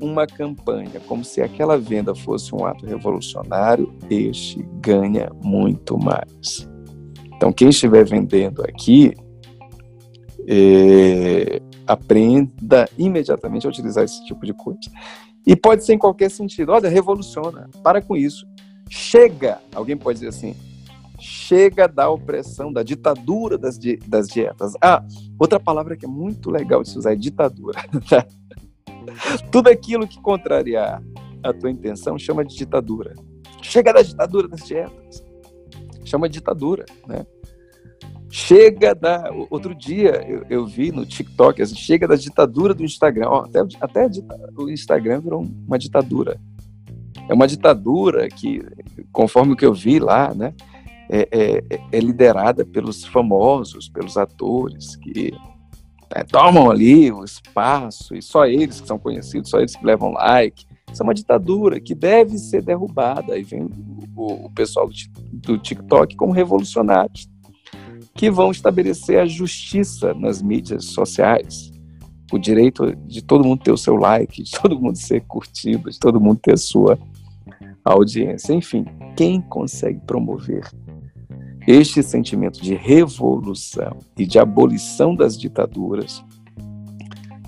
uma 0.00 0.26
campanha 0.26 1.00
como 1.06 1.24
se 1.24 1.40
aquela 1.40 1.78
venda 1.78 2.14
fosse 2.14 2.54
um 2.54 2.64
ato 2.66 2.84
revolucionário, 2.84 3.92
este 4.10 4.62
ganha 4.80 5.30
muito 5.42 5.96
mais. 5.96 6.68
Então, 7.34 7.52
quem 7.52 7.70
estiver 7.70 8.04
vendendo 8.04 8.62
aqui, 8.62 9.14
é, 10.46 11.60
aprenda 11.86 12.88
imediatamente 12.98 13.66
a 13.66 13.70
utilizar 13.70 14.04
esse 14.04 14.24
tipo 14.26 14.44
de 14.44 14.52
coisa. 14.52 14.80
E 15.46 15.56
pode 15.56 15.84
ser 15.84 15.94
em 15.94 15.98
qualquer 15.98 16.30
sentido. 16.30 16.72
Olha, 16.72 16.88
revoluciona. 16.88 17.68
Para 17.82 18.00
com 18.00 18.16
isso. 18.16 18.46
Chega. 18.94 19.58
Alguém 19.74 19.96
pode 19.96 20.18
dizer 20.18 20.28
assim. 20.28 20.54
Chega 21.18 21.88
da 21.88 22.10
opressão, 22.10 22.70
da 22.70 22.82
ditadura 22.82 23.56
das, 23.56 23.78
di 23.78 23.96
das 23.96 24.28
dietas. 24.28 24.74
Ah, 24.82 25.02
outra 25.38 25.58
palavra 25.58 25.96
que 25.96 26.04
é 26.04 26.08
muito 26.08 26.50
legal 26.50 26.82
de 26.82 26.90
se 26.90 26.98
usar 26.98 27.12
é 27.12 27.16
ditadura. 27.16 27.80
Tudo 29.50 29.70
aquilo 29.70 30.06
que 30.06 30.20
contrariar 30.20 31.02
a 31.42 31.54
tua 31.54 31.70
intenção 31.70 32.18
chama 32.18 32.44
de 32.44 32.54
ditadura. 32.54 33.14
Chega 33.62 33.94
da 33.94 34.02
ditadura 34.02 34.46
das 34.46 34.66
dietas. 34.66 35.24
Chama 36.04 36.28
de 36.28 36.34
ditadura, 36.34 36.84
né? 37.06 37.24
Chega 38.28 38.94
da. 38.94 39.32
Outro 39.48 39.74
dia 39.74 40.22
eu, 40.28 40.44
eu 40.50 40.66
vi 40.66 40.92
no 40.92 41.06
TikTok, 41.06 41.62
assim, 41.62 41.76
chega 41.76 42.06
da 42.06 42.16
ditadura 42.16 42.74
do 42.74 42.84
Instagram. 42.84 43.28
Ó, 43.28 43.44
até 43.46 43.60
até 43.80 44.10
o 44.54 44.68
Instagram 44.68 45.20
virou 45.22 45.40
uma 45.66 45.78
ditadura. 45.78 46.38
É 47.28 47.34
uma 47.34 47.46
ditadura 47.46 48.28
que, 48.28 48.62
conforme 49.12 49.52
o 49.52 49.56
que 49.56 49.64
eu 49.64 49.72
vi 49.72 49.98
lá, 49.98 50.34
né, 50.34 50.54
é, 51.08 51.28
é, 51.30 51.80
é 51.92 52.00
liderada 52.00 52.64
pelos 52.64 53.04
famosos, 53.04 53.88
pelos 53.88 54.16
atores 54.16 54.96
que 54.96 55.32
é, 56.14 56.24
tomam 56.24 56.70
ali 56.70 57.10
o 57.10 57.24
espaço 57.24 58.14
e 58.14 58.22
só 58.22 58.46
eles 58.46 58.80
que 58.80 58.86
são 58.86 58.98
conhecidos, 58.98 59.50
só 59.50 59.58
eles 59.58 59.76
que 59.76 59.84
levam 59.84 60.12
like. 60.12 60.64
Isso 60.90 61.02
é 61.02 61.04
uma 61.04 61.14
ditadura 61.14 61.80
que 61.80 61.94
deve 61.94 62.38
ser 62.38 62.62
derrubada. 62.62 63.34
Aí 63.34 63.42
vem 63.42 63.68
o, 64.14 64.46
o 64.46 64.50
pessoal 64.50 64.88
do, 64.88 64.94
do 65.32 65.58
TikTok 65.58 66.16
como 66.16 66.32
revolucionários 66.32 67.30
que 68.14 68.30
vão 68.30 68.50
estabelecer 68.50 69.18
a 69.18 69.26
justiça 69.26 70.12
nas 70.14 70.42
mídias 70.42 70.86
sociais, 70.86 71.72
o 72.30 72.38
direito 72.38 72.94
de 73.06 73.22
todo 73.22 73.44
mundo 73.44 73.62
ter 73.62 73.72
o 73.72 73.76
seu 73.76 73.96
like, 73.96 74.42
de 74.42 74.50
todo 74.50 74.78
mundo 74.78 74.96
ser 74.96 75.22
curtido, 75.22 75.90
de 75.90 75.98
todo 75.98 76.20
mundo 76.20 76.38
ter 76.42 76.54
a 76.54 76.58
sua 76.58 76.98
audiência. 77.84 78.54
Enfim, 78.54 78.84
quem 79.16 79.40
consegue 79.40 80.00
promover 80.06 80.68
este 81.66 82.02
sentimento 82.02 82.60
de 82.60 82.74
revolução 82.74 83.98
e 84.18 84.26
de 84.26 84.38
abolição 84.38 85.14
das 85.14 85.38
ditaduras 85.38 86.24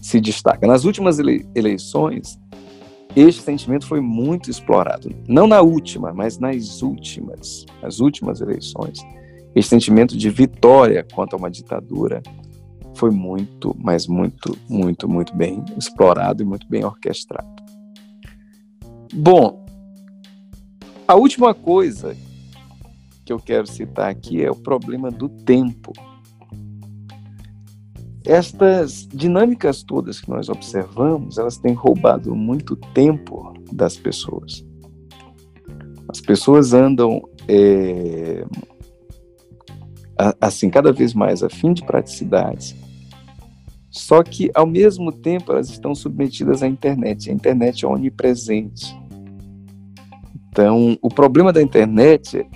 se 0.00 0.20
destaca. 0.20 0.66
Nas 0.66 0.84
últimas 0.84 1.18
eleições, 1.54 2.38
este 3.16 3.42
sentimento 3.42 3.86
foi 3.86 4.00
muito 4.00 4.50
explorado. 4.50 5.10
Não 5.28 5.46
na 5.46 5.60
última, 5.60 6.12
mas 6.12 6.38
nas 6.38 6.82
últimas, 6.82 7.64
as 7.82 8.00
últimas 8.00 8.40
eleições 8.40 9.04
esse 9.54 9.68
sentimento 9.68 10.16
de 10.16 10.28
vitória 10.30 11.06
contra 11.14 11.36
uma 11.36 11.50
ditadura 11.50 12.20
foi 12.96 13.10
muito, 13.10 13.74
mas 13.78 14.06
muito, 14.06 14.56
muito, 14.68 15.08
muito 15.08 15.34
bem 15.36 15.64
explorado 15.78 16.42
e 16.42 16.46
muito 16.46 16.66
bem 16.68 16.84
orquestrado. 16.84 17.48
Bom, 19.12 19.63
a 21.06 21.14
última 21.14 21.54
coisa 21.54 22.16
que 23.24 23.32
eu 23.32 23.38
quero 23.38 23.66
citar 23.66 24.10
aqui 24.10 24.42
é 24.42 24.50
o 24.50 24.56
problema 24.56 25.10
do 25.10 25.28
tempo. 25.28 25.92
Estas 28.24 29.06
dinâmicas 29.06 29.82
todas 29.82 30.20
que 30.20 30.30
nós 30.30 30.48
observamos, 30.48 31.36
elas 31.36 31.58
têm 31.58 31.74
roubado 31.74 32.34
muito 32.34 32.74
tempo 32.76 33.52
das 33.72 33.96
pessoas. 33.96 34.64
As 36.08 36.20
pessoas 36.20 36.72
andam 36.72 37.22
é, 37.48 38.46
assim, 40.40 40.70
cada 40.70 40.92
vez 40.92 41.12
mais 41.12 41.42
a 41.42 41.50
fim 41.50 41.72
de 41.72 41.84
praticidades. 41.84 42.74
Só 43.90 44.22
que, 44.22 44.50
ao 44.54 44.66
mesmo 44.66 45.12
tempo, 45.12 45.52
elas 45.52 45.68
estão 45.68 45.94
submetidas 45.94 46.62
à 46.62 46.66
internet. 46.66 47.30
A 47.30 47.32
internet 47.32 47.84
é 47.84 47.88
onipresente. 47.88 48.96
Então, 50.54 50.96
o 51.02 51.08
problema 51.08 51.52
da 51.52 51.60
internet 51.60 52.46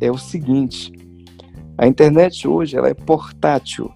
é 0.00 0.10
o 0.10 0.16
seguinte: 0.16 0.90
a 1.76 1.86
internet 1.86 2.48
hoje 2.48 2.74
ela 2.74 2.88
é 2.88 2.94
portátil. 2.94 3.92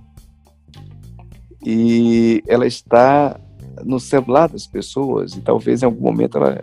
E 1.65 2.43
ela 2.47 2.67
está 2.67 3.41
no 3.87 3.99
celular 3.99 4.51
das 4.51 4.67
pessoas. 4.67 5.33
E 5.33 5.41
talvez 5.41 5.83
em 5.83 5.87
algum 5.87 6.03
momento 6.03 6.37
ela 6.37 6.61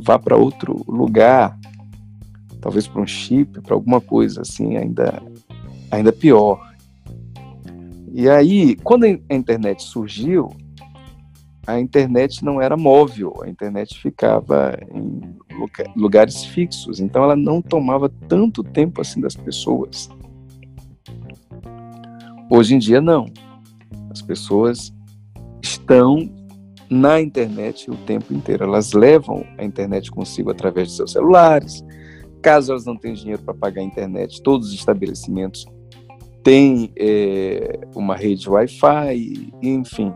vá 0.00 0.16
para 0.16 0.36
outro 0.36 0.84
lugar, 0.86 1.58
talvez 2.60 2.86
para 2.86 3.02
um 3.02 3.06
chip, 3.06 3.60
para 3.60 3.74
alguma 3.74 4.00
coisa 4.00 4.42
assim 4.42 4.76
ainda 4.76 5.20
ainda 5.90 6.12
pior. 6.12 6.60
E 8.12 8.28
aí, 8.28 8.76
quando 8.76 9.06
a 9.06 9.34
internet 9.34 9.82
surgiu, 9.82 10.50
a 11.66 11.80
internet 11.80 12.44
não 12.44 12.62
era 12.62 12.76
móvel, 12.76 13.40
a 13.42 13.48
internet 13.48 14.00
ficava 14.00 14.78
em 14.94 15.20
lugares 15.96 16.44
fixos, 16.44 17.00
então 17.00 17.22
ela 17.22 17.36
não 17.36 17.60
tomava 17.60 18.08
tanto 18.28 18.62
tempo 18.62 19.00
assim 19.00 19.20
das 19.20 19.34
pessoas. 19.34 20.08
Hoje 22.50 22.74
em 22.74 22.78
dia, 22.78 23.00
não. 23.00 23.26
As 24.10 24.20
pessoas 24.20 24.92
estão 25.62 26.30
na 26.90 27.20
internet 27.20 27.90
o 27.90 27.96
tempo 27.96 28.34
inteiro. 28.34 28.64
Elas 28.64 28.92
levam 28.92 29.46
a 29.56 29.64
internet 29.64 30.10
consigo 30.10 30.50
através 30.50 30.88
de 30.88 30.96
seus 30.96 31.12
celulares. 31.12 31.82
Caso 32.42 32.72
elas 32.72 32.84
não 32.84 32.96
tenham 32.96 33.14
dinheiro 33.14 33.42
para 33.42 33.54
pagar 33.54 33.80
a 33.80 33.84
internet, 33.84 34.42
todos 34.42 34.68
os 34.68 34.74
estabelecimentos 34.74 35.64
tem 36.42 36.92
é, 36.96 37.78
uma 37.94 38.16
rede 38.16 38.48
Wi-Fi, 38.48 39.52
enfim. 39.62 40.12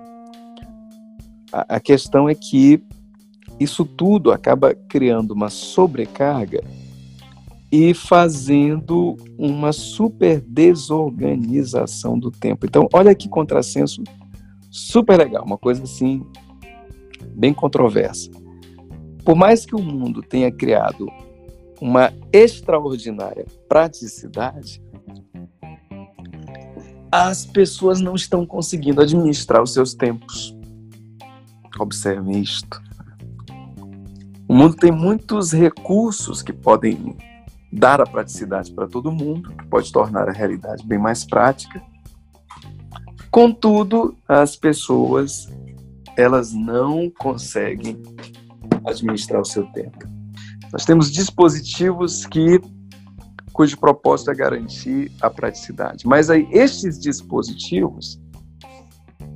A, 1.52 1.76
a 1.76 1.80
questão 1.80 2.28
é 2.28 2.34
que 2.34 2.82
isso 3.58 3.84
tudo 3.84 4.32
acaba 4.32 4.74
criando 4.74 5.32
uma 5.32 5.48
sobrecarga 5.48 6.62
e 7.70 7.92
fazendo 7.94 9.16
uma 9.38 9.72
super 9.72 10.40
desorganização 10.40 12.18
do 12.18 12.30
tempo. 12.30 12.66
Então, 12.66 12.88
olha 12.92 13.14
que 13.14 13.28
contrassenso 13.28 14.02
super 14.70 15.18
legal, 15.18 15.44
uma 15.44 15.58
coisa 15.58 15.82
assim 15.82 16.24
bem 17.34 17.52
controversa. 17.52 18.30
Por 19.24 19.34
mais 19.34 19.66
que 19.66 19.74
o 19.74 19.82
mundo 19.82 20.22
tenha 20.22 20.52
criado 20.52 21.08
uma 21.80 22.12
extraordinária 22.32 23.44
praticidade, 23.68 24.80
as 27.10 27.44
pessoas 27.44 28.00
não 28.00 28.14
estão 28.14 28.46
conseguindo 28.46 29.00
administrar 29.00 29.62
os 29.62 29.72
seus 29.72 29.94
tempos. 29.94 30.56
Observem 31.78 32.40
isto. 32.40 32.85
O 34.48 34.54
mundo 34.54 34.76
tem 34.76 34.92
muitos 34.92 35.52
recursos 35.52 36.40
que 36.42 36.52
podem 36.52 37.16
dar 37.72 38.00
a 38.00 38.06
praticidade 38.06 38.72
para 38.72 38.86
todo 38.86 39.10
mundo, 39.10 39.50
que 39.56 39.66
pode 39.66 39.90
tornar 39.90 40.28
a 40.28 40.32
realidade 40.32 40.86
bem 40.86 40.98
mais 40.98 41.24
prática. 41.24 41.82
Contudo, 43.30 44.16
as 44.28 44.56
pessoas 44.56 45.48
elas 46.16 46.52
não 46.52 47.10
conseguem 47.10 48.02
administrar 48.86 49.42
o 49.42 49.44
seu 49.44 49.66
tempo. 49.72 49.98
Nós 50.72 50.84
temos 50.84 51.12
dispositivos 51.12 52.24
que 52.24 52.60
cujo 53.52 53.78
propósito 53.78 54.30
é 54.30 54.34
garantir 54.34 55.10
a 55.20 55.28
praticidade. 55.28 56.06
Mas 56.06 56.30
aí 56.30 56.46
estes 56.50 56.98
dispositivos, 56.98 58.20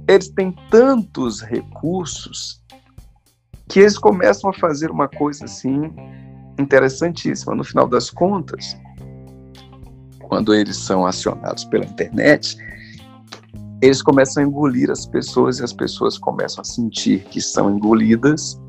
eles 0.06 0.28
têm 0.28 0.54
tantos 0.70 1.40
recursos 1.40 2.59
que 3.70 3.80
eles 3.80 3.96
começam 3.96 4.50
a 4.50 4.52
fazer 4.52 4.90
uma 4.90 5.08
coisa 5.08 5.44
assim 5.46 5.90
interessantíssima. 6.58 7.54
No 7.54 7.64
final 7.64 7.88
das 7.88 8.10
contas, 8.10 8.76
quando 10.20 10.52
eles 10.52 10.76
são 10.76 11.06
acionados 11.06 11.64
pela 11.64 11.84
internet, 11.84 12.58
eles 13.80 14.02
começam 14.02 14.42
a 14.42 14.46
engolir 14.46 14.90
as 14.90 15.06
pessoas 15.06 15.60
e 15.60 15.64
as 15.64 15.72
pessoas 15.72 16.18
começam 16.18 16.60
a 16.60 16.64
sentir 16.64 17.20
que 17.30 17.40
são 17.40 17.76
engolidas 17.76 18.60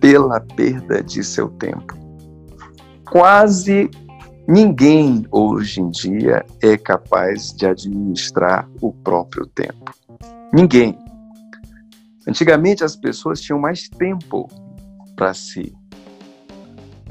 pela 0.00 0.38
perda 0.38 1.02
de 1.02 1.24
seu 1.24 1.48
tempo. 1.48 1.96
Quase 3.10 3.90
Ninguém 4.48 5.26
hoje 5.32 5.80
em 5.80 5.90
dia 5.90 6.46
é 6.62 6.76
capaz 6.76 7.52
de 7.52 7.66
administrar 7.66 8.68
o 8.80 8.92
próprio 8.92 9.44
tempo. 9.44 9.92
Ninguém. 10.52 10.96
Antigamente 12.26 12.82
as 12.82 12.96
pessoas 12.96 13.40
tinham 13.40 13.58
mais 13.58 13.88
tempo 13.88 14.48
para 15.14 15.32
si. 15.32 15.74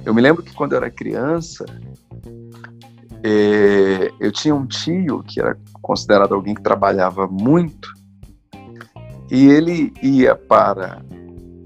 Eu 0.04 0.14
me 0.14 0.22
lembro 0.22 0.44
que 0.44 0.54
quando 0.54 0.74
eu 0.74 0.78
era 0.78 0.92
criança, 0.92 1.66
é, 3.24 4.12
eu 4.20 4.32
tinha 4.32 4.54
um 4.54 4.68
tio 4.68 5.24
que 5.24 5.40
era 5.40 5.58
considerado 5.82 6.34
alguém 6.34 6.54
que 6.54 6.62
trabalhava 6.62 7.28
muito 7.28 7.90
e 9.32 9.48
ele 9.48 9.92
ia 10.02 10.36
para 10.36 11.04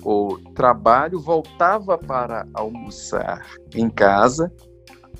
o 0.03 0.37
trabalho, 0.55 1.19
voltava 1.19 1.97
para 1.97 2.47
almoçar 2.53 3.45
em 3.75 3.89
casa. 3.89 4.51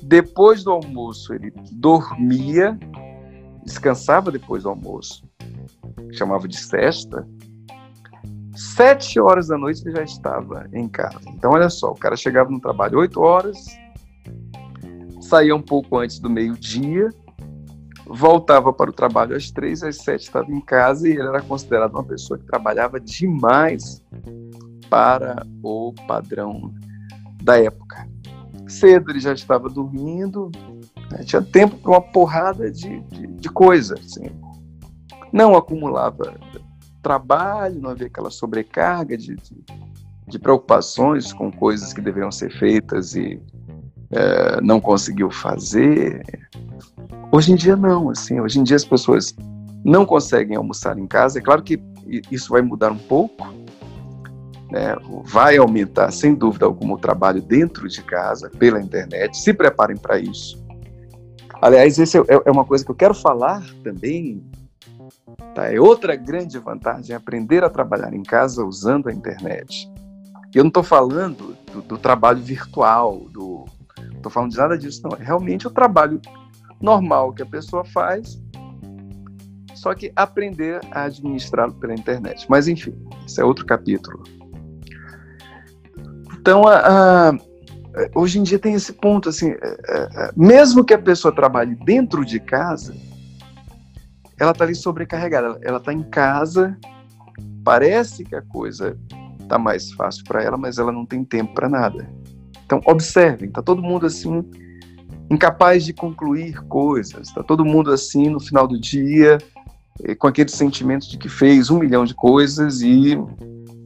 Depois 0.02 0.64
do 0.64 0.70
almoço, 0.70 1.34
ele 1.34 1.52
dormia, 1.72 2.78
descansava 3.62 4.32
depois 4.32 4.62
do 4.62 4.70
almoço, 4.70 5.22
chamava 6.12 6.48
de 6.48 6.58
sexta. 6.58 7.28
Sete 8.60 9.18
horas 9.18 9.48
da 9.48 9.56
noite 9.56 9.80
ele 9.86 9.96
já 9.96 10.02
estava 10.02 10.68
em 10.74 10.86
casa. 10.86 11.18
Então, 11.28 11.52
olha 11.52 11.70
só, 11.70 11.92
o 11.92 11.94
cara 11.94 12.14
chegava 12.14 12.50
no 12.50 12.60
trabalho 12.60 12.98
oito 12.98 13.18
horas, 13.22 13.56
saía 15.18 15.56
um 15.56 15.62
pouco 15.62 15.96
antes 15.96 16.18
do 16.18 16.28
meio-dia, 16.28 17.08
voltava 18.06 18.70
para 18.70 18.90
o 18.90 18.92
trabalho 18.92 19.34
às 19.34 19.50
três, 19.50 19.82
às 19.82 19.96
sete 19.96 20.24
estava 20.24 20.52
em 20.52 20.60
casa 20.60 21.08
e 21.08 21.12
ele 21.12 21.26
era 21.26 21.40
considerado 21.40 21.94
uma 21.94 22.04
pessoa 22.04 22.38
que 22.38 22.44
trabalhava 22.44 23.00
demais 23.00 24.04
para 24.90 25.46
o 25.62 25.94
padrão 26.06 26.70
da 27.42 27.58
época. 27.58 28.06
Cedo 28.68 29.10
ele 29.10 29.20
já 29.20 29.32
estava 29.32 29.70
dormindo, 29.70 30.50
né, 31.10 31.24
tinha 31.24 31.40
tempo 31.40 31.78
para 31.78 31.92
uma 31.92 32.02
porrada 32.02 32.70
de, 32.70 33.00
de, 33.04 33.26
de 33.26 33.48
coisa. 33.48 33.94
Assim. 33.94 34.30
Não 35.32 35.56
acumulava 35.56 36.34
trabalho, 37.02 37.80
não 37.80 37.90
havia 37.90 38.06
aquela 38.06 38.30
sobrecarga 38.30 39.16
de, 39.16 39.36
de, 39.36 39.64
de 40.26 40.38
preocupações 40.38 41.32
com 41.32 41.50
coisas 41.50 41.92
que 41.92 42.00
deveriam 42.00 42.30
ser 42.30 42.50
feitas 42.50 43.14
e 43.14 43.40
é, 44.10 44.60
não 44.60 44.80
conseguiu 44.80 45.30
fazer. 45.30 46.22
Hoje 47.32 47.52
em 47.52 47.56
dia 47.56 47.76
não, 47.76 48.10
assim, 48.10 48.40
hoje 48.40 48.58
em 48.58 48.62
dia 48.62 48.76
as 48.76 48.84
pessoas 48.84 49.34
não 49.84 50.04
conseguem 50.04 50.56
almoçar 50.56 50.98
em 50.98 51.06
casa. 51.06 51.38
É 51.38 51.42
claro 51.42 51.62
que 51.62 51.80
isso 52.30 52.50
vai 52.50 52.62
mudar 52.62 52.90
um 52.90 52.98
pouco, 52.98 53.46
né? 54.70 54.96
vai 55.24 55.56
aumentar 55.56 56.10
sem 56.10 56.34
dúvida 56.34 56.66
alguma 56.66 56.94
o 56.94 56.98
trabalho 56.98 57.40
dentro 57.40 57.88
de 57.88 58.02
casa 58.02 58.50
pela 58.50 58.80
internet. 58.80 59.36
Se 59.36 59.54
preparem 59.54 59.96
para 59.96 60.18
isso. 60.18 60.60
Aliás, 61.62 61.98
esse 61.98 62.18
é, 62.18 62.22
é 62.44 62.50
uma 62.50 62.64
coisa 62.64 62.84
que 62.84 62.90
eu 62.90 62.94
quero 62.94 63.14
falar 63.14 63.62
também. 63.84 64.42
Tá? 65.54 65.72
É 65.72 65.80
outra 65.80 66.16
grande 66.16 66.58
vantagem 66.58 67.14
aprender 67.14 67.64
a 67.64 67.70
trabalhar 67.70 68.12
em 68.14 68.22
casa 68.22 68.64
usando 68.64 69.08
a 69.08 69.12
internet. 69.12 69.90
Eu 70.54 70.64
não 70.64 70.68
estou 70.68 70.82
falando 70.82 71.56
do, 71.72 71.82
do, 71.82 71.98
trabalho 71.98 72.40
virtual, 72.40 73.20
do 73.30 73.64
estou 74.14 74.30
falando 74.30 74.50
de 74.50 74.58
nada 74.58 74.76
disso, 74.76 75.00
não. 75.04 75.16
É 75.16 75.22
realmente 75.22 75.66
o 75.66 75.70
trabalho 75.70 76.20
normal 76.80 77.32
que 77.32 77.42
a 77.42 77.46
pessoa 77.46 77.84
faz, 77.84 78.40
só 79.74 79.94
que 79.94 80.12
aprender 80.16 80.80
a 80.90 81.04
administrá-lo 81.04 81.72
pela 81.74 81.94
internet. 81.94 82.46
Mas, 82.48 82.68
enfim, 82.68 82.94
isso 83.26 83.40
é 83.40 83.44
outro 83.44 83.64
capítulo. 83.64 84.22
Então, 86.38 86.66
a, 86.66 87.30
a, 87.30 87.32
hoje 88.14 88.38
em 88.38 88.42
dia 88.42 88.58
tem 88.58 88.74
esse 88.74 88.92
ponto, 88.92 89.28
assim, 89.28 89.50
a, 89.50 89.54
é, 89.54 89.76
é, 89.88 90.26
é, 90.26 90.30
mesmo 90.36 90.84
que 90.84 90.94
a 90.94 90.98
pessoa 90.98 91.34
trabalhe 91.34 91.74
dentro 91.76 92.24
de 92.24 92.40
casa, 92.40 92.94
ela 94.40 94.52
está 94.52 94.64
ali 94.64 94.74
sobrecarregada. 94.74 95.60
Ela 95.62 95.76
está 95.76 95.92
em 95.92 96.02
casa, 96.02 96.76
parece 97.62 98.24
que 98.24 98.34
a 98.34 98.40
coisa 98.40 98.98
está 99.40 99.58
mais 99.58 99.92
fácil 99.92 100.24
para 100.24 100.42
ela, 100.42 100.56
mas 100.56 100.78
ela 100.78 100.90
não 100.90 101.04
tem 101.04 101.22
tempo 101.22 101.52
para 101.54 101.68
nada. 101.68 102.10
Então, 102.64 102.80
observem, 102.86 103.48
está 103.48 103.60
todo 103.60 103.82
mundo 103.82 104.06
assim, 104.06 104.42
incapaz 105.30 105.84
de 105.84 105.92
concluir 105.92 106.58
coisas, 106.68 107.28
está 107.28 107.42
todo 107.42 107.64
mundo 107.64 107.92
assim 107.92 108.30
no 108.30 108.40
final 108.40 108.66
do 108.66 108.80
dia, 108.80 109.38
eh, 110.02 110.14
com 110.14 110.26
aquele 110.26 110.50
sentimento 110.50 111.08
de 111.10 111.18
que 111.18 111.28
fez 111.28 111.68
um 111.68 111.78
milhão 111.78 112.04
de 112.04 112.14
coisas 112.14 112.80
e, 112.80 113.18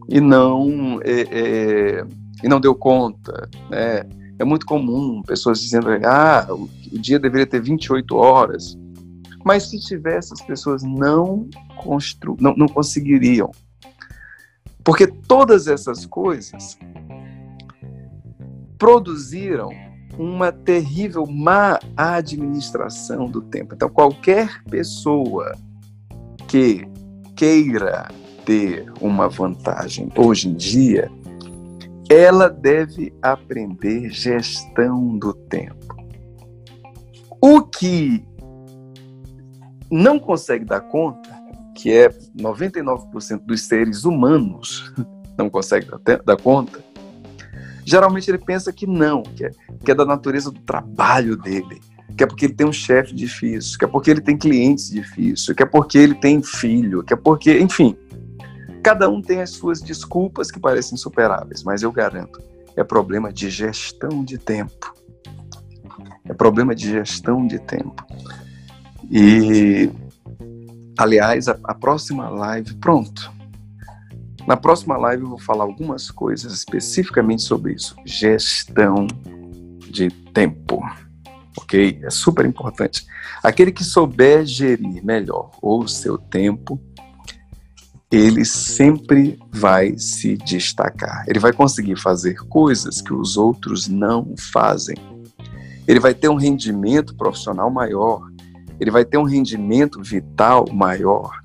e, 0.08 0.20
não, 0.20 1.00
é, 1.02 1.20
é, 1.22 2.04
e 2.42 2.48
não 2.48 2.60
deu 2.60 2.74
conta. 2.74 3.48
Né? 3.70 4.04
É 4.38 4.44
muito 4.44 4.66
comum 4.66 5.22
pessoas 5.22 5.60
dizendo, 5.60 5.88
ah, 6.04 6.46
o 6.50 6.98
dia 6.98 7.18
deveria 7.18 7.46
ter 7.46 7.60
28 7.60 8.14
horas. 8.14 8.76
Mas 9.44 9.68
se 9.68 9.78
tivesse, 9.78 10.32
as 10.32 10.40
pessoas 10.40 10.82
não, 10.82 11.48
constru 11.76 12.36
não, 12.40 12.56
não 12.56 12.66
conseguiriam. 12.66 13.50
Porque 14.82 15.06
todas 15.06 15.68
essas 15.68 16.06
coisas 16.06 16.78
produziram 18.78 19.70
uma 20.18 20.52
terrível 20.52 21.26
má 21.26 21.78
administração 21.96 23.26
do 23.26 23.42
tempo. 23.42 23.74
Então, 23.74 23.88
qualquer 23.88 24.62
pessoa 24.64 25.54
que 26.48 26.86
queira 27.36 28.08
ter 28.44 28.92
uma 29.00 29.28
vantagem 29.28 30.08
hoje 30.16 30.48
em 30.48 30.54
dia, 30.54 31.10
ela 32.08 32.48
deve 32.48 33.12
aprender 33.22 34.10
gestão 34.10 35.18
do 35.18 35.32
tempo. 35.32 35.96
O 37.40 37.62
que 37.62 38.24
não 39.94 40.18
consegue 40.18 40.64
dar 40.64 40.80
conta, 40.80 41.30
que 41.74 41.92
é 41.92 42.08
99% 42.36 43.40
dos 43.40 43.62
seres 43.62 44.04
humanos 44.04 44.92
não 45.38 45.50
consegue 45.50 45.88
dar, 46.04 46.22
dar 46.24 46.36
conta, 46.36 46.82
Geralmente 47.84 48.30
ele 48.30 48.38
pensa 48.38 48.72
que 48.72 48.86
não, 48.86 49.22
que 49.22 49.44
é, 49.44 49.50
que 49.84 49.90
é 49.90 49.94
da 49.94 50.06
natureza 50.06 50.50
do 50.50 50.60
trabalho 50.60 51.36
dele, 51.36 51.80
que 52.16 52.24
é 52.24 52.26
porque 52.26 52.46
ele 52.46 52.54
tem 52.54 52.66
um 52.66 52.72
chefe 52.72 53.14
difícil, 53.14 53.78
que 53.78 53.84
é 53.84 53.88
porque 53.88 54.10
ele 54.10 54.22
tem 54.22 54.36
clientes 54.36 54.90
difíceis, 54.90 55.54
que 55.54 55.62
é 55.62 55.66
porque 55.66 55.98
ele 55.98 56.14
tem 56.14 56.42
filho, 56.42 57.02
que 57.02 57.12
é 57.12 57.16
porque, 57.16 57.60
enfim, 57.60 57.94
cada 58.82 59.08
um 59.08 59.20
tem 59.20 59.42
as 59.42 59.50
suas 59.50 59.82
desculpas 59.82 60.50
que 60.50 60.58
parecem 60.58 60.96
superáveis, 60.96 61.62
mas 61.62 61.82
eu 61.82 61.92
garanto, 61.92 62.40
é 62.74 62.82
problema 62.82 63.30
de 63.30 63.50
gestão 63.50 64.24
de 64.24 64.38
tempo. 64.38 64.94
É 66.26 66.32
problema 66.32 66.74
de 66.74 66.90
gestão 66.90 67.46
de 67.46 67.58
tempo. 67.58 68.02
E, 69.10 69.90
aliás, 70.98 71.48
a, 71.48 71.58
a 71.64 71.74
próxima 71.74 72.28
live, 72.28 72.74
pronto, 72.76 73.32
na 74.46 74.56
próxima 74.56 74.96
live 74.96 75.22
eu 75.22 75.28
vou 75.30 75.38
falar 75.38 75.64
algumas 75.64 76.10
coisas 76.10 76.52
especificamente 76.52 77.42
sobre 77.42 77.74
isso. 77.74 77.96
Gestão 78.04 79.06
de 79.90 80.10
tempo. 80.10 80.82
Ok? 81.56 82.00
É 82.02 82.10
super 82.10 82.44
importante. 82.44 83.06
Aquele 83.42 83.72
que 83.72 83.84
souber 83.84 84.44
gerir 84.44 85.04
melhor 85.04 85.50
o 85.62 85.86
seu 85.86 86.18
tempo, 86.18 86.80
ele 88.10 88.44
sempre 88.44 89.38
vai 89.50 89.96
se 89.98 90.36
destacar. 90.36 91.24
Ele 91.26 91.38
vai 91.38 91.52
conseguir 91.52 91.96
fazer 91.96 92.34
coisas 92.48 93.00
que 93.00 93.14
os 93.14 93.36
outros 93.36 93.88
não 93.88 94.34
fazem. 94.36 94.96
Ele 95.86 96.00
vai 96.00 96.14
ter 96.14 96.28
um 96.28 96.36
rendimento 96.36 97.14
profissional 97.16 97.70
maior. 97.70 98.30
Ele 98.80 98.90
vai 98.90 99.04
ter 99.04 99.18
um 99.18 99.24
rendimento 99.24 100.02
vital 100.02 100.66
maior 100.72 101.44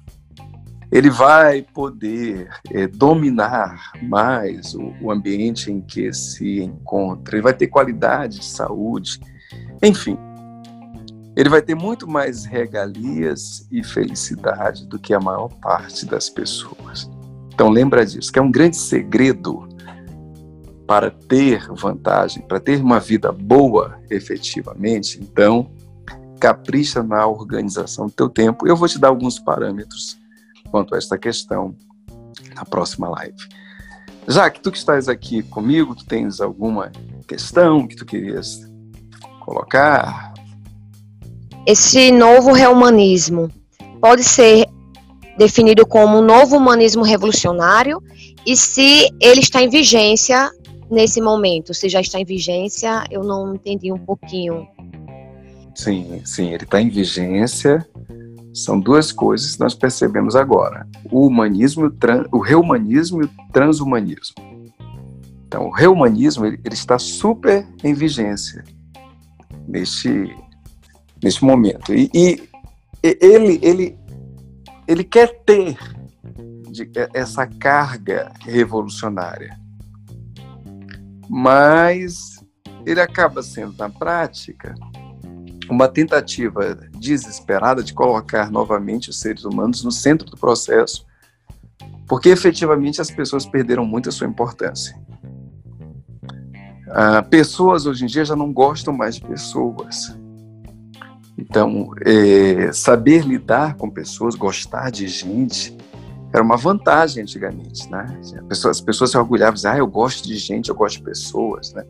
ele 0.92 1.10
vai 1.10 1.62
poder 1.62 2.50
é, 2.72 2.88
dominar 2.88 3.92
mais 4.02 4.74
o, 4.74 4.92
o, 5.02 5.12
ambiente 5.12 5.72
em 5.72 5.82
que 5.82 6.12
se 6.12 6.62
encontra, 6.62 7.36
ele 7.36 7.44
vai 7.44 7.54
ter 7.54 7.68
qualidade 7.68 8.40
de 8.40 8.46
saúde, 8.46 9.20
enfim, 9.84 10.18
ele 11.36 11.48
vai 11.48 11.62
ter 11.62 11.76
muito 11.76 12.08
mais 12.08 12.44
regalias 12.44 13.68
e 13.72 13.84
felicidade 13.84 14.88
do 14.88 14.98
que 14.98 15.14
a 15.14 15.20
maior 15.20 15.48
parte 15.48 16.06
das 16.06 16.30
pessoas. 16.30 17.10
Então 17.54 17.70
lembra 17.70 18.06
disso, 18.06 18.32
que 18.32 18.40
é 18.40 18.42
um 18.42 18.52
grande 18.52 18.78
segredo 18.78 19.70
para 20.88 21.12
ter 21.12 21.68
vantagem, 21.72 22.42
para 22.42 22.60
ter 22.60 22.82
uma 22.82 23.00
vida 23.00 23.32
boa 23.32 24.00
efetivamente. 24.10 25.20
Então, 25.22 25.70
capricha 26.40 27.04
na 27.04 27.28
organização 27.28 28.08
do 28.08 28.12
teu 28.12 28.30
tempo. 28.30 28.68
Eu 28.68 28.76
vou 28.76 28.88
te 28.88 28.98
dar 28.98 29.10
alguns 29.10 29.38
parâmetros 29.38 30.18
quanto 30.72 30.96
a 30.96 30.98
esta 30.98 31.18
questão 31.18 31.76
na 32.56 32.64
próxima 32.66 33.10
live. 33.10 33.38
Jaque, 34.28 34.62
tu 34.62 34.72
que 34.72 34.78
estás 34.78 35.10
aqui 35.10 35.42
comigo, 35.44 35.96
tu 35.96 36.06
tens 36.06 36.40
alguma 36.40 36.92
questão 37.28 37.88
que 37.88 37.96
tu 37.96 38.06
querias 38.06 38.62
colocar? 39.40 40.34
Esse 41.66 42.12
novo 42.12 42.52
rehumanismo 42.52 43.52
pode 44.00 44.24
ser 44.24 44.68
definido 45.38 45.86
como 45.86 46.20
um 46.20 46.22
novo 46.22 46.58
humanismo 46.58 47.04
revolucionário 47.04 48.02
e 48.46 48.56
se 48.56 49.10
ele 49.20 49.40
está 49.40 49.62
em 49.62 49.70
vigência 49.70 50.52
nesse 50.90 51.22
momento, 51.22 51.74
se 51.74 51.88
já 51.88 52.02
está 52.02 52.20
em 52.20 52.26
vigência, 52.26 53.04
eu 53.10 53.24
não 53.24 53.56
entendi 53.56 53.92
um 53.92 53.98
pouquinho. 53.98 54.68
Sim, 55.84 56.22
sim, 56.26 56.54
ele 56.54 56.64
está 56.64 56.82
em 56.82 56.90
vigência 56.90 57.88
são 58.54 58.80
duas 58.80 59.12
coisas 59.12 59.56
que 59.56 59.60
nós 59.62 59.74
percebemos 59.74 60.36
agora: 60.36 60.88
o 61.10 61.26
humanismo, 61.26 61.92
o 62.32 62.40
reumanismo 62.40 63.22
e 63.22 63.26
o 63.26 63.30
transhumanismo. 63.52 64.36
Então, 65.48 65.68
o 65.68 65.72
reumanismo 65.72 66.46
ele, 66.46 66.60
ele 66.64 66.74
está 66.74 67.00
super 67.00 67.66
em 67.84 67.94
vigência 67.94 68.64
neste, 69.68 70.36
neste 71.24 71.44
momento. 71.44 71.94
E, 71.94 72.10
e 72.14 72.50
ele, 73.02 73.60
ele, 73.62 73.98
ele 74.88 75.04
quer 75.04 75.44
ter 75.44 75.78
de, 76.72 76.92
essa 77.14 77.48
carga 77.48 78.32
revolucionária. 78.42 79.58
Mas 81.28 82.44
ele 82.86 83.00
acaba 83.00 83.42
sendo, 83.42 83.76
na 83.78 83.90
prática, 83.90 84.76
uma 85.70 85.88
tentativa 85.88 86.76
desesperada 86.98 87.84
de 87.84 87.94
colocar 87.94 88.52
novamente 88.52 89.10
os 89.10 89.20
seres 89.20 89.44
humanos 89.46 89.84
no 89.84 89.92
centro 89.92 90.30
do 90.30 90.38
processo, 90.38 91.06
porque 92.08 92.30
efetivamente 92.30 93.00
as 93.00 93.12
pessoas 93.12 93.46
perderam 93.46 93.86
muito 93.86 94.10
a 94.10 94.12
sua 94.12 94.28
importância. 94.28 95.00
Ah, 96.90 97.22
pessoas 97.22 97.86
hoje 97.86 98.04
em 98.04 98.08
dia 98.08 98.26
já 98.26 98.36
não 98.36 98.52
gostam 98.52 98.94
mais 98.94 99.16
de 99.16 99.22
pessoas. 99.22 100.18
Então, 101.38 101.92
é, 102.04 102.72
saber 102.74 103.26
lidar 103.26 103.76
com 103.76 103.90
pessoas, 103.90 104.36
gostar 104.36 104.90
de 104.90 105.08
gente, 105.08 105.78
era 106.34 106.44
uma 106.44 106.58
vantagem 106.58 107.24
antigamente, 107.24 107.90
né? 107.90 108.20
As 108.50 108.82
pessoas 108.82 109.12
se 109.12 109.18
orgulhavam, 109.18 109.54
diziam, 109.54 109.74
ah, 109.74 109.78
eu 109.78 109.88
gosto 109.88 110.28
de 110.28 110.36
gente, 110.36 110.70
eu 110.70 110.76
gosto 110.76 110.98
de 110.98 111.04
pessoas, 111.04 111.74
né? 111.74 111.84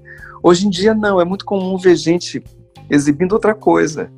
Hoje 0.44 0.68
em 0.68 0.70
dia 0.70 0.94
não, 0.94 1.20
é 1.20 1.26
muito 1.26 1.46
comum 1.46 1.78
ver 1.78 1.96
gente 1.96 2.44
exibindo 2.90 3.34
outra 3.34 3.54
coisa. 3.54 4.12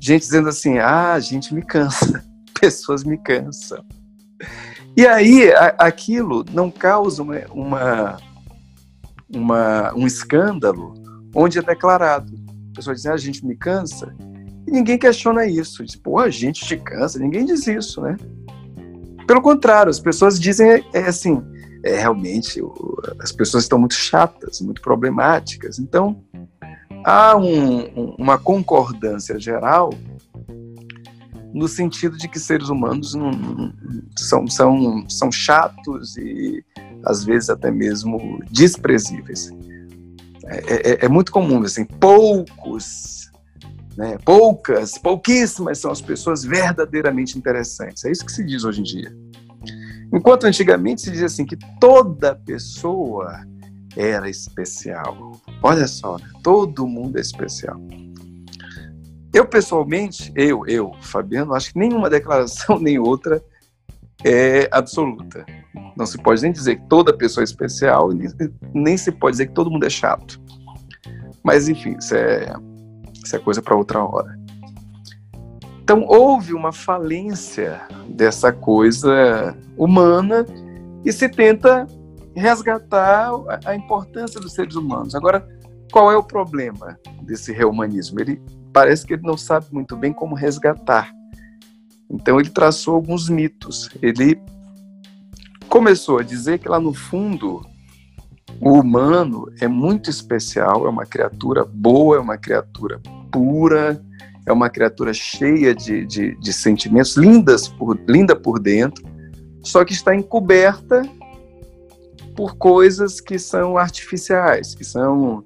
Gente 0.00 0.22
dizendo 0.22 0.48
assim, 0.48 0.78
ah, 0.78 1.14
a 1.14 1.20
gente 1.20 1.54
me 1.54 1.62
cansa, 1.62 2.24
pessoas 2.60 3.04
me 3.04 3.16
cansam. 3.18 3.84
E 4.96 5.06
aí, 5.06 5.50
a, 5.52 5.68
aquilo 5.78 6.44
não 6.52 6.70
causa 6.70 7.22
uma, 7.22 7.40
uma, 7.50 8.16
uma, 9.34 9.94
um 9.94 10.06
escândalo 10.06 10.94
onde 11.34 11.58
é 11.58 11.62
declarado. 11.62 12.32
A 12.70 12.76
pessoa 12.76 12.94
diz, 12.94 13.06
ah, 13.06 13.14
a 13.14 13.18
gente 13.18 13.44
me 13.44 13.56
cansa, 13.56 14.14
e 14.66 14.70
ninguém 14.70 14.98
questiona 14.98 15.46
isso. 15.46 15.84
Diz, 15.84 15.96
pô, 15.96 16.18
a 16.18 16.30
gente 16.30 16.64
te 16.64 16.76
cansa, 16.76 17.18
ninguém 17.18 17.44
diz 17.44 17.66
isso, 17.66 18.00
né? 18.00 18.16
Pelo 19.26 19.40
contrário, 19.40 19.90
as 19.90 20.00
pessoas 20.00 20.38
dizem 20.38 20.84
é, 20.92 21.00
assim, 21.00 21.42
é, 21.84 21.96
realmente 21.98 22.60
as 23.20 23.32
pessoas 23.32 23.64
estão 23.64 23.78
muito 23.78 23.94
chatas, 23.94 24.60
muito 24.60 24.80
problemáticas. 24.80 25.78
Então, 25.78 26.22
há 27.04 27.36
um, 27.36 28.14
uma 28.18 28.38
concordância 28.38 29.38
geral 29.38 29.90
no 31.52 31.68
sentido 31.68 32.16
de 32.16 32.26
que 32.26 32.40
seres 32.40 32.68
humanos 32.68 33.14
não, 33.14 33.30
são, 34.16 34.48
são, 34.48 35.08
são 35.08 35.30
chatos 35.30 36.16
e 36.16 36.64
às 37.04 37.24
vezes 37.24 37.50
até 37.50 37.70
mesmo 37.70 38.40
desprezíveis. 38.50 39.50
É, 40.46 40.90
é, 40.90 41.04
é 41.04 41.08
muito 41.08 41.30
comum, 41.30 41.62
assim, 41.62 41.84
poucos, 41.84 43.30
né, 43.96 44.18
poucas, 44.24 44.98
pouquíssimas 44.98 45.78
são 45.78 45.92
as 45.92 46.00
pessoas 46.00 46.42
verdadeiramente 46.42 47.38
interessantes. 47.38 48.04
É 48.04 48.10
isso 48.10 48.24
que 48.26 48.32
se 48.32 48.44
diz 48.44 48.64
hoje 48.64 48.80
em 48.80 48.84
dia. 48.84 49.14
Enquanto 50.12 50.44
antigamente 50.44 51.02
se 51.02 51.10
dizia 51.10 51.26
assim 51.26 51.46
que 51.46 51.56
toda 51.80 52.34
pessoa 52.34 53.44
era 53.96 54.28
especial. 54.28 55.40
Olha 55.62 55.86
só, 55.86 56.16
todo 56.42 56.86
mundo 56.86 57.18
é 57.18 57.20
especial. 57.20 57.80
Eu 59.32 59.46
pessoalmente, 59.46 60.32
eu, 60.36 60.64
eu, 60.66 60.92
Fabiano, 61.00 61.54
acho 61.54 61.72
que 61.72 61.78
nenhuma 61.78 62.08
declaração 62.08 62.78
nem 62.80 62.98
outra 62.98 63.42
é 64.24 64.68
absoluta. 64.70 65.44
Não 65.96 66.06
se 66.06 66.16
pode 66.18 66.42
nem 66.42 66.52
dizer 66.52 66.76
que 66.76 66.88
toda 66.88 67.16
pessoa 67.16 67.42
é 67.42 67.44
especial, 67.44 68.10
nem, 68.10 68.28
nem 68.72 68.96
se 68.96 69.10
pode 69.10 69.32
dizer 69.32 69.46
que 69.46 69.54
todo 69.54 69.70
mundo 69.70 69.84
é 69.86 69.90
chato. 69.90 70.40
Mas 71.42 71.68
enfim, 71.68 71.96
isso 71.98 72.14
é, 72.14 72.54
isso 73.24 73.36
é 73.36 73.38
coisa 73.38 73.60
para 73.60 73.76
outra 73.76 74.02
hora. 74.02 74.38
Então 75.82 76.04
houve 76.06 76.54
uma 76.54 76.72
falência 76.72 77.82
dessa 78.08 78.50
coisa 78.50 79.54
humana 79.76 80.46
e 81.04 81.12
se 81.12 81.28
tenta 81.28 81.86
resgatar 82.34 83.30
a 83.64 83.74
importância 83.74 84.40
dos 84.40 84.52
seres 84.52 84.74
humanos. 84.74 85.14
Agora, 85.14 85.46
qual 85.92 86.10
é 86.10 86.16
o 86.16 86.22
problema 86.22 86.98
desse 87.22 87.52
reumanismo? 87.52 88.20
Ele 88.20 88.40
parece 88.72 89.06
que 89.06 89.14
ele 89.14 89.22
não 89.22 89.36
sabe 89.36 89.66
muito 89.70 89.96
bem 89.96 90.12
como 90.12 90.34
resgatar. 90.34 91.12
Então 92.10 92.40
ele 92.40 92.50
traçou 92.50 92.94
alguns 92.94 93.28
mitos. 93.28 93.88
Ele 94.02 94.40
começou 95.68 96.18
a 96.18 96.22
dizer 96.22 96.58
que 96.58 96.68
lá 96.68 96.80
no 96.80 96.92
fundo 96.92 97.64
o 98.60 98.72
humano 98.72 99.46
é 99.60 99.66
muito 99.66 100.10
especial, 100.10 100.86
é 100.86 100.88
uma 100.88 101.04
criatura 101.04 101.64
boa, 101.64 102.16
é 102.16 102.20
uma 102.20 102.36
criatura 102.36 103.00
pura, 103.30 104.00
é 104.46 104.52
uma 104.52 104.68
criatura 104.68 105.12
cheia 105.12 105.74
de, 105.74 106.04
de, 106.06 106.36
de 106.38 106.52
sentimentos, 106.52 107.16
lindas 107.16 107.66
por, 107.66 107.98
linda 108.06 108.36
por 108.36 108.60
dentro, 108.60 109.04
só 109.62 109.84
que 109.84 109.92
está 109.92 110.14
encoberta 110.14 111.02
por 112.34 112.56
coisas 112.56 113.20
que 113.20 113.38
são 113.38 113.78
artificiais, 113.78 114.74
que 114.74 114.84
são 114.84 115.44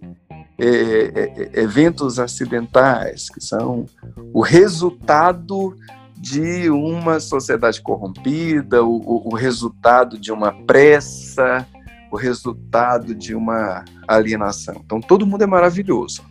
é, 0.58 0.66
é, 0.66 1.50
é, 1.58 1.60
eventos 1.62 2.18
acidentais, 2.18 3.28
que 3.28 3.40
são 3.40 3.86
o 4.32 4.40
resultado 4.40 5.76
de 6.16 6.68
uma 6.68 7.20
sociedade 7.20 7.80
corrompida, 7.80 8.82
o, 8.82 9.28
o, 9.28 9.34
resultado 9.36 10.18
de 10.18 10.32
uma 10.32 10.52
pressa, 10.64 11.64
o 12.10 12.16
resultado 12.16 13.14
de 13.14 13.36
uma 13.36 13.84
alienação. 14.08 14.82
Então, 14.84 15.00
todo 15.00 15.24
mundo 15.24 15.42
é 15.42 15.46
maravilhoso. 15.46 16.24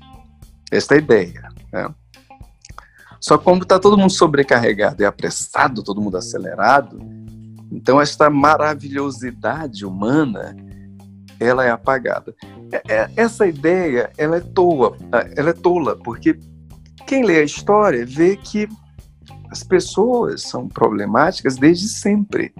Esta 0.69 0.95
é 0.95 0.97
a 0.97 1.01
ideia. 1.01 1.49
Né? 1.71 1.89
Só 3.21 3.37
como 3.37 3.63
está 3.63 3.79
todo 3.79 3.97
mundo 3.97 4.11
sobrecarregado 4.11 5.01
e 5.01 5.05
apressado, 5.05 5.81
todo 5.81 6.01
mundo 6.01 6.17
acelerado, 6.17 6.99
então, 7.71 7.99
esta 7.99 8.29
maravilhosidade 8.29 9.85
humana, 9.85 10.55
ela 11.39 11.65
é 11.65 11.69
apagada. 11.69 12.33
É, 12.71 12.81
é, 12.87 13.11
essa 13.15 13.45
ideia, 13.45 14.09
ela 14.17 14.37
é 14.37 14.41
tola, 14.41 14.97
ela 15.35 15.49
é 15.49 15.53
tola, 15.53 15.95
porque 15.95 16.37
quem 17.05 17.23
lê 17.23 17.39
a 17.39 17.43
história 17.43 18.05
vê 18.05 18.35
que 18.35 18.67
as 19.49 19.63
pessoas 19.63 20.43
são 20.43 20.67
problemáticas 20.67 21.55
desde 21.55 21.87
sempre. 21.87 22.53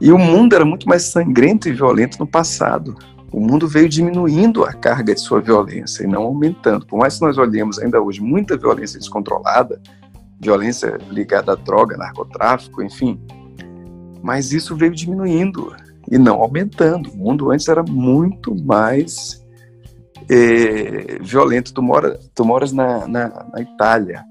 E 0.00 0.10
o 0.12 0.18
mundo 0.18 0.54
era 0.54 0.64
muito 0.64 0.88
mais 0.88 1.02
sangrento 1.04 1.68
e 1.68 1.72
violento 1.72 2.18
no 2.18 2.26
passado. 2.26 2.96
O 3.30 3.38
mundo 3.38 3.68
veio 3.68 3.88
diminuindo 3.88 4.64
a 4.64 4.72
carga 4.72 5.14
de 5.14 5.20
sua 5.20 5.40
violência 5.40 6.04
e 6.04 6.06
não 6.06 6.22
aumentando. 6.22 6.86
Por 6.86 6.98
mais 6.98 7.18
que 7.18 7.24
nós 7.24 7.36
olhemos 7.36 7.78
ainda 7.78 8.00
hoje 8.00 8.20
muita 8.20 8.56
violência 8.56 8.98
descontrolada, 8.98 9.80
violência 10.40 10.98
ligada 11.10 11.52
à 11.52 11.54
droga, 11.54 11.96
narcotráfico, 11.96 12.82
enfim. 12.82 13.20
Mas 14.22 14.52
isso 14.52 14.74
veio 14.76 14.92
diminuindo 14.92 15.74
e 16.10 16.18
não 16.18 16.40
aumentando. 16.40 17.10
O 17.10 17.16
mundo 17.16 17.50
antes 17.50 17.68
era 17.68 17.82
muito 17.82 18.54
mais 18.64 19.44
é, 20.28 21.18
violento. 21.22 21.72
Tu, 21.72 21.82
mora, 21.82 22.18
tu 22.34 22.44
moras 22.44 22.72
na, 22.72 23.06
na, 23.06 23.28
na 23.52 23.60
Itália. 23.60 24.24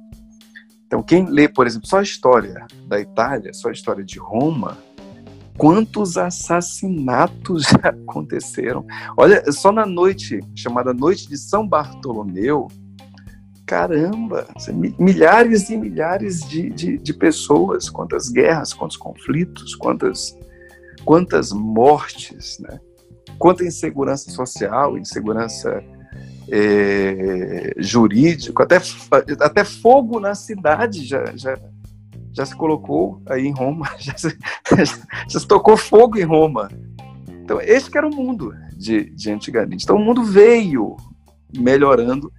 Então, 0.86 1.04
quem 1.04 1.26
lê, 1.26 1.48
por 1.48 1.68
exemplo, 1.68 1.88
só 1.88 2.00
a 2.00 2.04
história 2.04 2.66
da 2.88 3.00
Itália, 3.00 3.54
só 3.54 3.70
a 3.70 3.72
história 3.72 4.04
de 4.04 4.18
Roma, 4.18 4.78
quantos 5.56 6.18
assassinatos 6.18 7.64
já 7.70 7.90
aconteceram. 7.90 8.84
Olha, 9.16 9.52
só 9.52 9.72
na 9.72 9.86
noite 9.86 10.40
chamada 10.56 10.94
Noite 10.94 11.30
de 11.30 11.38
São 11.38 11.68
Bartolomeu, 11.68 12.68
caramba, 13.70 14.48
milhares 14.98 15.70
e 15.70 15.78
milhares 15.78 16.40
de, 16.40 16.72
de, 16.72 16.98
de, 16.98 17.14
pessoas, 17.14 17.88
quantas 17.88 18.28
guerras, 18.28 18.74
quantos 18.74 18.98
conflitos, 18.98 19.76
quantas, 19.76 20.36
quantas 21.06 21.52
mortes, 21.52 22.58
né? 22.58 22.80
quanta 23.38 23.64
insegurança 23.64 24.32
social, 24.32 24.98
insegurança 24.98 25.84
é, 26.52 27.76
jurídica, 27.78 28.64
até, 28.64 28.78
até 29.40 29.64
fogo 29.64 30.20
na 30.20 30.34
cidade 30.34 31.06
já, 31.06 31.24
já, 31.36 31.56
já 32.32 32.48
se 32.48 32.56
colocou 32.56 33.22
aí 33.28 33.46
em 33.46 33.54
Roma, 33.54 33.88
já 34.02 34.18
se, 34.18 34.36
já 35.28 35.40
se 35.40 35.48
tocou 35.48 35.78
fogo 35.78 36.18
em 36.18 36.24
Roma. 36.24 36.72
Então, 37.44 37.62
esse 37.62 37.88
que 37.88 38.00
era 38.00 38.08
o 38.08 38.16
mundo 38.16 38.52
de, 38.76 39.12
de 39.12 39.30
antigamente. 39.30 39.84
Então, 39.84 39.96
o 39.96 40.04
mundo 40.04 40.24
veio 40.24 40.98
melhorando 41.56 42.32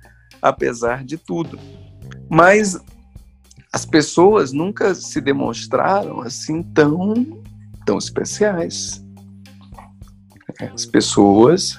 apesar 0.42 1.04
de 1.04 1.16
tudo. 1.16 1.58
Mas 2.28 2.78
as 3.72 3.84
pessoas 3.84 4.52
nunca 4.52 4.94
se 4.94 5.20
demonstraram 5.20 6.20
assim 6.20 6.62
tão, 6.62 7.42
tão 7.86 7.98
especiais. 7.98 9.04
As 10.74 10.84
pessoas 10.84 11.78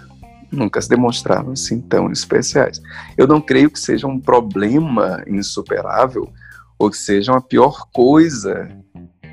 nunca 0.51 0.81
se 0.81 0.89
demonstraram 0.89 1.51
assim 1.51 1.79
tão 1.81 2.11
especiais. 2.11 2.81
Eu 3.17 3.27
não 3.27 3.41
creio 3.41 3.69
que 3.69 3.79
seja 3.79 4.07
um 4.07 4.19
problema 4.19 5.23
insuperável 5.27 6.31
ou 6.77 6.89
que 6.89 6.97
seja 6.97 7.31
uma 7.31 7.41
pior 7.41 7.87
coisa 7.93 8.69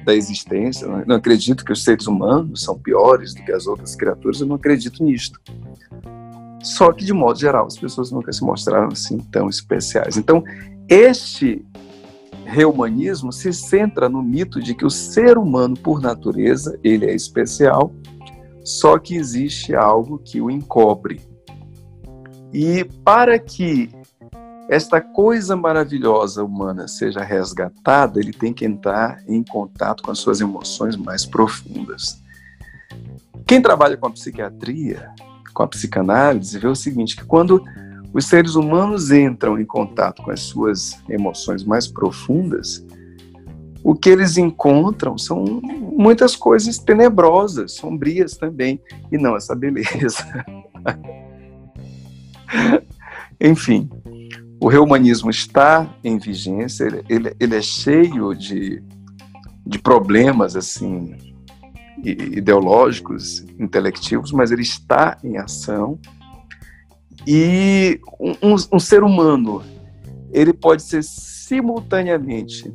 da 0.05 0.15
existência. 0.15 0.85
Eu 0.85 1.07
não 1.07 1.17
acredito 1.17 1.65
que 1.65 1.73
os 1.73 1.83
seres 1.85 2.07
humanos 2.07 2.63
são 2.63 2.79
piores 2.79 3.35
do 3.35 3.43
que 3.43 3.53
as 3.53 3.67
outras 3.67 3.95
criaturas, 3.95 4.41
eu 4.41 4.47
não 4.47 4.57
acredito 4.57 5.05
nisto. 5.05 5.41
Só 6.63 6.93
que, 6.93 7.05
de 7.05 7.13
modo 7.13 7.39
geral, 7.39 7.67
as 7.67 7.79
pessoas 7.79 8.11
nunca 8.11 8.33
se 8.33 8.43
mostraram 8.43 8.89
assim 8.89 9.19
tão 9.19 9.49
especiais. 9.49 10.17
Então, 10.17 10.43
este 10.89 11.65
reumanismo 12.45 13.33
se 13.33 13.53
centra 13.53 14.09
no 14.09 14.23
mito 14.23 14.61
de 14.61 14.75
que 14.75 14.85
o 14.85 14.91
ser 14.91 15.37
humano, 15.37 15.77
por 15.77 16.01
natureza, 16.01 16.79
ele 16.83 17.07
é 17.07 17.15
especial, 17.15 17.93
só 18.65 18.99
que 18.99 19.15
existe 19.17 19.75
algo 19.75 20.19
que 20.19 20.41
o 20.41 20.51
encobre. 20.51 21.21
E 22.53 22.85
para 23.05 23.39
que 23.39 23.91
esta 24.69 25.01
coisa 25.01 25.57
maravilhosa 25.57 26.45
humana 26.45 26.89
seja 26.89 27.23
resgatada, 27.23 28.21
ele 28.21 28.33
tem 28.33 28.53
que 28.53 28.67
entrar 28.67 29.23
em 29.27 29.43
contato 29.43 30.03
com 30.03 30.11
as 30.11 30.19
suas 30.19 30.41
emoções 30.41 30.97
mais 30.97 31.25
profundas. 31.25 32.23
Quem 33.47 33.63
trabalha 33.63 33.97
com 33.97 34.07
a 34.07 34.11
psiquiatria, 34.11 35.11
com 35.59 35.65
a 35.65 35.69
psicanálise, 35.69 36.57
vê 36.57 36.69
o 36.69 36.75
seguinte, 36.77 37.17
que 37.17 37.25
quando 37.25 37.61
os 38.15 38.27
seres 38.27 38.55
humanos 38.55 39.11
entram 39.11 39.59
em 39.59 39.65
contato 39.65 40.23
com 40.23 40.31
as 40.31 40.39
suas 40.41 41.03
emoções 41.09 41.65
mais 41.65 41.89
profundas, 41.89 42.87
o 43.83 43.93
que 43.93 44.09
eles 44.09 44.39
encontram 44.39 45.19
são 45.19 45.45
muitas 45.97 46.37
coisas 46.37 46.79
tenebrosas, 46.79 47.73
sombrias 47.73 48.37
também, 48.37 48.81
e 49.11 49.19
não 49.19 49.37
essa 49.37 49.53
beleza. 49.57 50.25
Enfim, 53.41 53.91
o 54.61 54.69
reumanismo 54.69 55.29
está 55.29 55.93
em 56.05 56.19
vigência, 56.19 56.85
ele, 57.09 57.35
ele, 57.41 57.57
é 57.57 57.63
cheio 57.63 58.33
de, 58.33 58.81
de 59.67 59.79
problemas 59.81 60.55
assim 60.55 61.17
ideológicos, 62.05 63.45
intelectivos, 63.59 64.33
mas 64.33 64.51
ele 64.51 64.63
está 64.63 65.19
em 65.23 65.37
ação. 65.37 65.99
E 67.27 68.01
um, 68.21 68.55
um 68.73 68.79
ser 68.79 69.03
humano, 69.03 69.63
ele 70.33 70.53
pode 70.53 70.83
ser 70.83 71.03
simultaneamente 71.03 72.73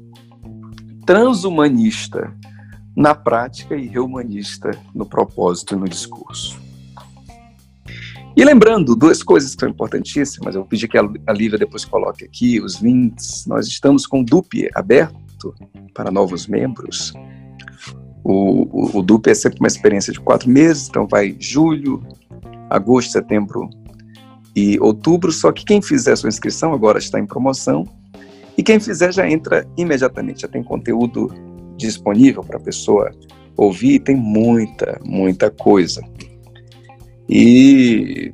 transhumanista 1.06 2.34
na 2.96 3.16
prática 3.16 3.76
e 3.76 3.88
reumanista 3.88 4.72
no 4.94 5.06
propósito 5.06 5.74
e 5.74 5.78
no 5.78 5.86
discurso. 5.88 6.62
E 8.36 8.44
lembrando, 8.44 8.96
duas 8.96 9.22
coisas 9.22 9.54
que 9.54 9.60
são 9.60 9.70
importantíssimas, 9.70 10.56
eu 10.56 10.62
vou 10.62 10.68
pedir 10.68 10.88
que 10.88 10.98
a 10.98 11.34
Lívia 11.34 11.58
depois 11.58 11.86
coloque 11.86 12.26
aqui 12.26 12.60
os 12.60 12.82
links. 12.82 13.46
Nós 13.46 13.68
estamos 13.68 14.08
com 14.08 14.22
o 14.22 14.26
DUP 14.26 14.70
aberto 14.74 15.54
para 15.94 16.10
novos 16.10 16.48
membros. 16.48 17.14
O, 18.24 18.98
o, 18.98 19.02
o 19.02 19.22
é 19.28 19.34
sempre 19.34 19.60
uma 19.60 19.68
experiência 19.68 20.14
de 20.14 20.20
quatro 20.20 20.50
meses, 20.50 20.88
então 20.88 21.06
vai 21.08 21.36
julho, 21.40 22.02
agosto, 22.70 23.12
setembro 23.12 23.70
e 24.56 24.80
outubro. 24.80 25.32
Só 25.32 25.52
que 25.52 25.66
quem 25.66 25.82
fizer 25.82 26.16
sua 26.16 26.30
inscrição 26.30 26.74
agora 26.74 27.00
está 27.00 27.20
em 27.20 27.26
promoção 27.26 27.86
e 28.58 28.64
quem 28.64 28.80
fizer 28.80 29.12
já 29.12 29.30
entra 29.30 29.68
imediatamente, 29.78 30.42
já 30.42 30.48
tem 30.48 30.64
conteúdo 30.64 31.34
disponível 31.78 32.44
para 32.44 32.58
a 32.58 32.62
pessoa 32.62 33.12
ouvir, 33.58 34.00
tem 34.00 34.16
muita, 34.16 35.00
muita 35.04 35.50
coisa. 35.50 36.02
E, 37.28 38.34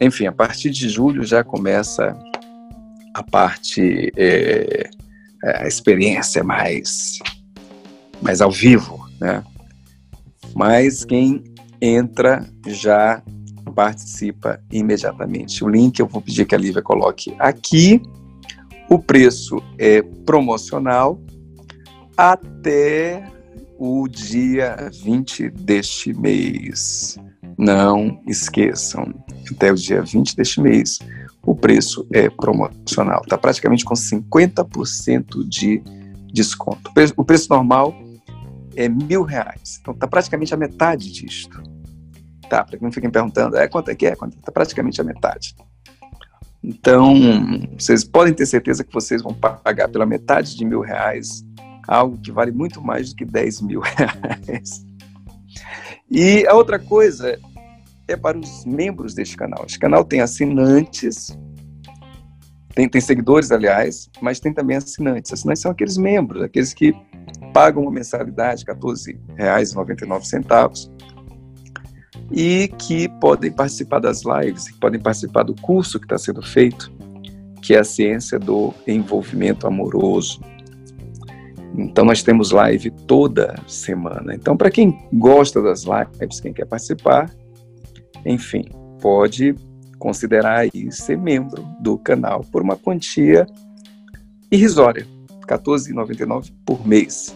enfim, 0.00 0.26
a 0.26 0.32
partir 0.32 0.70
de 0.70 0.88
julho 0.88 1.24
já 1.24 1.42
começa 1.42 2.16
a 3.14 3.22
parte, 3.22 4.12
é, 4.16 4.88
a 5.42 5.66
experiência 5.66 6.44
mais, 6.44 7.18
mais 8.20 8.40
ao 8.40 8.50
vivo, 8.50 9.05
né? 9.20 9.42
Mas 10.54 11.04
quem 11.04 11.42
entra 11.80 12.46
já 12.66 13.22
participa 13.74 14.60
imediatamente. 14.72 15.62
O 15.64 15.68
link 15.68 15.98
eu 15.98 16.06
vou 16.06 16.22
pedir 16.22 16.46
que 16.46 16.54
a 16.54 16.58
Lívia 16.58 16.82
coloque 16.82 17.34
aqui. 17.38 18.00
O 18.88 18.98
preço 18.98 19.62
é 19.78 20.00
promocional 20.24 21.20
até 22.16 23.24
o 23.78 24.08
dia 24.08 24.90
20 25.02 25.50
deste 25.50 26.14
mês. 26.14 27.18
Não 27.58 28.22
esqueçam, 28.26 29.12
até 29.50 29.72
o 29.72 29.74
dia 29.74 30.02
20 30.02 30.36
deste 30.36 30.60
mês, 30.60 30.98
o 31.42 31.54
preço 31.54 32.06
é 32.12 32.28
promocional. 32.30 33.20
Está 33.22 33.36
praticamente 33.36 33.84
com 33.84 33.94
50% 33.94 35.46
de 35.48 35.82
desconto. 36.32 36.90
O 37.16 37.24
preço 37.24 37.48
normal 37.50 37.94
é 38.76 38.88
mil 38.88 39.22
reais. 39.22 39.78
Então 39.80 39.94
está 39.94 40.06
praticamente 40.06 40.54
a 40.54 40.56
metade 40.56 41.10
disto. 41.10 41.62
Tá, 42.48 42.62
para 42.62 42.78
quem 42.78 42.86
não 42.86 42.92
fiquem 42.92 43.10
perguntando, 43.10 43.56
é 43.56 43.66
quanto 43.66 43.90
é 43.90 43.94
que 43.94 44.06
é? 44.06 44.12
Está 44.12 44.52
praticamente 44.52 45.00
a 45.00 45.04
metade. 45.04 45.56
Então, 46.62 47.14
vocês 47.78 48.04
podem 48.04 48.32
ter 48.32 48.46
certeza 48.46 48.84
que 48.84 48.92
vocês 48.92 49.22
vão 49.22 49.34
pagar 49.34 49.88
pela 49.88 50.06
metade 50.06 50.56
de 50.56 50.64
mil 50.64 50.80
reais 50.80 51.44
algo 51.86 52.18
que 52.18 52.32
vale 52.32 52.50
muito 52.50 52.82
mais 52.82 53.10
do 53.10 53.16
que 53.16 53.24
10 53.24 53.62
mil 53.62 53.80
reais. 53.86 54.84
E 56.10 56.46
a 56.46 56.54
outra 56.54 56.78
coisa 56.78 57.38
é 58.08 58.16
para 58.16 58.38
os 58.38 58.64
membros 58.64 59.14
deste 59.14 59.36
canal. 59.36 59.64
Este 59.66 59.78
canal 59.78 60.04
tem 60.04 60.20
assinantes, 60.20 61.36
tem, 62.74 62.88
tem 62.88 63.00
seguidores, 63.00 63.50
aliás, 63.50 64.08
mas 64.20 64.40
tem 64.40 64.52
também 64.52 64.76
assinantes. 64.76 65.32
Assinantes 65.32 65.62
são 65.62 65.72
aqueles 65.72 65.96
membros, 65.96 66.42
aqueles 66.42 66.72
que 66.74 66.94
pagam 67.56 67.84
uma 67.84 67.90
mensalidade, 67.90 68.66
R$ 68.68 68.74
14,99, 68.74 70.90
e 72.30 72.68
que 72.68 73.08
podem 73.18 73.50
participar 73.50 73.98
das 73.98 74.24
lives, 74.24 74.68
que 74.68 74.78
podem 74.78 75.00
participar 75.00 75.42
do 75.42 75.54
curso 75.54 75.98
que 75.98 76.04
está 76.04 76.18
sendo 76.18 76.42
feito, 76.42 76.92
que 77.62 77.74
é 77.74 77.78
a 77.78 77.84
ciência 77.84 78.38
do 78.38 78.74
envolvimento 78.86 79.66
amoroso. 79.66 80.38
Então 81.74 82.04
nós 82.04 82.22
temos 82.22 82.50
live 82.50 82.90
toda 82.90 83.54
semana. 83.66 84.34
Então 84.34 84.54
para 84.54 84.70
quem 84.70 85.08
gosta 85.14 85.62
das 85.62 85.84
lives, 85.84 86.40
quem 86.40 86.52
quer 86.52 86.66
participar, 86.66 87.34
enfim, 88.26 88.66
pode 89.00 89.54
considerar 89.98 90.58
aí 90.58 90.92
ser 90.92 91.16
membro 91.16 91.66
do 91.80 91.96
canal 91.96 92.44
por 92.52 92.60
uma 92.60 92.76
quantia 92.76 93.46
irrisória, 94.52 95.06
R$ 95.48 95.56
14,99 95.56 96.52
por 96.66 96.86
mês. 96.86 97.34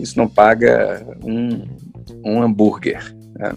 Isso 0.00 0.16
não 0.16 0.28
paga 0.28 1.06
um, 1.22 1.66
um 2.24 2.42
hambúrguer. 2.42 3.14
Né? 3.38 3.52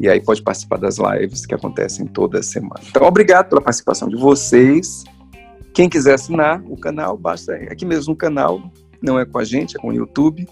E 0.00 0.08
aí 0.08 0.20
pode 0.20 0.42
participar 0.42 0.78
das 0.78 0.98
lives 0.98 1.46
que 1.46 1.54
acontecem 1.54 2.06
toda 2.06 2.42
semana. 2.42 2.80
Então, 2.88 3.06
obrigado 3.06 3.48
pela 3.48 3.60
participação 3.60 4.08
de 4.08 4.16
vocês. 4.16 5.04
Quem 5.72 5.88
quiser 5.88 6.14
assinar 6.14 6.62
o 6.66 6.76
canal, 6.76 7.16
basta 7.16 7.54
aqui 7.54 7.84
mesmo 7.84 8.12
no 8.12 8.16
canal 8.16 8.60
não 9.04 9.18
é 9.18 9.24
com 9.24 9.38
a 9.38 9.44
gente, 9.44 9.76
é 9.76 9.80
com 9.80 9.88
o 9.88 9.92
YouTube. 9.92 10.48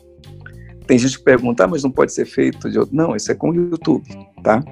Tem 0.87 0.99
gente 0.99 1.18
que 1.18 1.24
pergunta, 1.24 1.64
ah, 1.64 1.68
mas 1.68 1.83
não 1.83 1.91
pode 1.91 2.12
ser 2.12 2.26
feito 2.26 2.70
de 2.70 2.79
outro. 2.79 2.95
Não, 2.95 3.16
isso 3.16 3.33
é 3.33 3.34
com 3.34 3.50
o 3.50 3.54
YouTube, 3.54 4.07
tá? 4.42 4.62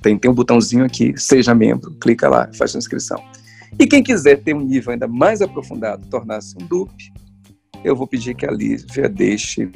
Tem, 0.00 0.16
tem 0.16 0.30
um 0.30 0.34
botãozinho 0.34 0.84
aqui, 0.84 1.12
seja 1.16 1.54
membro, 1.54 1.92
clica 2.00 2.28
lá, 2.28 2.48
faz 2.54 2.70
sua 2.70 2.78
inscrição. 2.78 3.20
E 3.78 3.86
quem 3.86 4.02
quiser 4.02 4.42
ter 4.42 4.54
um 4.54 4.60
nível 4.60 4.92
ainda 4.92 5.08
mais 5.08 5.42
aprofundado, 5.42 6.06
tornar-se 6.06 6.54
um 6.56 6.66
dupe, 6.66 7.12
eu 7.84 7.96
vou 7.96 8.06
pedir 8.06 8.34
que 8.34 8.46
a 8.46 8.50
Lívia 8.50 9.08
deixe 9.08 9.70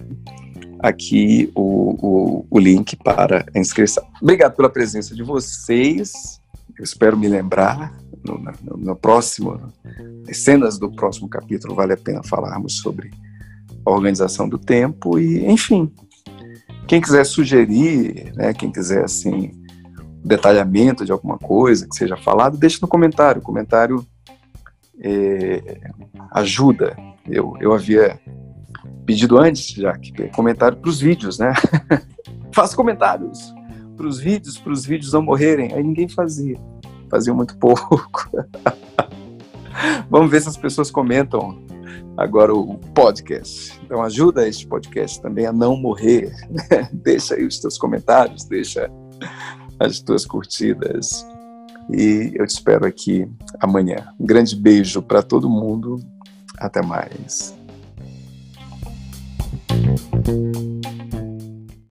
aqui 0.78 1.51
o, 1.55 1.97
o, 2.06 2.47
o, 2.51 2.59
link 2.59 2.97
para 2.97 3.47
a 3.55 3.59
inscrição. 3.59 4.06
Obrigado 4.20 4.55
pela 4.55 4.68
presença 4.68 5.14
de 5.14 5.22
vocês. 5.22 6.40
Eu 6.78 6.85
espero 6.85 7.16
me 7.16 7.28
lembrar 7.28 7.97
no, 8.24 8.39
no, 8.39 8.76
no 8.76 8.97
próximo, 8.97 9.72
nas 10.26 10.39
cenas 10.39 10.78
do 10.78 10.90
próximo 10.90 11.28
capítulo, 11.28 11.74
vale 11.74 11.93
a 11.93 11.97
pena 11.97 12.22
falarmos 12.22 12.78
sobre 12.78 13.10
a 13.85 13.90
organização 13.90 14.48
do 14.48 14.59
tempo 14.59 15.18
e, 15.18 15.47
enfim, 15.47 15.93
quem 16.86 17.01
quiser 17.01 17.24
sugerir, 17.24 18.32
né, 18.35 18.52
quem 18.52 18.70
quiser 18.70 19.05
assim 19.05 19.52
detalhamento 20.24 21.05
de 21.05 21.12
alguma 21.12 21.39
coisa 21.39 21.86
que 21.86 21.94
seja 21.94 22.16
falado, 22.16 22.56
deixe 22.56 22.78
no 22.81 22.89
comentário. 22.89 23.40
O 23.40 23.44
comentário 23.44 24.05
é, 25.01 25.81
ajuda. 26.32 26.97
Eu, 27.28 27.55
eu 27.60 27.72
havia 27.72 28.20
pedido 29.06 29.38
antes, 29.38 29.68
já 29.68 29.96
que 29.96 30.28
comentário 30.28 30.76
para 30.76 30.90
os 30.90 31.01
vídeos, 31.01 31.38
né? 31.38 31.52
Faça 32.52 32.76
comentários 32.76 33.55
para 33.96 34.06
os 34.06 34.18
vídeos, 34.18 34.59
para 34.59 34.72
os 34.72 34.84
vídeos 34.84 35.12
não 35.12 35.22
morrerem. 35.22 35.72
Aí 35.72 35.82
ninguém 35.82 36.09
fazia 36.09 36.59
fazia 37.14 37.32
muito 37.32 37.56
pouco. 37.59 38.28
Vamos 40.10 40.30
ver 40.30 40.42
se 40.42 40.48
as 40.48 40.56
pessoas 40.56 40.90
comentam 40.90 41.62
agora 42.16 42.52
o 42.52 42.76
podcast. 42.92 43.80
Então 43.84 44.02
ajuda 44.02 44.48
este 44.48 44.66
podcast 44.66 45.22
também 45.22 45.46
a 45.46 45.52
não 45.52 45.76
morrer. 45.76 46.32
Né? 46.51 46.88
Deixa 46.92 47.36
aí 47.36 47.46
os 47.46 47.60
teus 47.60 47.78
comentários, 47.78 48.44
deixa 48.44 48.90
as 49.78 50.01
tuas 50.01 50.26
curtidas. 50.26 51.24
E 51.92 52.32
eu 52.34 52.46
te 52.46 52.51
espero 52.51 52.84
aqui 52.84 53.28
amanhã. 53.60 54.09
Um 54.18 54.26
grande 54.26 54.56
beijo 54.56 55.01
para 55.01 55.22
todo 55.22 55.48
mundo. 55.48 56.01
Até 56.59 56.82
mais. 56.82 57.55